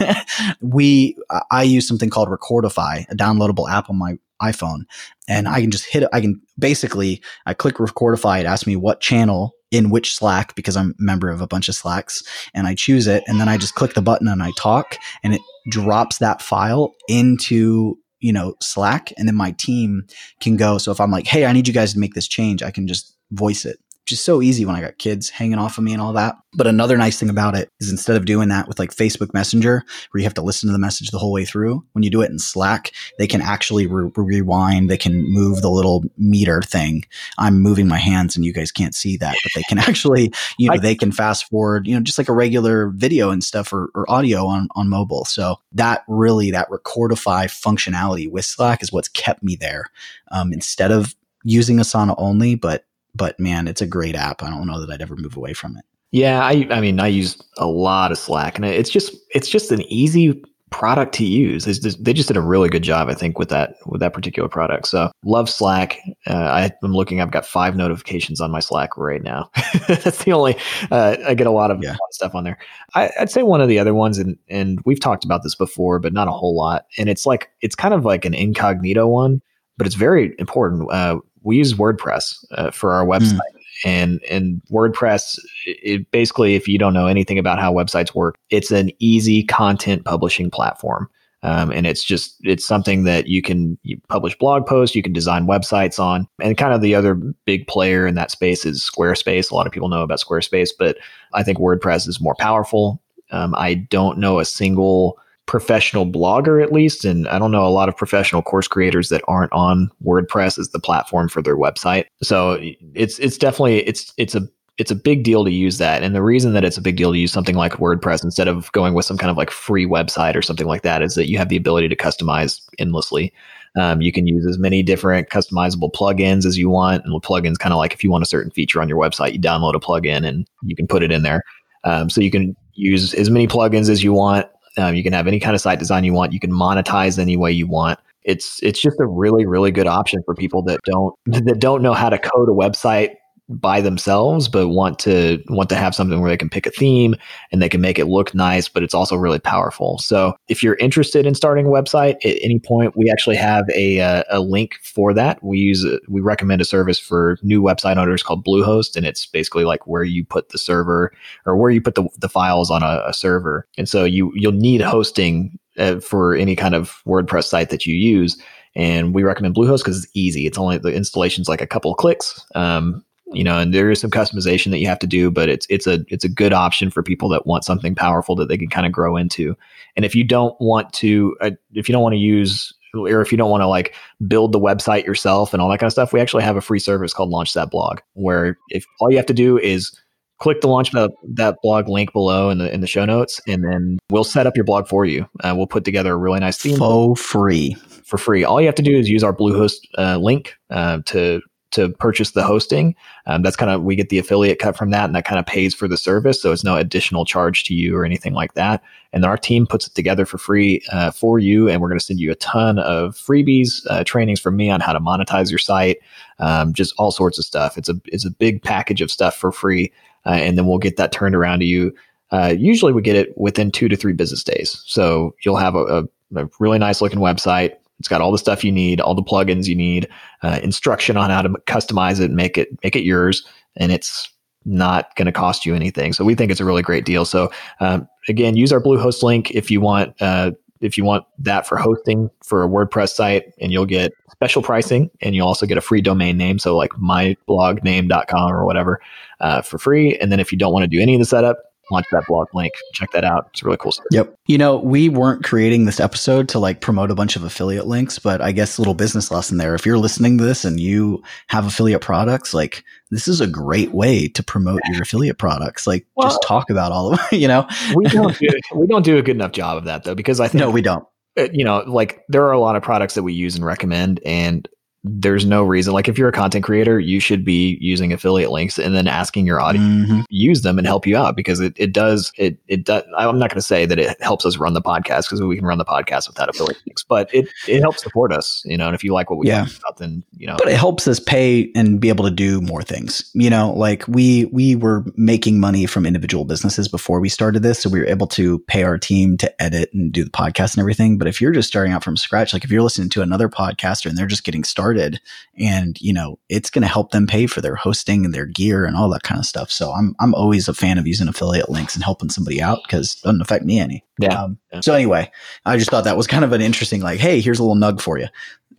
we, 0.62 1.18
I 1.52 1.64
use 1.64 1.88
something 1.88 2.10
called 2.10 2.30
Recordify, 2.30 3.10
a 3.10 3.16
downloadable 3.16 3.70
app 3.70 3.90
on 3.90 3.98
my 3.98 4.18
iPhone. 4.42 4.84
And 5.28 5.48
I 5.48 5.62
can 5.62 5.72
just 5.72 5.86
hit 5.86 6.04
it. 6.04 6.10
I 6.12 6.22
can 6.22 6.42
basically, 6.60 7.22
I 7.46 7.54
click 7.54 7.76
Recordify. 7.76 8.42
It 8.42 8.46
asks 8.46 8.68
me 8.68 8.76
what 8.76 9.00
channel 9.00 9.54
in 9.72 9.90
which 9.90 10.14
Slack 10.14 10.54
because 10.56 10.78
I'm 10.78 10.92
a 10.92 10.94
member 11.00 11.30
of 11.30 11.42
a 11.42 11.48
bunch 11.48 11.68
of 11.68 11.76
Slacks 11.76 12.24
and 12.54 12.68
I 12.68 12.76
choose 12.76 13.08
it. 13.08 13.24
And 13.26 13.40
then 13.40 13.50
I 13.50 13.58
just 13.58 13.76
click 13.76 13.96
the 13.96 14.02
button 14.02 14.28
and 14.28 14.44
I 14.44 14.52
talk 14.58 14.98
and 15.24 15.34
it 15.34 15.42
drops 15.70 16.20
that 16.20 16.42
file 16.42 16.94
into 17.08 17.98
you 18.24 18.34
know, 18.34 18.56
Slack 18.62 19.12
and 19.18 19.28
then 19.28 19.36
my 19.36 19.52
team 19.52 20.08
can 20.40 20.58
go. 20.58 20.78
So 20.78 20.92
if 20.92 21.00
I'm 21.00 21.12
like, 21.12 21.28
Hey, 21.28 21.46
I 21.46 21.52
need 21.52 21.68
you 21.68 21.74
guys 21.74 21.94
to 21.94 22.00
make 22.00 22.14
this 22.14 22.28
change, 22.28 22.64
I 22.64 22.72
can 22.72 22.88
just 22.88 23.16
voice 23.32 23.66
it 23.66 23.80
which 24.04 24.12
is 24.12 24.22
so 24.22 24.42
easy 24.42 24.66
when 24.66 24.76
I 24.76 24.82
got 24.82 24.98
kids 24.98 25.30
hanging 25.30 25.58
off 25.58 25.78
of 25.78 25.84
me 25.86 25.94
and 25.94 26.02
all 26.02 26.12
that. 26.14 26.36
But 26.54 26.68
another 26.68 26.98
nice 26.98 27.18
thing 27.18 27.30
about 27.30 27.56
it 27.56 27.70
is 27.80 27.90
instead 27.90 28.18
of 28.18 28.26
doing 28.26 28.50
that 28.50 28.68
with 28.68 28.78
like 28.78 28.94
Facebook 28.94 29.34
Messenger, 29.34 29.82
where 30.12 30.20
you 30.20 30.26
have 30.26 30.34
to 30.34 30.42
listen 30.42 30.68
to 30.68 30.74
the 30.74 30.80
message 30.80 31.10
the 31.10 31.18
whole 31.18 31.32
way 31.32 31.46
through, 31.46 31.86
when 31.94 32.04
you 32.04 32.10
do 32.10 32.22
it 32.22 32.30
in 32.30 32.38
Slack, 32.38 32.92
they 33.18 33.28
can 33.28 33.42
actually 33.42 33.88
re- 33.88 34.12
rewind. 34.18 34.90
They 34.90 34.98
can 34.98 35.24
move 35.32 35.62
the 35.62 35.70
little 35.70 36.04
meter 36.18 36.62
thing. 36.62 37.06
I'm 37.38 37.62
moving 37.62 37.88
my 37.88 37.98
hands 37.98 38.36
and 38.36 38.44
you 38.44 38.52
guys 38.52 38.74
can't 38.74 38.94
see 38.94 39.16
that, 39.18 39.38
but 39.42 39.52
they 39.56 39.64
can 39.70 39.78
actually, 39.90 40.34
you 40.58 40.68
know, 40.68 40.74
I, 40.74 40.80
they 40.80 40.96
can 40.96 41.14
fast 41.14 41.50
forward, 41.50 41.88
you 41.88 41.96
know, 41.96 42.02
just 42.02 42.18
like 42.18 42.30
a 42.30 42.34
regular 42.34 42.90
video 42.90 43.30
and 43.30 43.42
stuff 43.42 43.72
or, 43.72 43.90
or 43.96 44.10
audio 44.12 44.46
on, 44.48 44.68
on 44.76 44.90
mobile. 44.90 45.24
So 45.24 45.56
that 45.72 46.04
really, 46.10 46.52
that 46.52 46.70
recordify 46.70 47.46
functionality 47.46 48.30
with 48.30 48.44
Slack 48.44 48.84
is 48.84 48.92
what's 48.92 49.08
kept 49.08 49.44
me 49.44 49.56
there 49.56 49.92
um, 50.30 50.52
instead 50.52 50.92
of 50.92 51.16
using 51.46 51.78
Asana 51.78 52.16
only, 52.18 52.56
but 52.56 52.86
but 53.16 53.40
man, 53.40 53.68
it's 53.68 53.82
a 53.82 53.88
great 53.88 54.16
app. 54.16 54.44
I 54.44 54.50
don't 54.50 54.68
know 54.68 54.80
that 54.80 54.92
I'd 54.92 55.02
ever 55.02 55.16
move 55.16 55.38
away 55.38 55.54
from 55.54 55.78
it. 55.78 55.86
Yeah, 56.12 56.46
I 56.46 56.68
I 56.70 56.80
mean, 56.80 57.00
I 57.00 57.08
use 57.08 57.42
a 57.58 57.66
lot 57.66 58.12
of 58.12 58.18
Slack, 58.18 58.58
and 58.58 58.66
it's 58.66 58.90
just 58.90 59.16
it's 59.32 59.50
just 59.50 59.72
an 59.72 59.82
easy 59.92 60.44
product 60.74 61.14
to 61.14 61.24
use. 61.24 61.66
Just, 61.66 62.04
they 62.04 62.14
just 62.14 62.28
did 62.28 62.36
a 62.36 62.42
really 62.42 62.68
good 62.68 62.82
job, 62.82 63.08
I 63.08 63.14
think, 63.14 63.38
with 63.38 63.50
that 63.50 63.76
with 63.86 64.02
that 64.02 64.14
particular 64.14 64.50
product. 64.50 64.88
So 64.88 65.12
love 65.24 65.50
Slack. 65.50 66.00
Uh, 66.28 66.34
I, 66.34 66.72
am 66.84 66.94
looking. 66.94 67.22
I've 67.22 67.32
got 67.32 67.46
five 67.46 67.76
notifications 67.76 68.42
on 68.42 68.52
my 68.52 68.60
Slack 68.60 68.98
right 68.98 69.22
now. 69.22 69.50
That's 69.88 70.24
the 70.24 70.34
only. 70.34 70.58
Uh, 70.92 71.16
I 71.26 71.36
get 71.36 71.48
a 71.48 71.52
lot 71.52 71.72
of 71.72 71.82
yeah. 71.82 71.96
stuff 72.12 72.36
on 72.36 72.44
there. 72.44 72.58
I, 72.96 73.12
would 73.20 73.30
say 73.30 73.44
one 73.44 73.62
of 73.62 73.70
the 73.70 73.80
other 73.80 73.94
ones, 73.94 74.18
and 74.18 74.38
and 74.50 74.82
we've 74.84 75.00
talked 75.00 75.24
about 75.24 75.44
this 75.44 75.56
before, 75.56 76.00
but 76.00 76.12
not 76.12 76.28
a 76.28 76.32
whole 76.32 76.56
lot. 76.56 76.88
And 76.98 77.08
it's 77.08 77.26
like 77.26 77.50
it's 77.62 77.76
kind 77.76 77.94
of 77.94 78.04
like 78.04 78.26
an 78.26 78.34
incognito 78.34 79.08
one, 79.08 79.42
but 79.78 79.86
it's 79.88 79.96
very 79.96 80.36
important. 80.40 80.92
Uh, 80.92 81.20
we 81.44 81.58
use 81.58 81.74
WordPress 81.74 82.44
uh, 82.52 82.72
for 82.72 82.94
our 82.94 83.06
website. 83.06 83.40
Mm. 83.40 83.40
And 83.86 84.24
and 84.30 84.62
WordPress, 84.72 85.40
it 85.66 86.10
basically, 86.12 86.56
if 86.56 86.68
you 86.68 86.78
don't 86.78 86.94
know 86.94 87.08
anything 87.08 87.38
about 87.38 87.60
how 87.60 87.74
websites 87.74 88.16
work, 88.16 88.38
it's 88.50 88.72
an 88.72 88.92
easy 89.00 89.44
content 89.44 90.06
publishing 90.06 90.50
platform. 90.50 91.10
Um, 91.44 91.72
and 91.72 91.86
it's 91.86 92.06
just 92.06 92.38
it's 92.44 92.66
something 92.66 93.04
that 93.04 93.28
you 93.28 93.42
can 93.42 93.78
you 93.84 94.00
publish 94.08 94.38
blog 94.38 94.66
posts 94.66 94.96
you 94.96 95.04
can 95.04 95.12
design 95.12 95.46
websites 95.46 96.00
on 96.00 96.26
and 96.42 96.58
kind 96.58 96.74
of 96.74 96.82
the 96.82 96.96
other 96.96 97.16
big 97.16 97.68
player 97.68 98.08
in 98.08 98.16
that 98.16 98.32
space 98.32 98.66
is 98.66 98.82
squarespace 98.82 99.52
a 99.52 99.56
lot 99.56 99.68
of 99.68 99.74
people 99.74 99.90
know 99.90 100.04
about 100.04 100.22
squarespace 100.22 100.70
but 100.80 100.98
i 101.34 101.44
think 101.44 101.58
wordpress 101.58 102.08
is 102.08 102.22
more 102.22 102.36
powerful 102.40 103.02
um, 103.32 103.54
i 103.56 103.74
don't 103.74 104.18
know 104.18 104.40
a 104.40 104.46
single 104.46 105.20
professional 105.46 106.06
blogger 106.06 106.64
at 106.64 106.72
least 106.72 107.04
and 107.04 107.28
i 107.28 107.38
don't 107.38 107.52
know 107.52 107.68
a 107.68 107.70
lot 107.70 107.90
of 107.90 107.98
professional 107.98 108.42
course 108.42 108.68
creators 108.68 109.10
that 109.10 109.22
aren't 109.28 109.52
on 109.52 109.90
wordpress 110.04 110.58
as 110.58 110.70
the 110.70 110.80
platform 110.80 111.28
for 111.28 111.42
their 111.42 111.58
website. 111.58 112.06
So 112.22 112.58
it's 112.94 113.20
it's 113.20 113.38
definitely 113.38 113.80
it's 113.88 114.14
it's 114.18 114.36
a 114.36 114.48
it's 114.80 114.92
a 114.92 114.96
big 114.96 115.24
deal 115.24 115.46
to 115.46 115.52
use 115.52 115.78
that. 115.78 116.02
And 116.02 116.16
the 116.16 116.24
reason 116.24 116.54
that 116.54 116.64
it's 116.64 116.78
a 116.78 116.82
big 116.82 116.98
deal 116.98 117.12
to 117.12 117.18
use 117.18 117.32
something 117.32 117.56
like 117.56 117.74
wordpress 117.74 118.24
instead 118.24 118.48
of 118.48 118.72
going 118.72 118.96
with 118.96 119.06
some 119.06 119.20
kind 119.20 119.30
of 119.30 119.38
like 119.38 119.52
free 119.52 119.86
website 119.86 120.36
or 120.36 120.42
something 120.42 120.66
like 120.66 120.82
that 120.82 121.04
is 121.04 121.14
that 121.14 121.30
you 121.30 121.38
have 121.38 121.50
the 121.50 121.58
ability 121.58 121.90
to 121.90 121.96
customize 121.96 122.60
endlessly. 122.80 123.32
Um, 123.80 124.02
you 124.02 124.12
can 124.12 124.26
use 124.26 124.48
as 124.48 124.58
many 124.58 124.82
different 124.82 125.30
customizable 125.30 125.92
plugins 125.92 126.44
as 126.46 126.58
you 126.58 126.72
want. 126.72 127.06
And 127.06 127.22
plugins 127.22 127.60
kind 127.60 127.72
of 127.72 127.78
like 127.78 127.94
if 127.94 128.04
you 128.04 128.10
want 128.10 128.24
a 128.24 128.28
certain 128.28 128.52
feature 128.52 128.82
on 128.82 128.90
your 128.90 129.00
website 129.00 129.34
you 129.34 129.40
download 129.40 129.76
a 129.76 129.80
plugin 129.80 130.28
and 130.28 130.48
you 130.64 130.76
can 130.76 130.88
put 130.88 131.04
it 131.04 131.12
in 131.12 131.22
there. 131.22 131.44
Um, 131.84 132.10
so 132.10 132.22
you 132.22 132.32
can 132.32 132.56
use 132.74 133.14
as 133.14 133.30
many 133.30 133.48
plugins 133.48 133.90
as 133.90 134.04
you 134.04 134.12
want 134.12 134.48
um, 134.78 134.96
you 134.96 135.04
can 135.04 135.14
have 135.14 135.28
any 135.28 135.40
kind 135.40 135.56
of 135.56 135.62
site 135.62 135.80
design 135.80 136.04
you 136.04 136.14
want. 136.14 136.34
You 136.34 136.40
can 136.40 136.52
monetize 136.52 137.20
any 137.20 137.38
way 137.38 137.52
you 137.52 137.68
want. 137.68 138.00
It's 138.24 138.62
it's 138.64 138.82
just 138.82 139.00
a 139.00 139.06
really 139.06 139.46
really 139.46 139.72
good 139.72 139.88
option 139.88 140.22
for 140.24 140.34
people 140.34 140.62
that 140.64 140.80
don't 140.86 141.14
that 141.26 141.60
don't 141.60 141.82
know 141.82 141.94
how 141.94 142.10
to 142.10 142.18
code 142.18 142.50
a 142.50 142.54
website 142.54 143.16
by 143.50 143.82
themselves 143.82 144.48
but 144.48 144.70
want 144.70 144.98
to 144.98 145.44
want 145.50 145.68
to 145.70 145.76
have 145.76 145.94
something 145.94 146.22
where 146.22 146.30
they 146.30 146.38
can 146.38 146.50
pick 146.50 146.66
a 146.66 146.72
theme 146.72 147.14
and 147.52 147.62
they 147.62 147.68
can 147.68 147.82
make 147.82 148.00
it 148.00 148.06
look 148.06 148.34
nice 148.34 148.70
but 148.70 148.84
it's 148.84 148.94
also 148.94 149.18
really 149.18 149.40
powerful 149.40 149.98
so 149.98 150.34
if 150.48 150.64
you're 150.64 150.76
interested 150.76 151.26
in 151.26 151.36
starting 151.36 151.66
a 151.66 151.70
website 151.70 152.16
at 152.26 152.38
any 152.42 152.58
point 152.60 152.96
we 152.96 153.10
actually 153.12 153.36
have 153.36 153.70
a, 153.76 154.00
uh, 154.00 154.24
a 154.30 154.40
link 154.40 154.76
for 154.82 155.14
that 155.14 155.44
we 155.44 155.58
use 155.58 155.84
a, 155.84 156.00
we 156.08 156.22
recommend 156.22 156.62
a 156.62 156.66
service 156.66 156.98
for 156.98 157.38
new 157.44 157.62
website 157.62 157.98
owners 157.98 158.24
called 158.24 158.46
bluehost 158.46 158.96
and 158.96 159.06
it's 159.06 159.26
basically 159.26 159.66
like 159.66 159.86
where 159.88 160.04
you 160.04 160.24
put 160.24 160.50
the 160.50 160.58
server 160.58 161.12
or 161.46 161.58
where 161.58 161.72
you 161.72 161.82
put 161.82 161.96
the, 161.96 162.08
the 162.20 162.30
files 162.30 162.72
on 162.72 162.82
a, 162.82 163.04
a 163.06 163.14
server 163.14 163.68
and 163.78 163.90
so 163.90 164.06
you 164.06 164.32
you'll 164.36 164.54
need 164.54 164.80
hosting 164.80 165.60
uh, 165.78 166.00
for 166.00 166.34
any 166.34 166.56
kind 166.56 166.76
of 166.76 167.02
wordpress 167.06 167.46
site 167.46 167.70
that 167.70 167.86
you 167.86 167.96
use 167.96 168.42
and 168.76 169.14
we 169.14 169.24
recommend 169.24 169.56
Bluehost 169.56 169.80
because 169.80 170.04
it's 170.04 170.12
easy. 170.16 170.48
It's 170.48 170.58
only 170.58 170.80
the 170.80 170.94
installation's 170.94 171.48
like 171.48 171.62
a 171.62 171.68
couple 171.68 171.94
clicks. 171.94 172.44
Um, 172.56 173.04
you 173.36 173.44
know, 173.44 173.60
and 173.60 173.74
there 173.74 173.92
is 173.92 174.00
some 174.00 174.12
customization 174.12 174.72
that 174.72 174.80
you 174.80 174.88
have 174.88 175.00
to 175.00 175.08
do, 175.08 175.32
but 175.32 175.50
it's 175.50 175.66
it's 175.70 175.88
a 175.88 176.04
it's 176.08 176.24
a 176.24 176.30
good 176.30 176.54
option 176.54 176.90
for 176.90 177.04
people 177.04 177.30
that 177.30 177.46
want 177.46 177.64
something 177.64 177.96
powerful 177.96 178.36
that 178.36 178.48
they 178.48 178.58
can 178.58 178.70
kind 178.70 178.86
of 178.86 178.92
grow 178.92 179.18
into. 179.18 179.56
And 179.96 180.06
if 180.06 180.16
you 180.16 180.24
don't 180.24 180.60
want 180.60 180.92
to, 180.94 181.36
uh, 181.42 181.52
if 181.74 181.88
you 181.88 181.94
don't 181.94 182.04
want 182.04 182.14
to 182.14 182.20
use 182.20 182.74
or 182.96 183.22
if 183.22 183.32
you 183.32 183.38
don't 183.38 183.50
want 183.50 183.62
to 183.62 183.68
like 183.68 183.96
build 184.28 184.52
the 184.52 184.60
website 184.60 185.06
yourself 185.06 185.54
and 185.54 185.62
all 185.62 185.70
that 185.70 185.80
kind 185.80 185.88
of 185.88 185.94
stuff, 185.94 186.14
we 186.14 186.20
actually 186.20 186.44
have 186.44 186.56
a 186.56 186.62
free 186.62 186.80
service 186.80 187.14
called 187.14 187.30
Launch 187.30 187.54
That 187.54 187.72
Blog, 187.72 188.00
where 188.14 188.58
if 188.70 188.86
all 189.00 189.10
you 189.10 189.18
have 189.18 189.26
to 189.28 189.34
do 189.34 189.58
is 189.58 189.98
click 190.40 190.62
the 190.62 190.68
launch 190.68 190.92
that, 190.92 191.12
that 191.24 191.58
blog 191.64 191.88
link 191.88 192.12
below 192.12 192.50
in 192.50 192.58
the 192.58 192.72
in 192.74 192.82
the 192.82 192.88
show 192.88 193.06
notes, 193.06 193.42
and 193.48 193.64
then 193.64 193.98
we'll 194.10 194.24
set 194.24 194.46
up 194.46 194.56
your 194.56 194.66
blog 194.66 194.88
for 194.88 195.06
you. 195.06 195.26
Uh, 195.44 195.54
we'll 195.56 195.68
put 195.68 195.86
together 195.86 196.14
a 196.14 196.18
really 196.18 196.40
nice 196.40 196.58
theme 196.58 196.78
for 196.78 197.16
free. 197.16 197.76
For 198.06 198.18
free, 198.18 198.44
all 198.44 198.60
you 198.60 198.68
have 198.68 198.76
to 198.76 198.84
do 198.84 198.98
is 198.98 199.10
use 199.10 199.24
our 199.24 199.34
Bluehost 199.34 199.78
uh, 199.98 200.18
link 200.18 200.56
uh, 200.70 201.00
to 201.06 201.42
to 201.74 201.90
purchase 201.90 202.32
the 202.32 202.44
hosting. 202.44 202.96
Um, 203.26 203.42
that's 203.42 203.56
kind 203.56 203.72
of 203.72 203.84
we 203.84 203.96
get 203.96 204.10
the 204.10 204.20
affiliate 204.20 204.60
cut 204.60 204.78
from 204.78 204.92
that, 204.92 205.06
and 205.06 205.16
that 205.16 205.26
kind 205.26 205.40
of 205.40 205.46
pays 205.46 205.74
for 205.76 205.88
the 205.88 205.98
service. 205.98 206.42
So 206.42 206.52
it's 206.52 206.64
no 206.64 206.76
additional 206.76 207.26
charge 207.26 207.64
to 207.66 207.74
you 207.74 207.96
or 207.96 208.06
anything 208.06 208.34
like 208.34 208.54
that. 208.54 208.82
And 209.12 209.26
our 209.26 209.38
team 209.38 209.68
puts 209.68 209.88
it 209.88 209.96
together 209.96 210.26
for 210.26 210.38
free 210.38 210.82
uh, 210.92 211.12
for 211.12 211.40
you, 211.40 211.70
and 211.70 211.82
we're 211.82 211.90
going 211.90 212.00
to 212.00 212.06
send 212.06 212.20
you 212.20 212.32
a 212.32 212.36
ton 212.36 212.80
of 212.80 213.16
freebies, 213.16 213.86
uh, 213.90 214.04
trainings 214.04 214.40
from 214.40 214.56
me 214.56 214.70
on 214.70 214.80
how 214.80 214.94
to 214.94 215.00
monetize 215.00 215.50
your 215.52 215.60
site, 215.60 215.98
um, 216.40 216.74
just 216.74 216.94
all 216.98 217.12
sorts 217.12 217.38
of 217.38 217.46
stuff. 217.46 217.78
It's 217.78 217.90
a 217.90 217.96
it's 218.06 218.26
a 218.26 218.32
big 218.32 218.64
package 218.64 219.02
of 219.02 219.12
stuff 219.12 219.36
for 219.36 219.52
free, 219.52 219.92
uh, 220.26 220.30
and 220.30 220.58
then 220.58 220.66
we'll 220.66 220.80
get 220.80 220.98
that 220.98 221.12
turned 221.12 221.36
around 221.36 221.60
to 221.60 221.66
you. 221.66 221.94
Uh, 222.32 222.56
usually, 222.58 222.94
we 222.94 223.02
get 223.02 223.16
it 223.16 223.38
within 223.38 223.72
two 223.72 223.88
to 223.88 223.96
three 223.96 224.14
business 224.14 224.44
days. 224.44 224.82
So 224.86 225.36
you'll 225.44 225.58
have 225.58 225.76
a, 225.76 225.84
a 225.84 226.04
a 226.36 226.50
really 226.60 226.80
nice 226.80 227.02
looking 227.02 227.20
website 227.20 227.76
it's 228.04 228.10
got 228.10 228.20
all 228.20 228.34
the 228.34 228.38
stuff 228.38 228.66
you 228.66 228.72
need, 228.74 229.00
all 229.00 229.16
the 229.16 229.24
plugins 229.24 229.66
you 229.66 229.76
need, 229.76 230.10
uh, 230.42 230.60
instruction 230.62 231.16
on 231.16 231.30
how 231.30 231.42
to 231.42 231.48
customize 231.68 232.20
it, 232.20 232.32
make 232.32 232.58
it 232.58 232.68
make 232.84 232.98
it 232.98 233.06
yours, 233.06 233.48
and 233.78 233.94
it's 233.94 234.30
not 234.66 235.16
going 235.16 235.26
to 235.26 235.32
cost 235.32 235.66
you 235.66 235.74
anything. 235.74 236.12
So 236.12 236.26
we 236.26 236.36
think 236.36 236.52
it's 236.52 236.60
a 236.60 236.66
really 236.66 236.82
great 236.82 237.06
deal. 237.06 237.24
So 237.24 237.50
um, 237.80 238.06
again, 238.28 238.58
use 238.58 238.74
our 238.74 238.82
Bluehost 238.82 239.24
link 239.24 239.52
if 239.52 239.72
you 239.72 239.80
want 239.80 240.22
uh, 240.22 240.52
if 240.82 240.98
you 240.98 241.06
want 241.06 241.24
that 241.40 241.66
for 241.66 241.78
hosting 241.78 242.30
for 242.44 242.62
a 242.62 242.68
WordPress 242.68 243.12
site, 243.12 243.54
and 243.62 243.72
you'll 243.72 243.86
get 243.86 244.12
special 244.34 244.62
pricing, 244.62 245.10
and 245.22 245.34
you'll 245.34 245.48
also 245.48 245.66
get 245.66 245.78
a 245.78 245.82
free 245.82 246.02
domain 246.02 246.36
name, 246.36 246.60
so 246.60 246.76
like 246.76 246.92
myblogname.com 246.92 248.52
or 248.52 248.66
whatever 248.66 249.00
uh, 249.40 249.62
for 249.62 249.78
free. 249.78 250.18
And 250.18 250.30
then 250.30 250.42
if 250.42 250.52
you 250.52 250.58
don't 250.58 250.74
want 250.74 250.84
to 250.84 250.90
do 250.90 251.02
any 251.02 251.16
of 251.16 251.20
the 251.20 251.26
setup, 251.26 251.73
launch 251.92 252.06
that 252.12 252.26
blog 252.28 252.48
link. 252.54 252.74
Check 252.94 253.12
that 253.12 253.24
out. 253.24 253.48
It's 253.52 253.64
really 253.64 253.78
cool 253.78 253.92
stuff. 253.92 254.06
Yep. 254.12 254.36
You 254.48 254.58
know, 254.58 254.78
we 254.78 255.10
weren't 255.10 255.44
creating 255.44 255.86
this 255.86 256.00
episode 256.00 256.48
to 256.50 256.60
like 256.60 256.82
promote 256.82 257.12
a 257.12 257.16
bunch 257.16 257.36
of 257.36 257.44
affiliate 257.44 257.88
links, 257.88 258.20
but 258.20 258.42
I 258.42 258.52
guess 258.52 258.78
a 258.78 258.82
little 258.82 258.94
business 258.94 259.32
lesson 259.32 259.58
there. 259.58 259.76
If 259.76 259.86
you're 259.86 259.98
listening 259.98 260.38
to 260.38 260.44
this 260.44 260.66
and 260.66 260.80
you 260.80 261.22
have 261.48 261.66
affiliate 261.66 262.02
products, 262.02 262.54
like 262.54 262.84
this 263.12 263.28
is 263.28 263.42
a 263.42 263.48
great 263.48 263.92
way 263.92 264.28
to 264.30 264.44
promote 264.44 264.82
your 264.92 265.02
affiliate 265.04 265.38
products. 265.38 265.86
Like 265.86 266.06
well, 266.16 266.30
just 266.30 266.42
talk 266.44 266.70
about 266.70 266.92
all 266.92 267.12
of 267.14 267.20
them, 267.20 267.28
you 267.40 267.48
know? 267.48 267.68
we 267.96 268.06
don't 268.06 268.38
do 268.38 268.48
we 268.76 268.88
don't 268.88 269.04
do 269.06 269.18
a 269.18 269.22
good 269.22 269.36
enough 269.36 269.52
job 269.52 269.78
of 269.78 269.84
that 269.86 270.04
though, 270.04 270.16
because 270.16 270.40
I 270.40 270.48
think 270.48 270.60
No, 270.62 270.72
we 270.72 270.82
don't. 270.82 271.06
you 271.52 271.64
know, 271.66 271.84
like 271.88 272.24
there 272.30 272.44
are 272.46 272.52
a 272.52 272.60
lot 272.60 272.76
of 272.76 272.84
products 272.84 273.16
that 273.16 273.24
we 273.24 273.34
use 273.34 273.56
and 273.56 273.66
recommend, 273.66 274.20
and 274.26 274.68
there's 275.04 275.46
no 275.46 275.64
reason 275.64 275.94
like 275.94 276.08
if 276.08 276.18
you're 276.18 276.30
a 276.30 276.34
content 276.34 276.64
creator 276.64 276.98
you 276.98 277.20
should 277.20 277.44
be 277.44 277.78
using 277.82 278.14
affiliate 278.14 278.52
links 278.52 278.80
and 278.80 278.96
then 278.96 279.06
asking 279.06 279.46
your 279.46 279.60
audience 279.60 280.10
mm-hmm. 280.10 280.22
use 280.30 280.62
them 280.62 280.78
and 280.78 280.88
help 280.88 281.06
you 281.06 281.18
out 281.18 281.36
because 281.36 281.60
it, 281.60 281.74
it 281.76 281.92
does 281.92 282.32
it 282.38 282.58
it 282.70 282.86
does 282.86 283.04
i'm 283.18 283.38
not 283.38 283.50
going 283.50 283.58
to 283.58 283.62
say 283.62 283.86
that 283.86 284.00
it 284.00 284.22
helps 284.22 284.46
us 284.46 284.58
run 284.58 284.74
the 284.74 284.82
podcast 284.82 285.24
because 285.24 285.42
we 285.42 285.58
can 285.58 285.66
run 285.66 285.78
the 285.78 285.86
podcast 285.86 286.30
without 286.30 286.48
affiliate 286.48 286.82
links 286.88 287.04
but 287.04 287.34
it 287.34 287.50
it 287.68 287.82
helps 287.82 288.02
support 288.02 288.32
us 288.32 288.64
you 288.66 288.78
know 288.78 288.86
and 288.88 288.96
if 288.96 289.04
you 289.04 289.14
like 289.14 289.30
what 289.30 289.38
we 289.38 289.48
yeah. 289.48 289.66
about 289.80 289.98
then 289.98 290.24
you 290.38 290.48
know 290.48 290.56
but 290.58 290.70
it 290.70 290.78
helps 290.78 291.06
us 291.06 291.20
pay 291.20 291.70
and 291.76 292.00
be 292.00 292.08
able 292.08 292.24
to 292.24 292.32
do 292.32 292.62
more 292.62 292.82
things 292.82 293.30
you 293.34 293.50
know 293.50 293.74
like 293.74 294.08
we 294.08 294.46
we 294.54 294.74
were 294.74 295.04
making 295.18 295.60
money 295.60 295.86
from 295.86 296.06
individual 296.06 296.46
businesses 296.46 296.88
before 296.88 297.20
we 297.20 297.28
started 297.28 297.62
this 297.62 297.80
so 297.80 297.90
we 297.90 298.00
were 298.00 298.08
able 298.08 298.28
to 298.28 298.60
pay 298.60 298.84
our 298.84 298.98
team 298.98 299.36
to 299.36 299.62
edit 299.62 299.90
and 299.94 300.14
do 300.14 300.24
the 300.24 300.30
podcast 300.30 300.76
and 300.76 300.80
everything 300.80 301.18
but 301.18 301.28
if 301.28 301.42
you're 301.42 301.52
just 301.52 301.68
starting 301.68 301.92
out 301.92 302.04
from 302.06 302.16
scratch 302.16 302.54
like 302.54 302.64
if 302.64 302.72
you're 302.72 302.82
listening 302.82 303.10
to 303.10 303.22
another 303.22 303.50
podcaster 303.50 304.06
and 304.06 304.18
they're 304.18 304.26
just 304.26 304.46
getting 304.46 304.64
started 304.64 304.93
started 304.94 305.20
and 305.58 306.00
you 306.02 306.14
know 306.14 306.38
it's 306.50 306.70
going 306.70 306.82
to 306.82 306.88
help 306.88 307.12
them 307.12 307.26
pay 307.26 307.48
for 307.48 307.62
their 307.62 307.76
hosting 307.76 308.26
and 308.26 308.34
their 308.34 308.46
gear 308.46 308.86
and 308.86 308.96
all 308.96 309.10
that 309.10 309.24
kind 309.24 309.40
of 309.40 309.46
stuff 309.46 309.72
so 309.72 309.92
i'm 309.92 310.16
i'm 310.20 310.36
always 310.36 310.68
a 310.68 310.74
fan 310.74 310.98
of 310.98 311.08
using 311.08 311.28
affiliate 311.28 311.70
links 311.70 311.96
and 311.96 312.04
helping 312.04 312.30
somebody 312.30 312.62
out 312.62 312.80
because 312.84 313.16
it 313.16 313.24
doesn't 313.24 313.42
affect 313.42 313.66
me 313.66 313.80
any 313.80 314.04
yeah. 314.20 314.44
Um, 314.44 314.60
yeah. 314.72 314.82
so 314.82 314.94
anyway 314.94 315.32
i 315.66 315.78
just 315.78 315.90
thought 315.90 316.04
that 316.04 316.18
was 316.18 316.28
kind 316.28 316.46
of 316.46 316.52
an 316.52 316.62
interesting 316.62 317.02
like 317.02 317.20
hey 317.20 317.42
here's 317.42 317.60
a 317.60 317.64
little 317.64 317.82
nug 317.82 318.02
for 318.02 318.20
you 318.20 318.28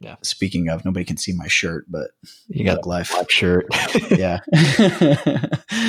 yeah. 0.00 0.16
Speaking 0.22 0.68
of, 0.68 0.84
nobody 0.84 1.04
can 1.04 1.16
see 1.16 1.32
my 1.32 1.46
shirt, 1.46 1.86
but 1.88 2.10
you 2.48 2.62
got 2.62 2.84
life 2.84 3.10
black 3.10 3.30
shirt. 3.30 3.66
yeah. 4.10 4.40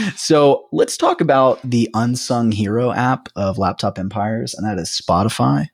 so 0.16 0.70
let's 0.72 0.96
talk 0.96 1.20
about 1.20 1.60
the 1.70 1.90
unsung 1.94 2.54
hero 2.54 2.92
app 2.92 3.28
of 3.36 3.58
Laptop 3.58 4.00
Empires, 4.00 4.54
and 4.54 4.66
that 4.66 4.80
is 4.80 4.90
Spotify. 4.90 5.68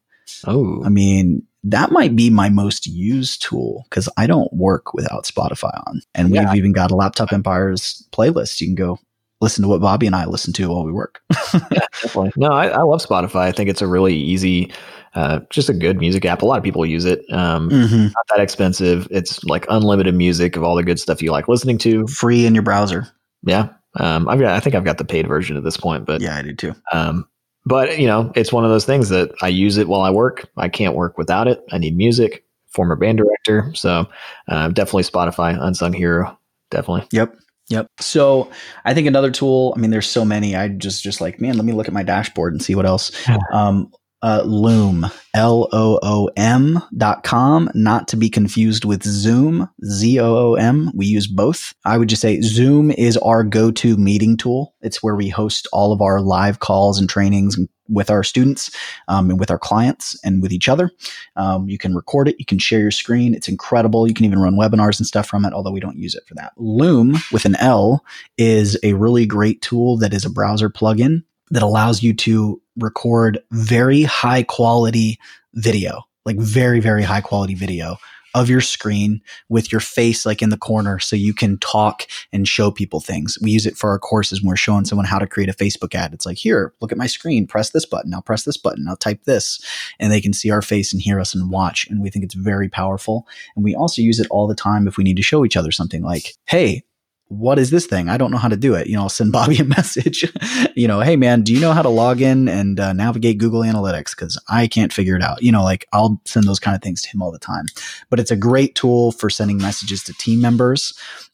Oh, 0.47 0.83
I 0.83 0.89
mean, 0.89 1.45
that 1.63 1.91
might 1.91 2.15
be 2.15 2.29
my 2.29 2.49
most 2.49 2.87
used 2.87 3.43
tool 3.43 3.85
because 3.89 4.09
I 4.17 4.25
don't 4.25 4.51
work 4.53 4.93
without 4.93 5.25
Spotify 5.25 5.79
on. 5.87 6.01
And 6.15 6.33
yeah. 6.33 6.45
we've 6.45 6.57
even 6.57 6.71
got 6.71 6.91
a 6.91 6.95
Laptop 6.95 7.31
Empires 7.31 8.07
playlist. 8.11 8.61
You 8.61 8.67
can 8.67 8.75
go 8.75 8.99
listen 9.41 9.63
to 9.63 9.67
what 9.67 9.81
Bobby 9.81 10.07
and 10.07 10.15
I 10.15 10.25
listen 10.25 10.53
to 10.53 10.69
while 10.69 10.85
we 10.85 10.91
work. 10.91 11.21
yeah, 11.53 11.85
definitely. 12.01 12.31
No, 12.35 12.49
I, 12.49 12.67
I, 12.67 12.81
love 12.81 13.03
Spotify. 13.03 13.41
I 13.41 13.51
think 13.51 13.69
it's 13.69 13.81
a 13.81 13.87
really 13.87 14.15
easy, 14.15 14.71
uh, 15.15 15.41
just 15.49 15.69
a 15.69 15.73
good 15.73 15.97
music 15.97 16.25
app. 16.25 16.41
A 16.41 16.45
lot 16.45 16.57
of 16.57 16.63
people 16.63 16.85
use 16.85 17.05
it. 17.05 17.25
Um, 17.31 17.69
mm-hmm. 17.69 18.03
Not 18.03 18.27
that 18.29 18.39
expensive. 18.39 19.07
It's 19.11 19.43
like 19.43 19.65
unlimited 19.69 20.15
music 20.15 20.55
of 20.55 20.63
all 20.63 20.75
the 20.75 20.83
good 20.83 20.99
stuff 20.99 21.21
you 21.21 21.31
like 21.31 21.47
listening 21.47 21.77
to. 21.79 22.07
Free 22.07 22.45
in 22.45 22.55
your 22.55 22.63
browser. 22.63 23.07
Yeah. 23.43 23.69
Um, 23.99 24.29
I've 24.29 24.39
got, 24.39 24.53
I 24.53 24.59
think 24.59 24.75
I've 24.75 24.85
got 24.85 24.97
the 24.97 25.05
paid 25.05 25.27
version 25.27 25.57
at 25.57 25.63
this 25.63 25.77
point, 25.77 26.05
but 26.05 26.21
yeah, 26.21 26.37
I 26.37 26.41
do 26.43 26.53
too. 26.53 26.75
Um, 26.91 27.27
but 27.65 27.99
you 27.99 28.07
know, 28.07 28.31
it's 28.35 28.53
one 28.53 28.63
of 28.63 28.71
those 28.71 28.85
things 28.85 29.09
that 29.09 29.31
I 29.41 29.47
use 29.47 29.77
it 29.77 29.87
while 29.87 30.01
I 30.01 30.09
work. 30.09 30.49
I 30.57 30.69
can't 30.69 30.95
work 30.95 31.17
without 31.17 31.47
it. 31.47 31.63
I 31.71 31.77
need 31.77 31.95
music. 31.95 32.45
Former 32.69 32.95
band 32.95 33.17
director, 33.17 33.69
so 33.75 34.07
uh, 34.47 34.69
definitely 34.69 35.03
Spotify, 35.03 35.61
unsung 35.61 35.91
hero, 35.91 36.39
definitely. 36.69 37.05
Yep. 37.11 37.35
Yep. 37.67 37.87
So 37.99 38.49
I 38.85 38.93
think 38.93 39.07
another 39.07 39.29
tool. 39.29 39.73
I 39.75 39.79
mean, 39.79 39.91
there's 39.91 40.09
so 40.09 40.23
many. 40.23 40.55
I 40.55 40.69
just 40.69 41.03
just 41.03 41.19
like 41.19 41.41
man, 41.41 41.57
let 41.57 41.65
me 41.65 41.73
look 41.73 41.87
at 41.87 41.93
my 41.93 42.03
dashboard 42.03 42.53
and 42.53 42.63
see 42.63 42.75
what 42.75 42.85
else. 42.85 43.11
Um, 43.51 43.91
uh, 44.23 44.43
Loom, 44.45 45.05
L 45.33 45.67
O 45.71 45.99
O 46.03 46.29
M 46.37 46.81
dot 46.97 47.23
com, 47.23 47.69
not 47.73 48.07
to 48.09 48.17
be 48.17 48.29
confused 48.29 48.85
with 48.85 49.03
Zoom, 49.03 49.69
Z 49.85 50.19
O 50.19 50.35
O 50.35 50.53
M. 50.55 50.91
We 50.93 51.05
use 51.05 51.27
both. 51.27 51.73
I 51.85 51.97
would 51.97 52.09
just 52.09 52.21
say 52.21 52.41
Zoom 52.41 52.91
is 52.91 53.17
our 53.17 53.43
go 53.43 53.71
to 53.71 53.97
meeting 53.97 54.37
tool. 54.37 54.73
It's 54.81 55.01
where 55.01 55.15
we 55.15 55.29
host 55.29 55.67
all 55.73 55.91
of 55.91 56.01
our 56.01 56.21
live 56.21 56.59
calls 56.59 56.99
and 56.99 57.09
trainings 57.09 57.57
with 57.91 58.09
our 58.09 58.23
students 58.23 58.71
um, 59.07 59.29
and 59.29 59.39
with 59.39 59.51
our 59.51 59.59
clients 59.59 60.17
and 60.23 60.41
with 60.41 60.51
each 60.53 60.69
other. 60.69 60.91
Um, 61.35 61.67
you 61.67 61.77
can 61.77 61.93
record 61.93 62.27
it, 62.27 62.37
you 62.39 62.45
can 62.45 62.57
share 62.57 62.79
your 62.79 62.91
screen. 62.91 63.35
It's 63.35 63.49
incredible. 63.49 64.07
You 64.07 64.13
can 64.13 64.25
even 64.25 64.39
run 64.39 64.55
webinars 64.55 64.99
and 64.99 65.05
stuff 65.05 65.27
from 65.27 65.45
it, 65.45 65.53
although 65.53 65.71
we 65.71 65.81
don't 65.81 65.97
use 65.97 66.15
it 66.15 66.23
for 66.25 66.35
that. 66.35 66.53
Loom 66.55 67.17
with 67.31 67.45
an 67.45 67.55
L 67.55 68.03
is 68.37 68.77
a 68.83 68.93
really 68.93 69.25
great 69.25 69.61
tool 69.61 69.97
that 69.97 70.13
is 70.13 70.25
a 70.25 70.29
browser 70.29 70.69
plugin 70.69 71.23
that 71.51 71.63
allows 71.63 72.01
you 72.01 72.13
to 72.13 72.61
record 72.77 73.39
very 73.51 74.03
high 74.03 74.43
quality 74.43 75.19
video, 75.53 76.01
like 76.25 76.37
very, 76.37 76.79
very 76.79 77.03
high 77.03 77.21
quality 77.21 77.55
video 77.55 77.97
of 78.33 78.49
your 78.49 78.61
screen 78.61 79.21
with 79.49 79.71
your 79.71 79.81
face 79.81 80.25
like 80.25 80.41
in 80.41 80.49
the 80.49 80.57
corner 80.57 80.99
so 80.99 81.15
you 81.15 81.33
can 81.33 81.57
talk 81.57 82.07
and 82.31 82.47
show 82.47 82.71
people 82.71 83.01
things. 83.01 83.37
We 83.41 83.51
use 83.51 83.65
it 83.65 83.75
for 83.75 83.89
our 83.89 83.99
courses 83.99 84.41
when 84.41 84.47
we're 84.47 84.55
showing 84.55 84.85
someone 84.85 85.05
how 85.05 85.19
to 85.19 85.27
create 85.27 85.49
a 85.49 85.53
Facebook 85.53 85.93
ad. 85.93 86.13
It's 86.13 86.25
like, 86.25 86.37
here, 86.37 86.73
look 86.79 86.91
at 86.91 86.97
my 86.97 87.07
screen, 87.07 87.45
press 87.45 87.71
this 87.71 87.85
button, 87.85 88.13
I'll 88.13 88.21
press 88.21 88.43
this 88.43 88.57
button, 88.57 88.87
I'll 88.87 88.95
type 88.95 89.25
this. 89.25 89.59
And 89.99 90.11
they 90.11 90.21
can 90.21 90.33
see 90.33 90.49
our 90.49 90.61
face 90.61 90.93
and 90.93 91.01
hear 91.01 91.19
us 91.19 91.35
and 91.35 91.51
watch. 91.51 91.87
And 91.89 92.01
we 92.01 92.09
think 92.09 92.23
it's 92.23 92.33
very 92.33 92.69
powerful. 92.69 93.27
And 93.55 93.65
we 93.65 93.75
also 93.75 94.01
use 94.01 94.19
it 94.19 94.27
all 94.31 94.47
the 94.47 94.55
time 94.55 94.87
if 94.87 94.97
we 94.97 95.03
need 95.03 95.17
to 95.17 95.23
show 95.23 95.43
each 95.43 95.57
other 95.57 95.71
something 95.71 96.01
like, 96.01 96.35
hey, 96.45 96.83
what 97.31 97.57
is 97.57 97.69
this 97.69 97.85
thing? 97.85 98.09
I 98.09 98.17
don't 98.17 98.29
know 98.29 98.37
how 98.37 98.49
to 98.49 98.57
do 98.57 98.75
it. 98.75 98.87
You 98.87 98.95
know, 98.95 99.03
I'll 99.03 99.09
send 99.09 99.31
Bobby 99.41 99.57
a 99.57 99.63
message, 99.63 100.31
you 100.75 100.87
know, 100.87 100.99
hey 100.99 101.15
man, 101.15 101.43
do 101.43 101.53
you 101.53 101.61
know 101.61 101.71
how 101.71 101.81
to 101.81 101.89
log 101.89 102.21
in 102.21 102.49
and 102.49 102.79
uh, 102.79 102.93
navigate 102.93 103.37
Google 103.37 103.61
Analytics? 103.61 104.11
Because 104.11 104.39
I 104.49 104.67
can't 104.67 104.91
figure 104.91 105.15
it 105.15 105.23
out. 105.23 105.41
You 105.41 105.51
know, 105.51 105.63
like 105.63 105.87
I'll 105.93 106.21
send 106.25 106.45
those 106.45 106.59
kind 106.59 106.75
of 106.75 106.81
things 106.81 107.01
to 107.03 107.09
him 107.09 107.21
all 107.21 107.31
the 107.31 107.39
time. 107.39 107.65
But 108.09 108.19
it's 108.19 108.31
a 108.31 108.35
great 108.35 108.75
tool 108.75 109.13
for 109.13 109.29
sending 109.29 109.57
messages 109.57 110.03
to 110.03 110.13
team 110.13 110.41
members 110.41 110.93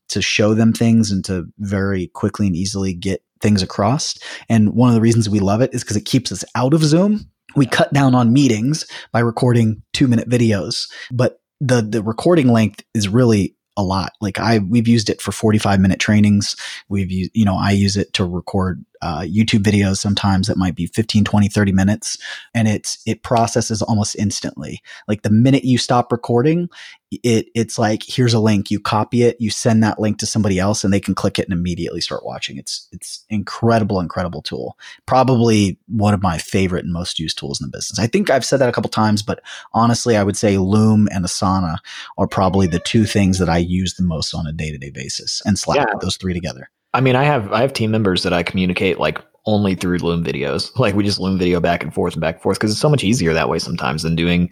to 0.10 0.22
show 0.22 0.54
them 0.54 0.72
things 0.72 1.12
and 1.12 1.26
to 1.26 1.46
very 1.58 2.08
quickly 2.08 2.48
and 2.48 2.56
easily 2.56 2.94
get 2.94 3.24
things 3.42 3.62
across. 3.62 4.18
And 4.50 4.74
one 4.74 4.90
of 4.90 4.96
the 4.96 5.02
reasons 5.02 5.30
we 5.30 5.40
love 5.40 5.62
it 5.62 5.74
is 5.74 5.84
because 5.84 5.98
it 5.98 6.06
keeps 6.06 6.32
us 6.32 6.46
out 6.56 6.74
of 6.74 6.84
Zoom. 6.84 7.30
We 7.56 7.66
cut 7.66 7.92
down 7.92 8.14
on 8.14 8.34
meetings 8.34 8.86
by 9.12 9.20
recording 9.20 9.82
two 9.94 10.08
minute 10.08 10.30
videos, 10.30 10.90
but 11.12 11.40
the 11.60 11.82
the 11.82 12.04
recording 12.04 12.50
length 12.50 12.84
is 12.94 13.08
really 13.08 13.56
a 13.78 13.84
lot. 13.84 14.14
Like 14.20 14.40
I, 14.40 14.60
we've 14.60 14.88
used 14.88 15.10
it 15.10 15.22
for 15.22 15.32
45 15.32 15.80
minute 15.80 16.00
trainings. 16.00 16.56
We've 16.90 17.12
used, 17.12 17.32
you 17.34 17.46
know, 17.46 17.56
I 17.56 17.72
use 17.72 17.96
it 17.96 18.12
to 18.14 18.26
record 18.26 18.84
uh, 19.02 19.22
YouTube 19.22 19.64
videos 19.64 19.98
sometimes 19.98 20.48
that 20.48 20.58
might 20.58 20.76
be 20.76 20.88
15, 20.88 21.24
20, 21.24 21.48
30 21.48 21.72
minutes. 21.72 22.18
And 22.54 22.68
it's, 22.68 23.02
it 23.06 23.24
processes 23.24 23.82
almost 23.82 24.16
instantly. 24.16 24.82
Like 25.08 25.22
the 25.22 25.30
minute 25.30 25.64
you 25.64 25.78
stop 25.78 26.12
recording, 26.12 26.70
it, 27.12 27.48
it's 27.56 27.80
like, 27.80 28.04
here's 28.06 28.34
a 28.34 28.40
link, 28.40 28.70
you 28.70 28.80
copy 28.80 29.24
it, 29.24 29.38
you 29.40 29.50
send 29.50 29.82
that 29.84 30.00
link 30.00 30.18
to 30.20 30.26
somebody 30.26 30.60
else 30.60 30.84
and 30.84 30.92
they 30.92 31.00
can 31.00 31.16
click 31.16 31.40
it 31.40 31.46
and 31.46 31.54
immediately 31.54 32.02
start 32.02 32.26
watching. 32.26 32.58
It's, 32.58 32.88
it's 32.92 33.24
incredible, 33.30 34.00
incredible 34.00 34.42
tool. 34.42 34.78
Probably 35.06 35.80
one 35.88 36.14
of 36.14 36.22
my 36.22 36.38
favorite 36.38 36.84
and 36.84 36.94
most 36.94 37.18
used 37.18 37.38
tools 37.38 37.62
in 37.62 37.68
the 37.68 37.78
business. 37.78 38.00
I 38.00 38.08
think 38.08 38.30
I've 38.30 38.46
said 38.46 38.60
that 38.60 38.70
a 38.70 38.74
couple 38.74 38.90
times, 38.90 39.22
but 39.22 39.42
honestly, 39.74 40.18
I 40.18 40.24
would 40.24 40.36
say 40.38 40.58
Loom 40.58 41.08
and 41.12 41.24
Asana 41.24 41.78
are 42.18 42.28
probably 42.28 42.68
the 42.68 42.80
two 42.80 43.06
things 43.06 43.40
that 43.40 43.50
I 43.50 43.58
use 43.58 43.94
the 43.94 44.04
most 44.04 44.34
on 44.34 44.46
a 44.46 44.52
day 44.52 44.72
to 44.72 44.78
day 44.78 44.90
basis 44.90 45.42
and 45.46 45.58
Slack, 45.58 45.78
yeah. 45.78 45.98
those 46.02 46.18
three 46.18 46.34
together. 46.34 46.70
I 46.98 47.00
mean, 47.00 47.16
I 47.16 47.26
have 47.26 47.54
I 47.54 47.62
have 47.62 47.74
team 47.74 47.92
members 47.92 48.24
that 48.24 48.34
I 48.34 48.42
communicate 48.42 49.00
like 49.00 49.20
only 49.46 49.76
through 49.76 50.00
Loom 50.00 50.24
videos. 50.24 50.72
Like 50.80 50.96
we 50.96 51.04
just 51.04 51.20
Loom 51.20 51.38
video 51.38 51.60
back 51.60 51.84
and 51.84 51.94
forth 51.94 52.16
and 52.16 52.22
back 52.22 52.36
and 52.36 52.42
forth 52.42 52.58
because 52.58 52.72
it's 52.72 52.82
so 52.82 52.90
much 52.90 53.04
easier 53.04 53.34
that 53.34 53.50
way 53.50 53.60
sometimes 53.60 54.02
than 54.02 54.16
doing 54.16 54.50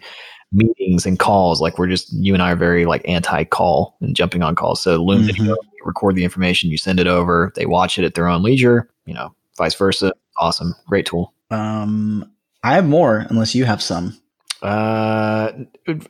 meetings 0.52 1.06
and 1.06 1.18
calls. 1.18 1.60
Like 1.60 1.76
we're 1.76 1.88
just 1.88 2.12
you 2.12 2.34
and 2.34 2.42
I 2.42 2.52
are 2.52 2.56
very 2.56 2.86
like 2.86 3.02
anti 3.08 3.42
call 3.42 3.96
and 4.00 4.14
jumping 4.14 4.44
on 4.44 4.54
calls. 4.54 4.80
So 4.80 5.02
Loom 5.02 5.22
mm-hmm. 5.22 5.26
video, 5.26 5.56
record 5.84 6.14
the 6.14 6.22
information, 6.22 6.70
you 6.70 6.78
send 6.78 7.00
it 7.00 7.08
over, 7.08 7.52
they 7.56 7.66
watch 7.66 7.98
it 7.98 8.04
at 8.04 8.14
their 8.14 8.28
own 8.28 8.44
leisure. 8.44 8.88
You 9.06 9.14
know, 9.14 9.34
vice 9.58 9.74
versa. 9.74 10.12
Awesome, 10.38 10.76
great 10.86 11.06
tool. 11.06 11.34
Um, 11.50 12.30
I 12.62 12.74
have 12.74 12.86
more 12.86 13.26
unless 13.28 13.56
you 13.56 13.64
have 13.64 13.82
some. 13.82 14.16
Uh, 14.62 15.50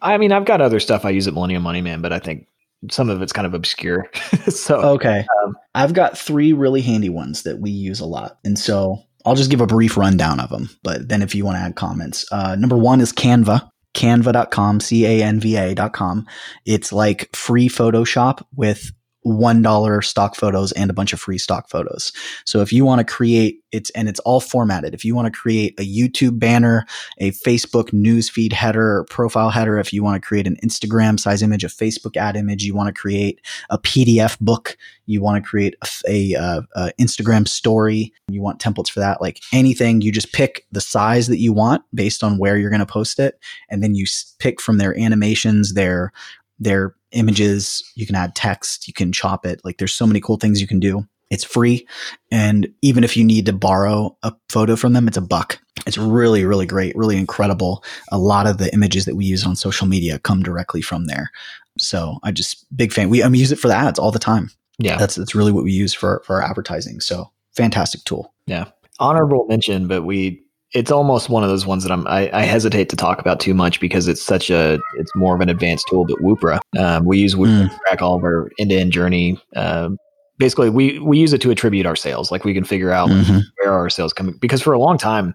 I 0.02 0.18
mean, 0.18 0.32
I've 0.32 0.44
got 0.44 0.60
other 0.60 0.80
stuff 0.80 1.06
I 1.06 1.10
use 1.10 1.26
at 1.26 1.32
Millennial 1.32 1.62
Money 1.62 1.80
Man, 1.80 2.02
but 2.02 2.12
I 2.12 2.18
think 2.18 2.46
some 2.90 3.10
of 3.10 3.22
it's 3.22 3.32
kind 3.32 3.46
of 3.46 3.54
obscure. 3.54 4.06
so 4.48 4.76
okay, 4.80 5.26
um, 5.44 5.56
I've 5.74 5.94
got 5.94 6.18
three 6.18 6.52
really 6.52 6.82
handy 6.82 7.08
ones 7.08 7.42
that 7.42 7.60
we 7.60 7.70
use 7.70 8.00
a 8.00 8.06
lot, 8.06 8.38
and 8.44 8.58
so 8.58 8.98
I'll 9.24 9.34
just 9.34 9.50
give 9.50 9.60
a 9.60 9.66
brief 9.66 9.96
rundown 9.96 10.40
of 10.40 10.50
them. 10.50 10.70
But 10.82 11.08
then 11.08 11.22
if 11.22 11.34
you 11.34 11.44
want 11.44 11.56
to 11.56 11.60
add 11.60 11.76
comments, 11.76 12.24
uh, 12.32 12.56
number 12.56 12.76
one 12.76 13.00
is 13.00 13.12
Canva. 13.12 13.68
Canva.com, 13.94 14.80
C 14.80 15.06
A 15.06 15.24
N 15.24 15.40
V 15.40 15.56
A.com. 15.56 16.26
It's 16.66 16.92
like 16.92 17.34
free 17.34 17.66
Photoshop 17.66 18.44
with 18.54 18.92
$1 19.26 20.04
stock 20.04 20.36
photos 20.36 20.72
and 20.72 20.90
a 20.90 20.94
bunch 20.94 21.12
of 21.12 21.20
free 21.20 21.38
stock 21.38 21.68
photos. 21.68 22.12
So 22.44 22.60
if 22.60 22.72
you 22.72 22.84
want 22.84 23.00
to 23.00 23.04
create 23.04 23.60
it's 23.76 23.90
and 23.90 24.08
it's 24.08 24.20
all 24.20 24.40
formatted. 24.40 24.94
If 24.94 25.04
you 25.04 25.14
want 25.14 25.32
to 25.32 25.38
create 25.38 25.78
a 25.78 25.86
YouTube 25.86 26.38
banner, 26.38 26.86
a 27.18 27.32
Facebook 27.32 27.90
newsfeed 27.90 28.52
header 28.52 29.04
profile 29.10 29.50
header, 29.50 29.78
if 29.78 29.92
you 29.92 30.02
want 30.02 30.20
to 30.20 30.26
create 30.26 30.46
an 30.46 30.56
Instagram 30.64 31.20
size 31.20 31.42
image, 31.42 31.62
a 31.62 31.68
Facebook 31.68 32.16
ad 32.16 32.36
image, 32.36 32.64
you 32.64 32.74
want 32.74 32.88
to 32.88 32.98
create 32.98 33.40
a 33.68 33.78
PDF 33.78 34.38
book, 34.40 34.78
you 35.04 35.20
want 35.20 35.42
to 35.42 35.48
create 35.48 35.76
a, 35.82 36.32
a, 36.34 36.40
uh, 36.40 36.62
a 36.74 36.92
Instagram 36.98 37.46
story, 37.46 38.12
you 38.28 38.40
want 38.40 38.60
templates 38.60 38.90
for 38.90 39.00
that, 39.00 39.20
like 39.20 39.42
anything, 39.52 40.00
you 40.00 40.10
just 40.10 40.32
pick 40.32 40.64
the 40.72 40.80
size 40.80 41.26
that 41.26 41.38
you 41.38 41.52
want 41.52 41.82
based 41.94 42.24
on 42.24 42.38
where 42.38 42.56
you're 42.56 42.70
going 42.70 42.80
to 42.80 42.86
post 42.86 43.18
it, 43.18 43.38
and 43.68 43.82
then 43.82 43.94
you 43.94 44.06
pick 44.38 44.60
from 44.60 44.78
their 44.78 44.98
animations, 44.98 45.74
their 45.74 46.12
their 46.58 46.95
images. 47.12 47.82
You 47.94 48.06
can 48.06 48.14
add 48.14 48.34
text. 48.34 48.86
You 48.88 48.94
can 48.94 49.12
chop 49.12 49.46
it. 49.46 49.60
Like 49.64 49.78
there's 49.78 49.94
so 49.94 50.06
many 50.06 50.20
cool 50.20 50.36
things 50.36 50.60
you 50.60 50.66
can 50.66 50.80
do. 50.80 51.06
It's 51.30 51.44
free. 51.44 51.86
And 52.30 52.68
even 52.82 53.02
if 53.02 53.16
you 53.16 53.24
need 53.24 53.46
to 53.46 53.52
borrow 53.52 54.16
a 54.22 54.32
photo 54.48 54.76
from 54.76 54.92
them, 54.92 55.08
it's 55.08 55.16
a 55.16 55.22
buck. 55.22 55.58
It's 55.86 55.98
really, 55.98 56.44
really 56.44 56.66
great, 56.66 56.94
really 56.96 57.16
incredible. 57.16 57.84
A 58.12 58.18
lot 58.18 58.46
of 58.46 58.58
the 58.58 58.72
images 58.72 59.04
that 59.06 59.16
we 59.16 59.24
use 59.24 59.44
on 59.44 59.56
social 59.56 59.86
media 59.86 60.18
come 60.20 60.42
directly 60.42 60.82
from 60.82 61.06
there. 61.06 61.30
So 61.78 62.18
I 62.22 62.30
just 62.30 62.64
big 62.76 62.92
fan. 62.92 63.10
We, 63.10 63.22
I 63.22 63.28
mean, 63.28 63.40
use 63.40 63.52
it 63.52 63.58
for 63.58 63.68
the 63.68 63.74
ads 63.74 63.98
all 63.98 64.12
the 64.12 64.18
time. 64.18 64.50
Yeah. 64.78 64.96
That's, 64.98 65.16
that's 65.16 65.34
really 65.34 65.52
what 65.52 65.64
we 65.64 65.72
use 65.72 65.92
for, 65.92 66.22
for 66.24 66.36
our 66.36 66.42
advertising. 66.42 67.00
So 67.00 67.30
fantastic 67.56 68.04
tool. 68.04 68.32
Yeah. 68.46 68.66
Honorable 68.98 69.46
mention, 69.48 69.88
but 69.88 70.02
we, 70.02 70.42
it's 70.76 70.90
almost 70.90 71.28
one 71.30 71.42
of 71.42 71.48
those 71.48 71.64
ones 71.66 71.82
that 71.84 71.90
I'm, 71.90 72.06
I, 72.06 72.30
I 72.32 72.42
hesitate 72.42 72.88
to 72.90 72.96
talk 72.96 73.18
about 73.18 73.40
too 73.40 73.54
much 73.54 73.80
because 73.80 74.06
it's 74.08 74.22
such 74.22 74.50
a, 74.50 74.78
it's 74.98 75.10
more 75.16 75.34
of 75.34 75.40
an 75.40 75.48
advanced 75.48 75.86
tool, 75.88 76.04
but 76.04 76.18
Woopra, 76.18 76.60
um, 76.78 77.04
we 77.06 77.18
use 77.18 77.34
Woopra 77.34 77.46
Mm. 77.66 77.70
to 77.70 77.78
track 77.86 78.02
all 78.02 78.16
of 78.16 78.22
our 78.24 78.50
end 78.58 78.70
to 78.70 78.76
end 78.76 78.92
journey. 78.92 79.40
Um, 79.56 79.96
basically 80.38 80.68
we, 80.68 80.98
we 80.98 81.18
use 81.18 81.32
it 81.32 81.40
to 81.40 81.50
attribute 81.50 81.86
our 81.86 81.96
sales. 81.96 82.30
Like 82.30 82.44
we 82.44 82.52
can 82.52 82.64
figure 82.64 82.90
out 82.92 83.08
Mhm. 83.08 83.42
where 83.62 83.72
our 83.72 83.88
sales 83.88 84.12
coming 84.12 84.36
because 84.38 84.60
for 84.60 84.74
a 84.74 84.78
long 84.78 84.98
time 84.98 85.34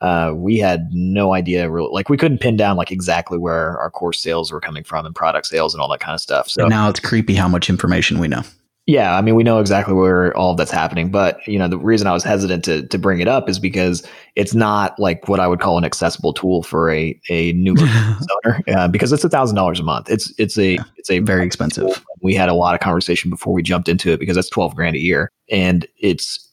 uh, 0.00 0.32
we 0.34 0.56
had 0.56 0.88
no 0.92 1.34
idea 1.34 1.70
real 1.70 1.92
like 1.92 2.08
we 2.08 2.16
couldn't 2.16 2.38
pin 2.38 2.56
down 2.56 2.76
like 2.76 2.90
exactly 2.90 3.36
where 3.38 3.78
our 3.78 3.90
course 3.90 4.18
sales 4.20 4.50
were 4.50 4.60
coming 4.60 4.82
from 4.82 5.04
and 5.06 5.14
product 5.14 5.46
sales 5.46 5.74
and 5.74 5.80
all 5.82 5.88
that 5.90 6.00
kind 6.00 6.14
of 6.14 6.20
stuff 6.20 6.48
so 6.48 6.62
And 6.62 6.70
now 6.70 6.88
it's 6.88 6.98
creepy 7.00 7.34
how 7.34 7.48
much 7.48 7.68
information 7.68 8.18
we 8.18 8.26
know. 8.26 8.42
Yeah 8.90 9.16
i 9.16 9.20
mean 9.20 9.34
we 9.34 9.42
know 9.42 9.60
exactly 9.60 9.94
where 9.94 10.36
all 10.36 10.50
of 10.50 10.56
that's 10.56 10.70
happening 10.70 11.10
but 11.10 11.46
you 11.46 11.58
know 11.58 11.68
the 11.68 11.78
reason 11.78 12.06
i 12.06 12.12
was 12.12 12.24
hesitant 12.24 12.64
to, 12.64 12.86
to 12.88 12.98
bring 12.98 13.20
it 13.20 13.28
up 13.28 13.48
is 13.48 13.58
because 13.58 14.06
it's 14.34 14.54
not 14.54 14.98
like 14.98 15.28
what 15.28 15.38
i 15.38 15.46
would 15.46 15.60
call 15.60 15.78
an 15.78 15.84
accessible 15.84 16.32
tool 16.32 16.62
for 16.62 16.90
a, 16.90 17.18
a 17.28 17.52
new 17.52 17.74
owner 18.44 18.60
uh, 18.68 18.88
because 18.88 19.12
it's 19.12 19.24
a 19.24 19.28
thousand 19.28 19.56
dollars 19.56 19.80
a 19.80 19.82
month. 19.82 20.10
It's 20.10 20.32
it's 20.38 20.58
a 20.58 20.78
it's 20.96 21.10
a 21.10 21.20
Very 21.20 21.44
expensive. 21.46 22.04
we 22.22 22.34
had 22.34 22.48
a 22.48 22.54
lot 22.54 22.74
of 22.74 22.80
conversation 22.80 23.30
before 23.30 23.52
we 23.52 23.62
jumped 23.62 23.88
into 23.88 24.12
it 24.12 24.20
because 24.20 24.36
that's 24.36 24.50
12 24.50 24.74
grand 24.74 24.96
a 24.96 25.00
year 25.00 25.30
and 25.50 25.86
it's 25.98 26.48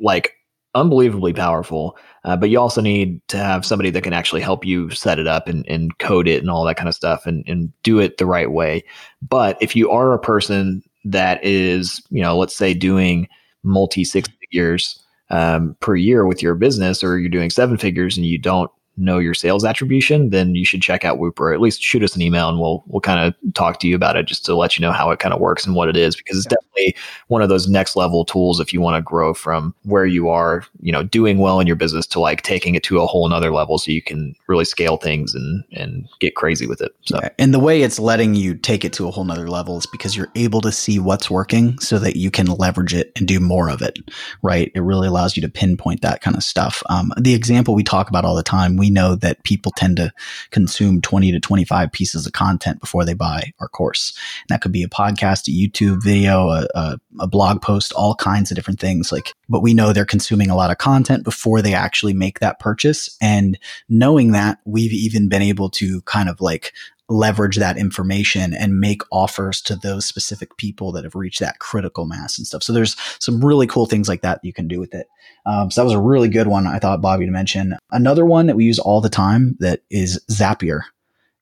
like 0.00 0.34
unbelievably 0.74 1.34
powerful 1.34 1.98
uh, 2.24 2.36
but 2.36 2.48
you 2.50 2.58
also 2.58 2.80
need 2.80 3.20
to 3.28 3.36
have 3.36 3.66
somebody 3.66 3.90
that 3.90 4.02
can 4.02 4.12
actually 4.12 4.40
help 4.40 4.64
you 4.64 4.88
set 4.90 5.18
it 5.18 5.26
up 5.26 5.48
and, 5.48 5.66
and 5.68 5.98
code 5.98 6.28
it 6.28 6.40
and 6.40 6.50
all 6.50 6.64
that 6.64 6.76
kind 6.76 6.88
of 6.88 6.94
stuff 6.94 7.26
and, 7.26 7.44
and 7.48 7.72
do 7.82 7.98
it 7.98 8.18
the 8.18 8.26
right 8.26 8.52
way. 8.52 8.84
But 9.20 9.58
if 9.60 9.74
you 9.74 9.90
are 9.90 10.12
a 10.12 10.20
person 10.20 10.82
that 11.04 11.42
is 11.44 12.02
you 12.10 12.22
know 12.22 12.36
let's 12.36 12.54
say 12.54 12.74
doing 12.74 13.28
multi 13.62 14.04
six 14.04 14.28
figures 14.40 15.02
um, 15.30 15.76
per 15.80 15.96
year 15.96 16.26
with 16.26 16.42
your 16.42 16.54
business 16.54 17.02
or 17.02 17.18
you're 17.18 17.30
doing 17.30 17.50
seven 17.50 17.78
figures 17.78 18.16
and 18.16 18.26
you 18.26 18.38
don't 18.38 18.70
know 18.96 19.18
your 19.18 19.34
sales 19.34 19.64
attribution, 19.64 20.30
then 20.30 20.54
you 20.54 20.64
should 20.64 20.82
check 20.82 21.04
out 21.04 21.18
Whoop 21.18 21.40
or 21.40 21.52
at 21.52 21.60
least 21.60 21.82
shoot 21.82 22.02
us 22.02 22.14
an 22.14 22.22
email 22.22 22.48
and 22.48 22.60
we'll 22.60 22.84
we'll 22.86 23.00
kind 23.00 23.20
of 23.20 23.54
talk 23.54 23.80
to 23.80 23.88
you 23.88 23.96
about 23.96 24.16
it 24.16 24.26
just 24.26 24.44
to 24.46 24.54
let 24.54 24.76
you 24.76 24.82
know 24.82 24.92
how 24.92 25.10
it 25.10 25.18
kind 25.18 25.34
of 25.34 25.40
works 25.40 25.66
and 25.66 25.74
what 25.74 25.88
it 25.88 25.96
is 25.96 26.16
because 26.16 26.36
it's 26.36 26.46
definitely 26.46 26.94
one 27.28 27.42
of 27.42 27.48
those 27.48 27.68
next 27.68 27.96
level 27.96 28.24
tools 28.24 28.60
if 28.60 28.72
you 28.72 28.80
want 28.80 28.96
to 28.96 29.02
grow 29.02 29.34
from 29.34 29.74
where 29.82 30.06
you 30.06 30.28
are, 30.28 30.64
you 30.80 30.92
know, 30.92 31.02
doing 31.02 31.38
well 31.38 31.60
in 31.60 31.66
your 31.66 31.76
business 31.76 32.06
to 32.06 32.20
like 32.20 32.42
taking 32.42 32.74
it 32.74 32.82
to 32.82 33.00
a 33.00 33.06
whole 33.06 33.28
nother 33.28 33.52
level 33.52 33.78
so 33.78 33.90
you 33.90 34.02
can 34.02 34.34
really 34.46 34.64
scale 34.64 34.96
things 34.96 35.34
and 35.34 35.64
and 35.72 36.08
get 36.20 36.34
crazy 36.34 36.66
with 36.66 36.80
it. 36.80 36.92
So 37.02 37.18
Yeah. 37.22 37.30
And 37.38 37.54
the 37.54 37.58
way 37.58 37.82
it's 37.82 37.98
letting 37.98 38.34
you 38.34 38.54
take 38.54 38.84
it 38.84 38.92
to 38.94 39.08
a 39.08 39.10
whole 39.10 39.24
nother 39.24 39.48
level 39.48 39.78
is 39.78 39.86
because 39.86 40.16
you're 40.16 40.30
able 40.34 40.60
to 40.60 40.72
see 40.72 40.98
what's 40.98 41.30
working 41.30 41.78
so 41.78 41.98
that 41.98 42.16
you 42.16 42.30
can 42.30 42.46
leverage 42.46 42.94
it 42.94 43.12
and 43.16 43.26
do 43.26 43.40
more 43.40 43.68
of 43.68 43.82
it, 43.82 43.98
right? 44.42 44.70
It 44.74 44.80
really 44.80 45.08
allows 45.08 45.36
you 45.36 45.42
to 45.42 45.48
pinpoint 45.48 46.02
that 46.02 46.20
kind 46.20 46.36
of 46.36 46.42
stuff. 46.42 46.82
Um, 46.88 47.12
the 47.18 47.34
example 47.34 47.74
we 47.74 47.82
talk 47.82 48.08
about 48.08 48.24
all 48.24 48.34
the 48.34 48.42
time, 48.42 48.76
we 48.76 48.90
know 48.92 49.14
that 49.16 49.42
people 49.44 49.72
tend 49.76 49.96
to 49.96 50.12
consume 50.50 51.00
20 51.00 51.32
to 51.32 51.40
25 51.40 51.92
pieces 51.92 52.26
of 52.26 52.32
content 52.32 52.80
before 52.80 53.04
they 53.04 53.14
buy 53.14 53.52
our 53.60 53.68
course. 53.68 54.16
And 54.42 54.54
that 54.54 54.60
could 54.60 54.72
be 54.72 54.82
a 54.82 54.88
podcast, 54.88 55.48
a 55.48 55.50
YouTube 55.50 56.02
video, 56.02 56.48
a, 56.48 56.66
a, 56.74 56.98
a 57.20 57.26
blog 57.26 57.62
post, 57.62 57.92
all 57.92 58.14
kinds 58.14 58.50
of 58.50 58.54
different 58.54 58.80
things. 58.80 59.12
Like, 59.12 59.34
but 59.48 59.62
we 59.62 59.74
know 59.74 59.92
they're 59.92 60.04
consuming 60.04 60.50
a 60.50 60.56
lot 60.56 60.70
of 60.70 60.78
content 60.78 61.24
before 61.24 61.62
they 61.62 61.74
actually 61.74 62.14
make 62.14 62.40
that 62.40 62.60
purchase. 62.60 63.16
And 63.20 63.58
knowing 63.88 64.32
that, 64.32 64.58
we've 64.64 64.92
even 64.92 65.28
been 65.28 65.42
able 65.42 65.70
to 65.70 66.00
kind 66.02 66.28
of 66.28 66.40
like 66.40 66.72
leverage 67.12 67.56
that 67.56 67.76
information 67.76 68.54
and 68.54 68.80
make 68.80 69.02
offers 69.12 69.60
to 69.60 69.76
those 69.76 70.06
specific 70.06 70.56
people 70.56 70.92
that 70.92 71.04
have 71.04 71.14
reached 71.14 71.40
that 71.40 71.58
critical 71.58 72.06
mass 72.06 72.38
and 72.38 72.46
stuff. 72.46 72.62
So 72.62 72.72
there's 72.72 72.96
some 73.18 73.44
really 73.44 73.66
cool 73.66 73.86
things 73.86 74.08
like 74.08 74.22
that 74.22 74.40
you 74.42 74.52
can 74.52 74.66
do 74.66 74.80
with 74.80 74.94
it. 74.94 75.08
Um, 75.44 75.70
so 75.70 75.80
that 75.80 75.84
was 75.84 75.94
a 75.94 76.00
really 76.00 76.28
good 76.28 76.46
one. 76.46 76.66
I 76.66 76.78
thought 76.78 77.00
Bobby 77.00 77.26
to 77.26 77.32
mention 77.32 77.76
another 77.90 78.24
one 78.24 78.46
that 78.46 78.56
we 78.56 78.64
use 78.64 78.78
all 78.78 79.00
the 79.00 79.08
time 79.08 79.56
that 79.60 79.80
is 79.90 80.22
Zapier, 80.30 80.82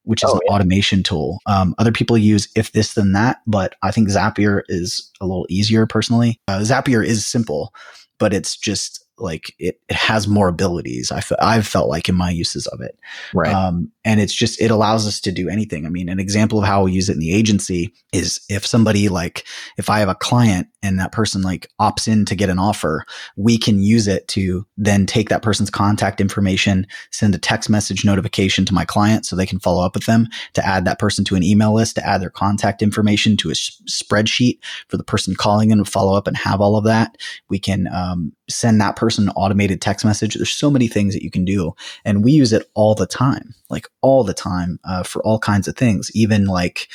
which 0.04 0.24
is 0.24 0.30
Oh, 0.30 0.34
an 0.34 0.54
automation 0.54 1.02
tool. 1.02 1.38
Um, 1.46 1.74
other 1.78 1.92
people 1.92 2.16
use 2.16 2.48
if 2.56 2.72
this 2.72 2.94
then 2.94 3.12
that, 3.12 3.38
but 3.46 3.74
I 3.82 3.90
think 3.90 4.08
Zapier 4.08 4.62
is 4.68 5.10
a 5.20 5.26
little 5.26 5.46
easier 5.50 5.86
personally. 5.86 6.40
Uh, 6.48 6.60
Zapier 6.60 7.04
is 7.04 7.26
simple, 7.26 7.74
but 8.18 8.32
it's 8.32 8.56
just 8.56 9.04
like 9.18 9.54
it, 9.58 9.78
it 9.90 9.96
has 9.96 10.26
more 10.26 10.48
abilities. 10.48 11.12
I 11.12 11.20
fe- 11.20 11.36
I've 11.40 11.66
felt 11.66 11.90
like 11.90 12.08
in 12.08 12.14
my 12.14 12.30
uses 12.30 12.66
of 12.68 12.80
it. 12.80 12.98
right. 13.34 13.52
Um, 13.52 13.92
and 14.02 14.18
it's 14.18 14.32
just, 14.32 14.58
it 14.62 14.70
allows 14.70 15.06
us 15.06 15.20
to 15.20 15.30
do 15.30 15.50
anything. 15.50 15.84
I 15.84 15.90
mean, 15.90 16.08
an 16.08 16.18
example 16.18 16.58
of 16.60 16.64
how 16.64 16.84
we 16.84 16.92
use 16.92 17.10
it 17.10 17.14
in 17.14 17.20
the 17.20 17.34
agency 17.34 17.92
is 18.14 18.40
if 18.48 18.64
somebody 18.64 19.10
like, 19.10 19.44
if 19.76 19.90
I 19.90 19.98
have 19.98 20.08
a 20.08 20.14
client 20.14 20.68
and 20.82 20.98
that 20.98 21.12
person 21.12 21.42
like 21.42 21.68
opts 21.80 22.08
in 22.08 22.24
to 22.26 22.34
get 22.34 22.50
an 22.50 22.58
offer, 22.58 23.04
we 23.36 23.58
can 23.58 23.82
use 23.82 24.06
it 24.06 24.26
to 24.28 24.66
then 24.76 25.06
take 25.06 25.28
that 25.28 25.42
person's 25.42 25.70
contact 25.70 26.20
information, 26.20 26.86
send 27.10 27.34
a 27.34 27.38
text 27.38 27.68
message 27.68 28.04
notification 28.04 28.64
to 28.64 28.74
my 28.74 28.84
client 28.84 29.26
so 29.26 29.36
they 29.36 29.46
can 29.46 29.60
follow 29.60 29.84
up 29.84 29.94
with 29.94 30.06
them, 30.06 30.26
to 30.54 30.66
add 30.66 30.84
that 30.84 30.98
person 30.98 31.24
to 31.24 31.36
an 31.36 31.42
email 31.42 31.74
list, 31.74 31.96
to 31.96 32.06
add 32.06 32.22
their 32.22 32.30
contact 32.30 32.82
information 32.82 33.36
to 33.36 33.48
a 33.48 33.52
s- 33.52 33.80
spreadsheet 33.88 34.58
for 34.88 34.96
the 34.96 35.04
person 35.04 35.34
calling 35.34 35.68
them 35.68 35.84
to 35.84 35.90
follow 35.90 36.16
up 36.16 36.26
and 36.26 36.36
have 36.36 36.60
all 36.60 36.76
of 36.76 36.84
that. 36.84 37.16
We 37.48 37.58
can 37.58 37.88
um, 37.92 38.32
send 38.48 38.80
that 38.80 38.96
person 38.96 39.24
an 39.24 39.34
automated 39.36 39.80
text 39.80 40.04
message. 40.04 40.34
There's 40.34 40.50
so 40.50 40.70
many 40.70 40.88
things 40.88 41.14
that 41.14 41.22
you 41.22 41.30
can 41.30 41.44
do 41.44 41.74
and 42.04 42.24
we 42.24 42.32
use 42.32 42.52
it 42.52 42.70
all 42.74 42.94
the 42.94 43.06
time 43.06 43.54
like 43.68 43.88
all 44.00 44.24
the 44.24 44.34
time 44.34 44.78
uh, 44.84 45.02
for 45.02 45.22
all 45.22 45.38
kinds 45.38 45.68
of 45.68 45.76
things 45.76 46.10
even 46.14 46.46
like 46.46 46.88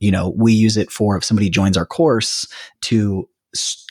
you 0.00 0.10
know 0.10 0.32
we 0.36 0.52
use 0.52 0.76
it 0.76 0.90
for 0.90 1.16
if 1.16 1.24
somebody 1.24 1.50
joins 1.50 1.76
our 1.76 1.86
course 1.86 2.46
to 2.80 3.28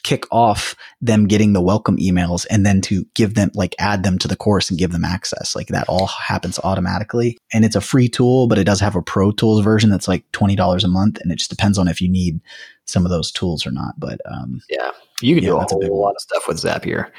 kick 0.03 0.25
off 0.31 0.75
them 1.01 1.27
getting 1.27 1.53
the 1.53 1.61
welcome 1.61 1.97
emails 1.97 2.45
and 2.49 2.65
then 2.65 2.81
to 2.81 3.05
give 3.13 3.35
them 3.35 3.51
like 3.53 3.75
add 3.79 4.03
them 4.03 4.17
to 4.17 4.27
the 4.27 4.35
course 4.35 4.69
and 4.69 4.79
give 4.79 4.91
them 4.91 5.05
access. 5.05 5.55
Like 5.55 5.67
that 5.67 5.87
all 5.87 6.07
happens 6.07 6.59
automatically. 6.59 7.37
And 7.53 7.63
it's 7.63 7.75
a 7.75 7.81
free 7.81 8.09
tool 8.09 8.47
but 8.47 8.57
it 8.57 8.63
does 8.63 8.79
have 8.79 8.95
a 8.95 9.01
pro 9.01 9.31
tools 9.31 9.63
version 9.63 9.89
that's 9.89 10.07
like 10.07 10.29
$20 10.31 10.83
a 10.83 10.87
month 10.87 11.19
and 11.21 11.31
it 11.31 11.37
just 11.37 11.49
depends 11.49 11.77
on 11.77 11.87
if 11.87 12.01
you 12.01 12.09
need 12.09 12.39
some 12.85 13.05
of 13.05 13.11
those 13.11 13.31
tools 13.31 13.65
or 13.65 13.71
not. 13.71 13.99
But 13.99 14.19
um, 14.25 14.61
yeah. 14.69 14.91
You 15.21 15.35
can 15.35 15.43
yeah, 15.43 15.51
do 15.51 15.57
a 15.57 15.59
that's 15.59 15.73
a 15.73 15.77
big 15.77 15.91
lot 15.91 16.15
of 16.15 16.21
stuff 16.21 16.47
with 16.47 16.57
Zapier. 16.57 17.11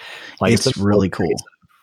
it's 0.42 0.64
some 0.64 0.72
people 0.72 0.86
really 0.86 1.08
cool 1.08 1.34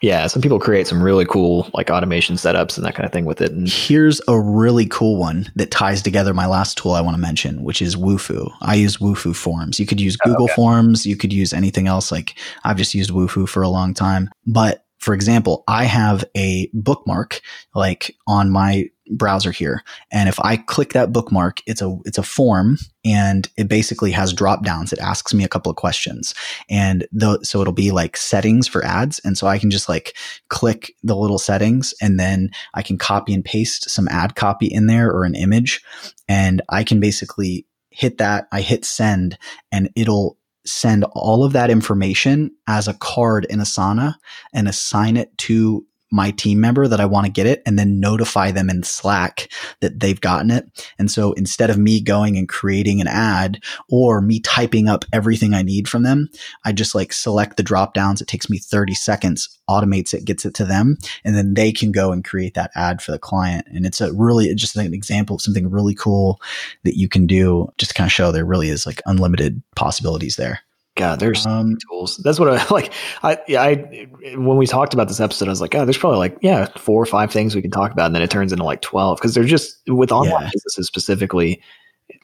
Yeah, 0.01 0.27
some 0.27 0.41
people 0.41 0.59
create 0.59 0.87
some 0.87 1.03
really 1.03 1.25
cool 1.25 1.69
like 1.73 1.89
automation 1.89 2.37
setups 2.37 2.77
and 2.77 2.85
that 2.85 2.95
kind 2.95 3.05
of 3.05 3.11
thing 3.11 3.25
with 3.25 3.41
it. 3.41 3.51
And 3.51 3.67
Here's 3.67 4.21
a 4.27 4.39
really 4.39 4.85
cool 4.85 5.17
one 5.17 5.51
that 5.55 5.71
ties 5.71 6.01
together 6.01 6.33
my 6.33 6.45
last 6.45 6.77
tool 6.77 6.93
I 6.93 7.01
want 7.01 7.15
to 7.15 7.21
mention, 7.21 7.63
which 7.63 7.81
is 7.81 7.97
Wufoo. 7.97 8.49
I 8.61 8.75
use 8.75 8.97
Wufoo 8.97 9.35
Forms. 9.35 9.79
You 9.79 9.85
could 9.85 9.99
use 9.99 10.17
oh, 10.25 10.29
Google 10.29 10.47
Forms, 10.49 11.05
you 11.05 11.17
could 11.17 11.33
use 11.33 11.51
anything 11.51 11.87
else. 11.87 12.11
Like 12.11 12.35
I've 12.63 12.77
just 12.77 12.95
used 12.95 13.11
Wufoo 13.11 13.47
for 13.47 13.61
a 13.61 13.69
long 13.69 13.93
time. 13.93 14.29
But 14.47 14.85
for 14.99 15.13
example, 15.13 15.63
I 15.67 15.85
have 15.85 16.23
a 16.35 16.69
bookmark 16.73 17.41
like 17.73 18.15
on 18.27 18.49
my 18.49 18.89
browser 19.09 19.51
here. 19.51 19.83
And 20.11 20.29
if 20.29 20.39
I 20.39 20.57
click 20.57 20.93
that 20.93 21.11
bookmark, 21.11 21.61
it's 21.65 21.81
a 21.81 21.97
it's 22.05 22.17
a 22.17 22.23
form 22.23 22.77
and 23.03 23.49
it 23.57 23.67
basically 23.67 24.11
has 24.11 24.33
drop 24.33 24.63
downs. 24.63 24.93
It 24.93 24.99
asks 24.99 25.33
me 25.33 25.43
a 25.43 25.49
couple 25.49 25.69
of 25.69 25.77
questions. 25.77 26.33
And 26.69 27.07
the, 27.11 27.39
so 27.43 27.61
it'll 27.61 27.73
be 27.73 27.91
like 27.91 28.17
settings 28.17 28.67
for 28.67 28.83
ads. 28.85 29.19
And 29.19 29.37
so 29.37 29.47
I 29.47 29.57
can 29.57 29.71
just 29.71 29.89
like 29.89 30.15
click 30.49 30.93
the 31.03 31.15
little 31.15 31.39
settings 31.39 31.93
and 32.01 32.19
then 32.19 32.49
I 32.73 32.81
can 32.81 32.97
copy 32.97 33.33
and 33.33 33.43
paste 33.43 33.89
some 33.89 34.07
ad 34.09 34.35
copy 34.35 34.67
in 34.67 34.87
there 34.87 35.09
or 35.09 35.23
an 35.23 35.35
image. 35.35 35.81
And 36.27 36.61
I 36.69 36.83
can 36.83 36.99
basically 36.99 37.65
hit 37.89 38.17
that. 38.17 38.47
I 38.51 38.61
hit 38.61 38.85
send 38.85 39.37
and 39.71 39.89
it'll 39.95 40.37
send 40.65 41.05
all 41.13 41.43
of 41.43 41.53
that 41.53 41.69
information 41.69 42.51
as 42.67 42.87
a 42.87 42.93
card 42.95 43.45
in 43.49 43.59
Asana 43.59 44.15
and 44.53 44.67
assign 44.67 45.17
it 45.17 45.35
to 45.39 45.85
my 46.11 46.31
team 46.31 46.59
member 46.59 46.87
that 46.87 46.99
I 46.99 47.05
want 47.05 47.25
to 47.25 47.31
get 47.31 47.45
it 47.45 47.61
and 47.65 47.77
then 47.77 47.99
notify 47.99 48.51
them 48.51 48.69
in 48.69 48.83
Slack 48.83 49.51
that 49.81 49.99
they've 49.99 50.19
gotten 50.19 50.51
it. 50.51 50.65
And 50.97 51.09
so 51.09 51.33
instead 51.33 51.69
of 51.69 51.77
me 51.77 52.01
going 52.01 52.37
and 52.37 52.49
creating 52.49 53.01
an 53.01 53.07
ad 53.07 53.61
or 53.89 54.21
me 54.21 54.39
typing 54.39 54.87
up 54.87 55.05
everything 55.13 55.53
I 55.53 55.61
need 55.61 55.87
from 55.87 56.03
them, 56.03 56.29
I 56.65 56.71
just 56.71 56.95
like 56.95 57.13
select 57.13 57.57
the 57.57 57.63
drop 57.63 57.93
downs. 57.93 58.21
It 58.21 58.27
takes 58.27 58.49
me 58.49 58.57
30 58.57 58.93
seconds, 58.93 59.59
automates 59.69 60.13
it, 60.13 60.25
gets 60.25 60.45
it 60.45 60.53
to 60.55 60.65
them, 60.65 60.97
and 61.23 61.35
then 61.35 61.53
they 61.53 61.71
can 61.71 61.91
go 61.91 62.11
and 62.11 62.25
create 62.25 62.55
that 62.55 62.71
ad 62.75 63.01
for 63.01 63.11
the 63.11 63.19
client. 63.19 63.67
And 63.67 63.85
it's 63.85 64.01
a 64.01 64.13
really 64.13 64.53
just 64.55 64.75
an 64.75 64.93
example 64.93 65.35
of 65.35 65.41
something 65.41 65.69
really 65.69 65.95
cool 65.95 66.41
that 66.83 66.97
you 66.97 67.07
can 67.07 67.27
do 67.27 67.69
just 67.77 67.91
to 67.91 67.95
kind 67.95 68.07
of 68.07 68.11
show 68.11 68.31
there 68.31 68.45
really 68.45 68.69
is 68.69 68.85
like 68.85 69.01
unlimited 69.05 69.61
possibilities 69.75 70.35
there. 70.35 70.61
God, 70.99 71.19
there's 71.19 71.45
Um, 71.45 71.77
tools. 71.89 72.17
That's 72.17 72.39
what 72.39 72.49
I 72.49 72.65
like. 72.73 72.93
I, 73.23 73.37
I, 73.57 74.07
when 74.35 74.57
we 74.57 74.67
talked 74.67 74.93
about 74.93 75.07
this 75.07 75.19
episode, 75.19 75.47
I 75.47 75.51
was 75.51 75.61
like, 75.61 75.73
oh, 75.73 75.85
there's 75.85 75.97
probably 75.97 76.19
like, 76.19 76.37
yeah, 76.41 76.67
four 76.77 77.01
or 77.01 77.05
five 77.05 77.31
things 77.31 77.55
we 77.55 77.61
can 77.61 77.71
talk 77.71 77.91
about. 77.91 78.05
And 78.07 78.15
then 78.15 78.21
it 78.21 78.29
turns 78.29 78.51
into 78.51 78.63
like 78.63 78.81
12 78.81 79.17
because 79.17 79.33
they're 79.33 79.43
just 79.43 79.77
with 79.87 80.11
online 80.11 80.43
Yeah. 80.43 80.49
businesses 80.53 80.87
specifically, 80.87 81.61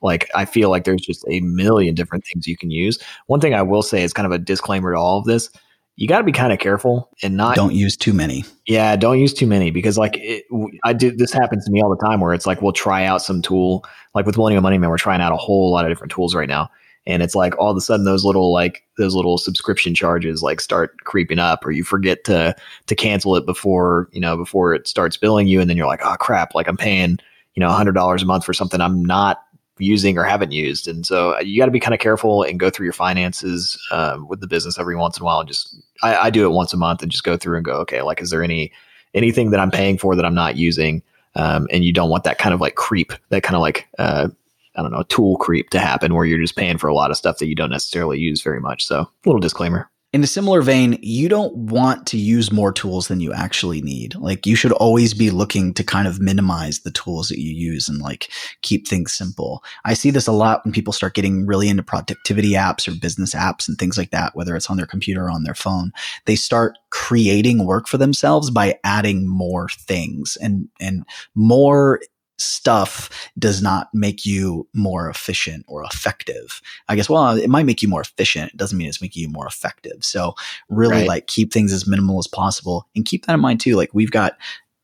Like 0.01 0.29
I 0.35 0.45
feel 0.45 0.69
like 0.69 0.83
there's 0.83 1.01
just 1.01 1.25
a 1.29 1.39
million 1.39 1.95
different 1.95 2.25
things 2.25 2.47
you 2.47 2.57
can 2.57 2.69
use. 2.71 2.99
One 3.27 3.39
thing 3.39 3.53
I 3.53 3.61
will 3.61 3.81
say 3.81 4.03
is 4.03 4.13
kind 4.13 4.25
of 4.25 4.31
a 4.31 4.37
disclaimer 4.37 4.93
to 4.93 4.99
all 4.99 5.17
of 5.19 5.25
this. 5.25 5.49
You 5.97 6.09
got 6.09 6.17
to 6.17 6.23
be 6.25 6.33
kind 6.33 6.51
of 6.51 6.59
careful 6.59 7.09
and 7.23 7.37
not 7.37 7.55
don't 7.55 7.73
use 7.73 7.95
too 7.95 8.11
many. 8.11 8.43
Yeah, 8.67 8.97
don't 8.97 9.17
use 9.17 9.33
too 9.33 9.47
many 9.47 9.71
because 9.71 9.97
like 9.97 10.17
it, 10.17 10.43
I 10.83 10.91
do. 10.91 11.11
This 11.15 11.31
happens 11.31 11.63
to 11.65 11.71
me 11.71 11.81
all 11.81 11.89
the 11.89 12.05
time 12.05 12.19
where 12.19 12.33
it's 12.33 12.45
like 12.45 12.61
we'll 12.61 12.73
try 12.73 13.05
out 13.05 13.21
some 13.21 13.41
tool. 13.41 13.85
Like 14.13 14.25
with 14.25 14.35
Millennial 14.35 14.61
Money 14.61 14.77
Man, 14.77 14.89
we're 14.89 14.97
trying 14.97 15.21
out 15.21 15.31
a 15.31 15.37
whole 15.37 15.71
lot 15.71 15.85
of 15.85 15.91
different 15.91 16.11
tools 16.11 16.35
right 16.35 16.49
now 16.49 16.69
and 17.07 17.21
it's 17.21 17.35
like 17.35 17.57
all 17.57 17.71
of 17.71 17.77
a 17.77 17.81
sudden 17.81 18.05
those 18.05 18.25
little 18.25 18.51
like 18.51 18.83
those 18.97 19.15
little 19.15 19.37
subscription 19.37 19.93
charges 19.93 20.41
like 20.41 20.59
start 20.59 20.97
creeping 21.03 21.39
up 21.39 21.65
or 21.65 21.71
you 21.71 21.83
forget 21.83 22.23
to 22.23 22.55
to 22.87 22.95
cancel 22.95 23.35
it 23.35 23.45
before 23.45 24.09
you 24.11 24.19
know 24.19 24.35
before 24.37 24.73
it 24.73 24.87
starts 24.87 25.17
billing 25.17 25.47
you 25.47 25.59
and 25.59 25.69
then 25.69 25.77
you're 25.77 25.87
like 25.87 26.01
oh 26.03 26.15
crap 26.19 26.55
like 26.55 26.67
i'm 26.67 26.77
paying 26.77 27.17
you 27.53 27.61
know 27.61 27.69
$100 27.69 28.21
a 28.21 28.25
month 28.25 28.45
for 28.45 28.53
something 28.53 28.81
i'm 28.81 29.03
not 29.03 29.45
using 29.79 30.17
or 30.17 30.23
haven't 30.23 30.51
used. 30.51 30.87
And 30.87 31.05
so 31.05 31.35
uh, 31.35 31.39
you 31.39 31.59
got 31.59 31.65
to 31.65 31.71
be 31.71 31.79
kind 31.79 31.93
of 31.93 31.99
careful 31.99 32.43
and 32.43 32.59
go 32.59 32.69
through 32.69 32.85
your 32.85 32.93
finances 32.93 33.77
um, 33.91 34.27
with 34.27 34.39
the 34.39 34.47
business 34.47 34.79
every 34.79 34.95
once 34.95 35.17
in 35.17 35.23
a 35.23 35.25
while 35.25 35.39
and 35.39 35.47
just 35.47 35.75
I, 36.03 36.15
I 36.15 36.29
do 36.29 36.45
it 36.45 36.53
once 36.53 36.73
a 36.73 36.77
month 36.77 37.01
and 37.01 37.11
just 37.11 37.23
go 37.23 37.37
through 37.37 37.57
and 37.57 37.65
go 37.65 37.73
okay 37.81 38.01
like 38.01 38.21
is 38.21 38.29
there 38.29 38.43
any 38.43 38.71
anything 39.13 39.51
that 39.51 39.59
i'm 39.59 39.71
paying 39.71 39.97
for 39.97 40.15
that 40.15 40.25
i'm 40.25 40.35
not 40.35 40.57
using? 40.57 41.01
Um, 41.37 41.67
and 41.69 41.83
you 41.83 41.91
don't 41.91 42.09
want 42.09 42.23
that 42.23 42.37
kind 42.37 42.53
of 42.53 42.61
like 42.61 42.75
creep 42.75 43.11
that 43.29 43.43
kind 43.43 43.55
of 43.55 43.61
like 43.61 43.87
uh, 43.99 44.29
I 44.75 44.81
don't 44.81 44.91
know, 44.91 45.03
tool 45.03 45.37
creep 45.37 45.69
to 45.71 45.79
happen 45.79 46.13
where 46.13 46.25
you're 46.25 46.39
just 46.39 46.55
paying 46.55 46.77
for 46.77 46.87
a 46.87 46.93
lot 46.93 47.11
of 47.11 47.17
stuff 47.17 47.37
that 47.37 47.47
you 47.47 47.55
don't 47.55 47.71
necessarily 47.71 48.19
use 48.19 48.41
very 48.41 48.59
much. 48.59 48.85
So, 48.85 49.09
little 49.25 49.39
disclaimer. 49.39 49.89
In 50.15 50.23
a 50.23 50.27
similar 50.27 50.61
vein, 50.61 50.97
you 51.01 51.27
don't 51.27 51.53
want 51.57 52.07
to 52.07 52.17
use 52.17 52.49
more 52.49 52.71
tools 52.71 53.09
than 53.09 53.19
you 53.19 53.33
actually 53.33 53.81
need. 53.81 54.15
Like 54.15 54.45
you 54.45 54.55
should 54.55 54.71
always 54.71 55.13
be 55.13 55.29
looking 55.29 55.73
to 55.73 55.83
kind 55.83 56.07
of 56.07 56.21
minimize 56.21 56.79
the 56.79 56.91
tools 56.91 57.27
that 57.27 57.41
you 57.41 57.51
use 57.51 57.89
and 57.89 57.99
like 57.99 58.31
keep 58.61 58.87
things 58.87 59.11
simple. 59.11 59.61
I 59.83 59.93
see 59.93 60.11
this 60.11 60.25
a 60.25 60.31
lot 60.31 60.63
when 60.63 60.71
people 60.71 60.93
start 60.93 61.15
getting 61.15 61.45
really 61.45 61.67
into 61.67 61.83
productivity 61.83 62.51
apps 62.51 62.87
or 62.87 62.97
business 62.97 63.35
apps 63.35 63.67
and 63.67 63.77
things 63.77 63.97
like 63.97 64.11
that, 64.11 64.37
whether 64.37 64.55
it's 64.55 64.69
on 64.69 64.77
their 64.77 64.85
computer 64.85 65.25
or 65.25 65.31
on 65.31 65.43
their 65.43 65.53
phone. 65.53 65.91
They 66.27 66.37
start 66.37 66.77
creating 66.91 67.65
work 67.65 67.85
for 67.85 67.97
themselves 67.97 68.49
by 68.49 68.79
adding 68.85 69.27
more 69.27 69.67
things 69.67 70.37
and 70.41 70.69
and 70.79 71.05
more 71.33 71.99
stuff 72.37 73.09
does 73.39 73.61
not 73.61 73.87
make 73.93 74.25
you 74.25 74.67
more 74.73 75.09
efficient 75.09 75.65
or 75.67 75.83
effective. 75.83 76.61
I 76.89 76.95
guess, 76.95 77.09
well, 77.09 77.37
it 77.37 77.49
might 77.49 77.65
make 77.65 77.81
you 77.81 77.87
more 77.87 78.01
efficient. 78.01 78.51
It 78.51 78.57
doesn't 78.57 78.77
mean 78.77 78.87
it's 78.87 79.01
making 79.01 79.23
you 79.23 79.29
more 79.29 79.47
effective. 79.47 80.03
So 80.03 80.35
really 80.69 80.97
right. 80.97 81.07
like 81.07 81.27
keep 81.27 81.53
things 81.53 81.71
as 81.71 81.87
minimal 81.87 82.19
as 82.19 82.27
possible 82.27 82.87
and 82.95 83.05
keep 83.05 83.25
that 83.25 83.33
in 83.33 83.39
mind 83.39 83.61
too. 83.61 83.75
Like 83.75 83.93
we've 83.93 84.11
got 84.11 84.37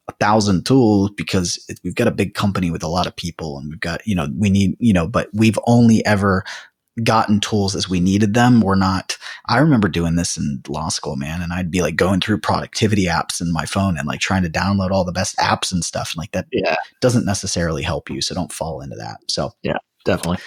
a 0.07 0.13
thousand 0.13 0.65
tools 0.65 1.11
because 1.11 1.63
it, 1.67 1.79
we've 1.83 1.95
got 1.95 2.07
a 2.07 2.11
big 2.11 2.33
company 2.33 2.71
with 2.71 2.83
a 2.83 2.87
lot 2.87 3.07
of 3.07 3.15
people 3.15 3.57
and 3.57 3.69
we've 3.69 3.79
got, 3.79 4.05
you 4.05 4.15
know, 4.15 4.27
we 4.37 4.49
need, 4.49 4.75
you 4.79 4.93
know, 4.93 5.07
but 5.07 5.29
we've 5.33 5.59
only 5.67 6.05
ever 6.05 6.43
gotten 7.03 7.39
tools 7.39 7.75
as 7.75 7.89
we 7.89 7.99
needed 7.99 8.33
them. 8.33 8.61
We're 8.61 8.75
not, 8.75 9.17
I 9.47 9.59
remember 9.59 9.87
doing 9.87 10.15
this 10.15 10.37
in 10.37 10.61
law 10.67 10.89
school, 10.89 11.15
man. 11.15 11.41
And 11.41 11.53
I'd 11.53 11.71
be 11.71 11.81
like 11.81 11.95
going 11.95 12.19
through 12.19 12.39
productivity 12.39 13.05
apps 13.05 13.41
in 13.41 13.51
my 13.51 13.65
phone 13.65 13.97
and 13.97 14.07
like 14.07 14.19
trying 14.19 14.43
to 14.43 14.49
download 14.49 14.91
all 14.91 15.05
the 15.05 15.11
best 15.11 15.37
apps 15.37 15.71
and 15.71 15.83
stuff. 15.83 16.13
And 16.13 16.19
like 16.19 16.31
that 16.31 16.47
yeah. 16.51 16.75
doesn't 16.99 17.25
necessarily 17.25 17.83
help 17.83 18.09
you. 18.09 18.21
So 18.21 18.35
don't 18.35 18.51
fall 18.51 18.81
into 18.81 18.95
that. 18.97 19.17
So 19.29 19.53
yeah, 19.63 19.77
definitely. 20.05 20.39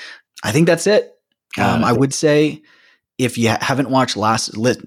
I 0.43 0.53
think 0.53 0.67
that's 0.67 0.87
it. 0.87 1.13
Um, 1.57 1.85
I 1.85 1.93
would 1.93 2.13
say 2.13 2.63
if 3.17 3.39
you 3.39 3.49
haven't 3.61 3.91
watched 3.91 4.17
last 4.17 4.57
lit, 4.57 4.81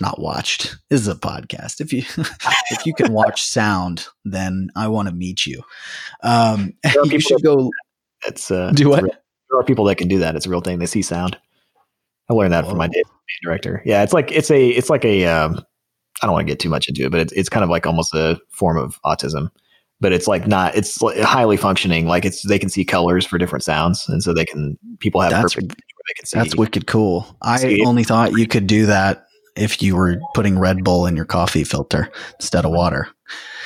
not 0.00 0.20
watched 0.20 0.76
this 0.88 1.00
is 1.00 1.08
a 1.08 1.14
podcast 1.14 1.80
if 1.80 1.92
you 1.92 2.02
if 2.70 2.86
you 2.86 2.94
can 2.94 3.12
watch 3.12 3.42
sound 3.42 4.06
then 4.24 4.68
i 4.76 4.88
want 4.88 5.08
to 5.08 5.14
meet 5.14 5.46
you 5.46 5.62
um 6.22 6.72
you 7.04 7.20
should 7.20 7.42
go 7.42 7.70
it's 8.26 8.50
uh 8.50 8.70
do 8.72 8.88
what 8.88 9.22
there 9.50 9.60
are 9.60 9.64
people 9.64 9.84
that 9.86 9.96
can 9.96 10.08
do 10.08 10.18
that. 10.18 10.36
It's 10.36 10.46
a 10.46 10.50
real 10.50 10.60
thing. 10.60 10.78
They 10.78 10.86
see 10.86 11.02
sound. 11.02 11.36
I 12.28 12.34
learned 12.34 12.52
that 12.52 12.64
Whoa. 12.64 12.70
from 12.70 12.78
my 12.78 12.90
director. 13.42 13.82
Yeah, 13.84 14.02
it's 14.02 14.12
like 14.12 14.30
it's 14.30 14.50
a 14.50 14.68
it's 14.68 14.90
like 14.90 15.04
a 15.04 15.26
um, 15.26 15.64
I 16.22 16.26
don't 16.26 16.32
want 16.32 16.46
to 16.46 16.52
get 16.52 16.60
too 16.60 16.68
much 16.68 16.88
into 16.88 17.04
it, 17.04 17.10
but 17.10 17.20
it's 17.20 17.32
it's 17.32 17.48
kind 17.48 17.64
of 17.64 17.70
like 17.70 17.86
almost 17.86 18.14
a 18.14 18.40
form 18.50 18.76
of 18.76 19.00
autism. 19.02 19.50
But 20.00 20.12
it's 20.12 20.28
like 20.28 20.46
not 20.46 20.74
it's 20.76 21.02
like 21.02 21.18
highly 21.18 21.56
functioning. 21.56 22.06
Like 22.06 22.24
it's 22.24 22.46
they 22.46 22.58
can 22.58 22.68
see 22.68 22.84
colors 22.84 23.26
for 23.26 23.36
different 23.36 23.64
sounds, 23.64 24.08
and 24.08 24.22
so 24.22 24.32
they 24.32 24.44
can 24.44 24.78
people 25.00 25.20
have 25.20 25.30
that's, 25.30 25.54
perfect. 25.54 25.80
That's 26.32 26.56
wicked 26.56 26.86
cool. 26.86 27.36
I 27.42 27.80
only 27.84 28.04
thought 28.04 28.32
you 28.32 28.46
could 28.46 28.66
do 28.66 28.86
that 28.86 29.26
if 29.56 29.82
you 29.82 29.96
were 29.96 30.18
putting 30.34 30.58
Red 30.58 30.82
Bull 30.84 31.06
in 31.06 31.16
your 31.16 31.24
coffee 31.24 31.64
filter 31.64 32.10
instead 32.38 32.64
of 32.64 32.72
water. 32.72 33.08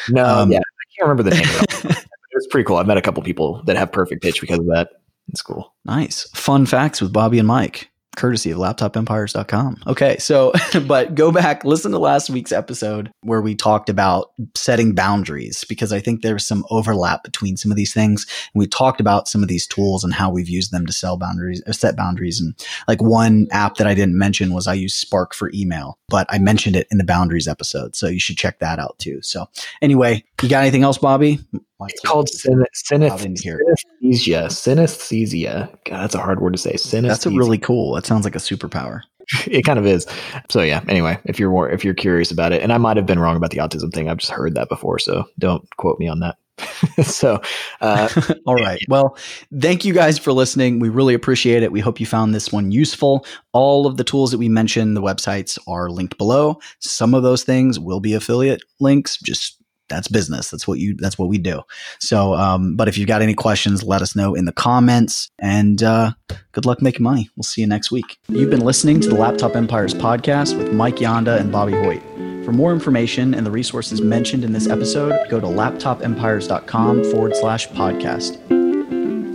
No, 0.09 0.24
um, 0.24 0.53
yeah, 0.53 0.59
I 0.59 0.85
can't 0.97 1.09
remember 1.09 1.22
the 1.22 1.37
name. 1.37 1.49
of 1.49 1.91
it. 1.91 2.05
It's 2.37 2.49
pretty 2.49 2.64
cool. 2.66 2.78
I've 2.78 2.87
met 2.89 2.97
a 2.97 3.01
couple 3.01 3.22
people 3.22 3.62
that 3.66 3.76
have 3.76 3.93
perfect 3.93 4.20
pitch 4.20 4.41
because 4.41 4.59
of 4.59 4.66
that. 4.66 4.89
It's 5.29 5.43
cool. 5.43 5.75
Nice. 5.85 6.29
Fun 6.35 6.66
facts 6.66 7.01
with 7.01 7.12
Bobby 7.12 7.39
and 7.39 7.49
Mike 7.49 7.91
courtesy 8.16 8.51
of 8.51 8.59
laptopempires.com. 8.59 9.83
Okay, 9.87 10.16
so 10.18 10.53
but 10.87 11.14
go 11.14 11.33
back, 11.33 11.64
listen 11.64 11.93
to 11.93 11.99
last 11.99 12.31
week's 12.31 12.53
episode 12.53 13.11
where 13.22 13.41
we 13.41 13.55
talked 13.55 13.89
about 13.89 14.31
setting 14.55 14.95
boundaries 14.95 15.64
because 15.68 15.93
I 15.93 16.01
think 16.01 16.22
there's 16.22 16.47
some 16.47 16.64
overlap 16.70 17.22
between 17.22 17.57
some 17.57 17.70
of 17.70 17.77
these 17.77 17.93
things. 17.93 18.27
And 18.55 18.61
we 18.61 18.66
talked 18.66 19.01
about 19.01 19.29
some 19.29 19.43
of 19.43 19.49
these 19.49 19.66
tools 19.66 20.05
and 20.05 20.12
how 20.12 20.31
we've 20.31 20.49
used 20.49 20.72
them 20.72 20.87
to 20.87 20.93
sell 20.93 21.16
boundaries, 21.16 21.62
or 21.66 21.72
set 21.72 21.97
boundaries. 21.97 22.41
And 22.41 22.55
like 22.89 23.03
one 23.03 23.47
app 23.51 23.77
that 23.77 23.87
I 23.87 23.95
didn't 23.95 24.18
mention 24.18 24.53
was 24.55 24.66
I 24.66 24.75
use 24.75 24.95
Spark 24.95 25.35
for 25.35 25.51
email, 25.55 25.99
but 26.09 26.27
I 26.31 26.39
mentioned 26.39 26.77
it 26.77 26.87
in 26.91 26.99
the 26.99 27.05
boundaries 27.05 27.49
episode, 27.49 27.97
so 27.97 28.07
you 28.09 28.20
should 28.20 28.37
check 28.37 28.59
that 28.61 28.79
out 28.79 28.99
too. 28.99 29.20
So 29.22 29.47
anyway, 29.83 30.25
you 30.43 30.49
got 30.49 30.62
anything 30.62 30.83
else, 30.83 30.99
Bobby? 30.99 31.41
It's 31.89 32.01
called 32.01 32.28
syn- 32.28 32.66
synesthesia. 32.74 33.59
Synesthesia. 34.03 35.68
God, 35.85 36.03
that's 36.03 36.14
a 36.14 36.20
hard 36.20 36.41
word 36.41 36.53
to 36.53 36.59
say. 36.59 36.74
Synesthesia. 36.74 37.09
That's 37.09 37.26
a 37.26 37.30
really 37.30 37.59
cool. 37.59 37.95
That 37.95 38.07
sounds 38.07 38.24
like 38.24 38.35
a 38.35 38.39
superpower. 38.39 39.01
it 39.47 39.62
kind 39.62 39.78
of 39.78 39.87
is. 39.87 40.07
So 40.51 40.62
yeah. 40.62 40.82
Anyway, 40.89 41.18
if 41.24 41.39
you're 41.39 41.51
more, 41.51 41.70
if 41.70 41.85
you're 41.85 41.95
curious 41.95 42.30
about 42.30 42.53
it, 42.53 42.62
and 42.62 42.72
I 42.72 42.78
might 42.78 42.97
have 42.97 43.07
been 43.07 43.18
wrong 43.18 43.37
about 43.37 43.51
the 43.51 43.59
autism 43.59 43.93
thing. 43.93 44.09
I've 44.09 44.18
just 44.18 44.32
heard 44.32 44.55
that 44.55 44.68
before, 44.68 44.99
so 44.99 45.24
don't 45.39 45.64
quote 45.76 45.99
me 45.99 46.09
on 46.09 46.20
that. 46.20 46.37
so, 47.05 47.41
uh, 47.80 48.09
all 48.47 48.55
right. 48.55 48.80
Well, 48.89 49.16
thank 49.61 49.85
you 49.85 49.93
guys 49.93 50.18
for 50.18 50.32
listening. 50.32 50.78
We 50.78 50.89
really 50.89 51.14
appreciate 51.14 51.62
it. 51.62 51.72
We 51.72 51.80
hope 51.80 51.99
you 52.01 52.07
found 52.07 52.35
this 52.35 52.53
one 52.53 52.70
useful. 52.70 53.26
All 53.53 53.87
of 53.87 53.97
the 53.97 54.05
tools 54.05 54.30
that 54.30 54.39
we 54.39 54.49
mentioned, 54.49 54.97
the 54.97 55.03
websites 55.03 55.59
are 55.66 55.91
linked 55.91 56.16
below. 56.18 56.61
Some 56.78 57.14
of 57.14 57.22
those 57.22 57.43
things 57.43 57.80
will 57.80 58.01
be 58.01 58.14
affiliate 58.14 58.62
links. 58.78 59.18
Just 59.18 59.61
that's 59.89 60.09
business. 60.09 60.51
That's 60.51 60.66
what 60.66 60.78
you. 60.78 60.95
That's 60.97 61.18
what 61.18 61.28
we 61.28 61.39
do. 61.39 61.62
So, 62.01 62.35
um, 62.35 62.76
but 62.76 62.89
if 62.89 62.99
you've 62.99 63.09
got 63.09 63.22
any 63.22 63.35
questions, 63.35 63.82
let 63.82 64.03
us 64.03 64.16
know 64.16 64.35
in 64.35 64.45
the 64.45 64.53
comments. 64.53 65.30
And 65.39 65.82
uh, 65.82 66.12
good 66.53 66.66
luck 66.66 66.82
making 66.82 67.03
money. 67.03 67.30
We'll 67.37 67.45
see 67.45 67.61
you 67.61 67.66
next 67.66 67.91
week. 67.91 68.18
You've 68.28 68.51
been 68.51 68.64
listening 68.64 69.01
to 69.01 69.09
the 69.09 69.14
Laptop 69.14 69.57
Empires 69.57 69.95
podcast 69.95 70.57
with 70.57 70.72
Mike 70.72 70.97
Yanda 70.97 71.39
and 71.39 71.53
Bobby 71.53 71.72
Hoyt. 71.72 72.03
For 72.45 72.53
more 72.53 72.72
information 72.72 73.35
and 73.35 73.47
the 73.47 73.51
resources 73.51 74.03
mentioned 74.03 74.45
in 74.45 74.53
this 74.53 74.68
episode, 74.68 75.28
go 75.30 75.41
to 75.41 75.47
laptopempires.com 75.47 77.05
forward 77.05 77.35
slash 77.37 77.68
podcast. 77.68 78.39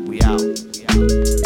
We 0.08 0.22
out. 0.22 0.42
We 0.42 1.34
out. 1.34 1.39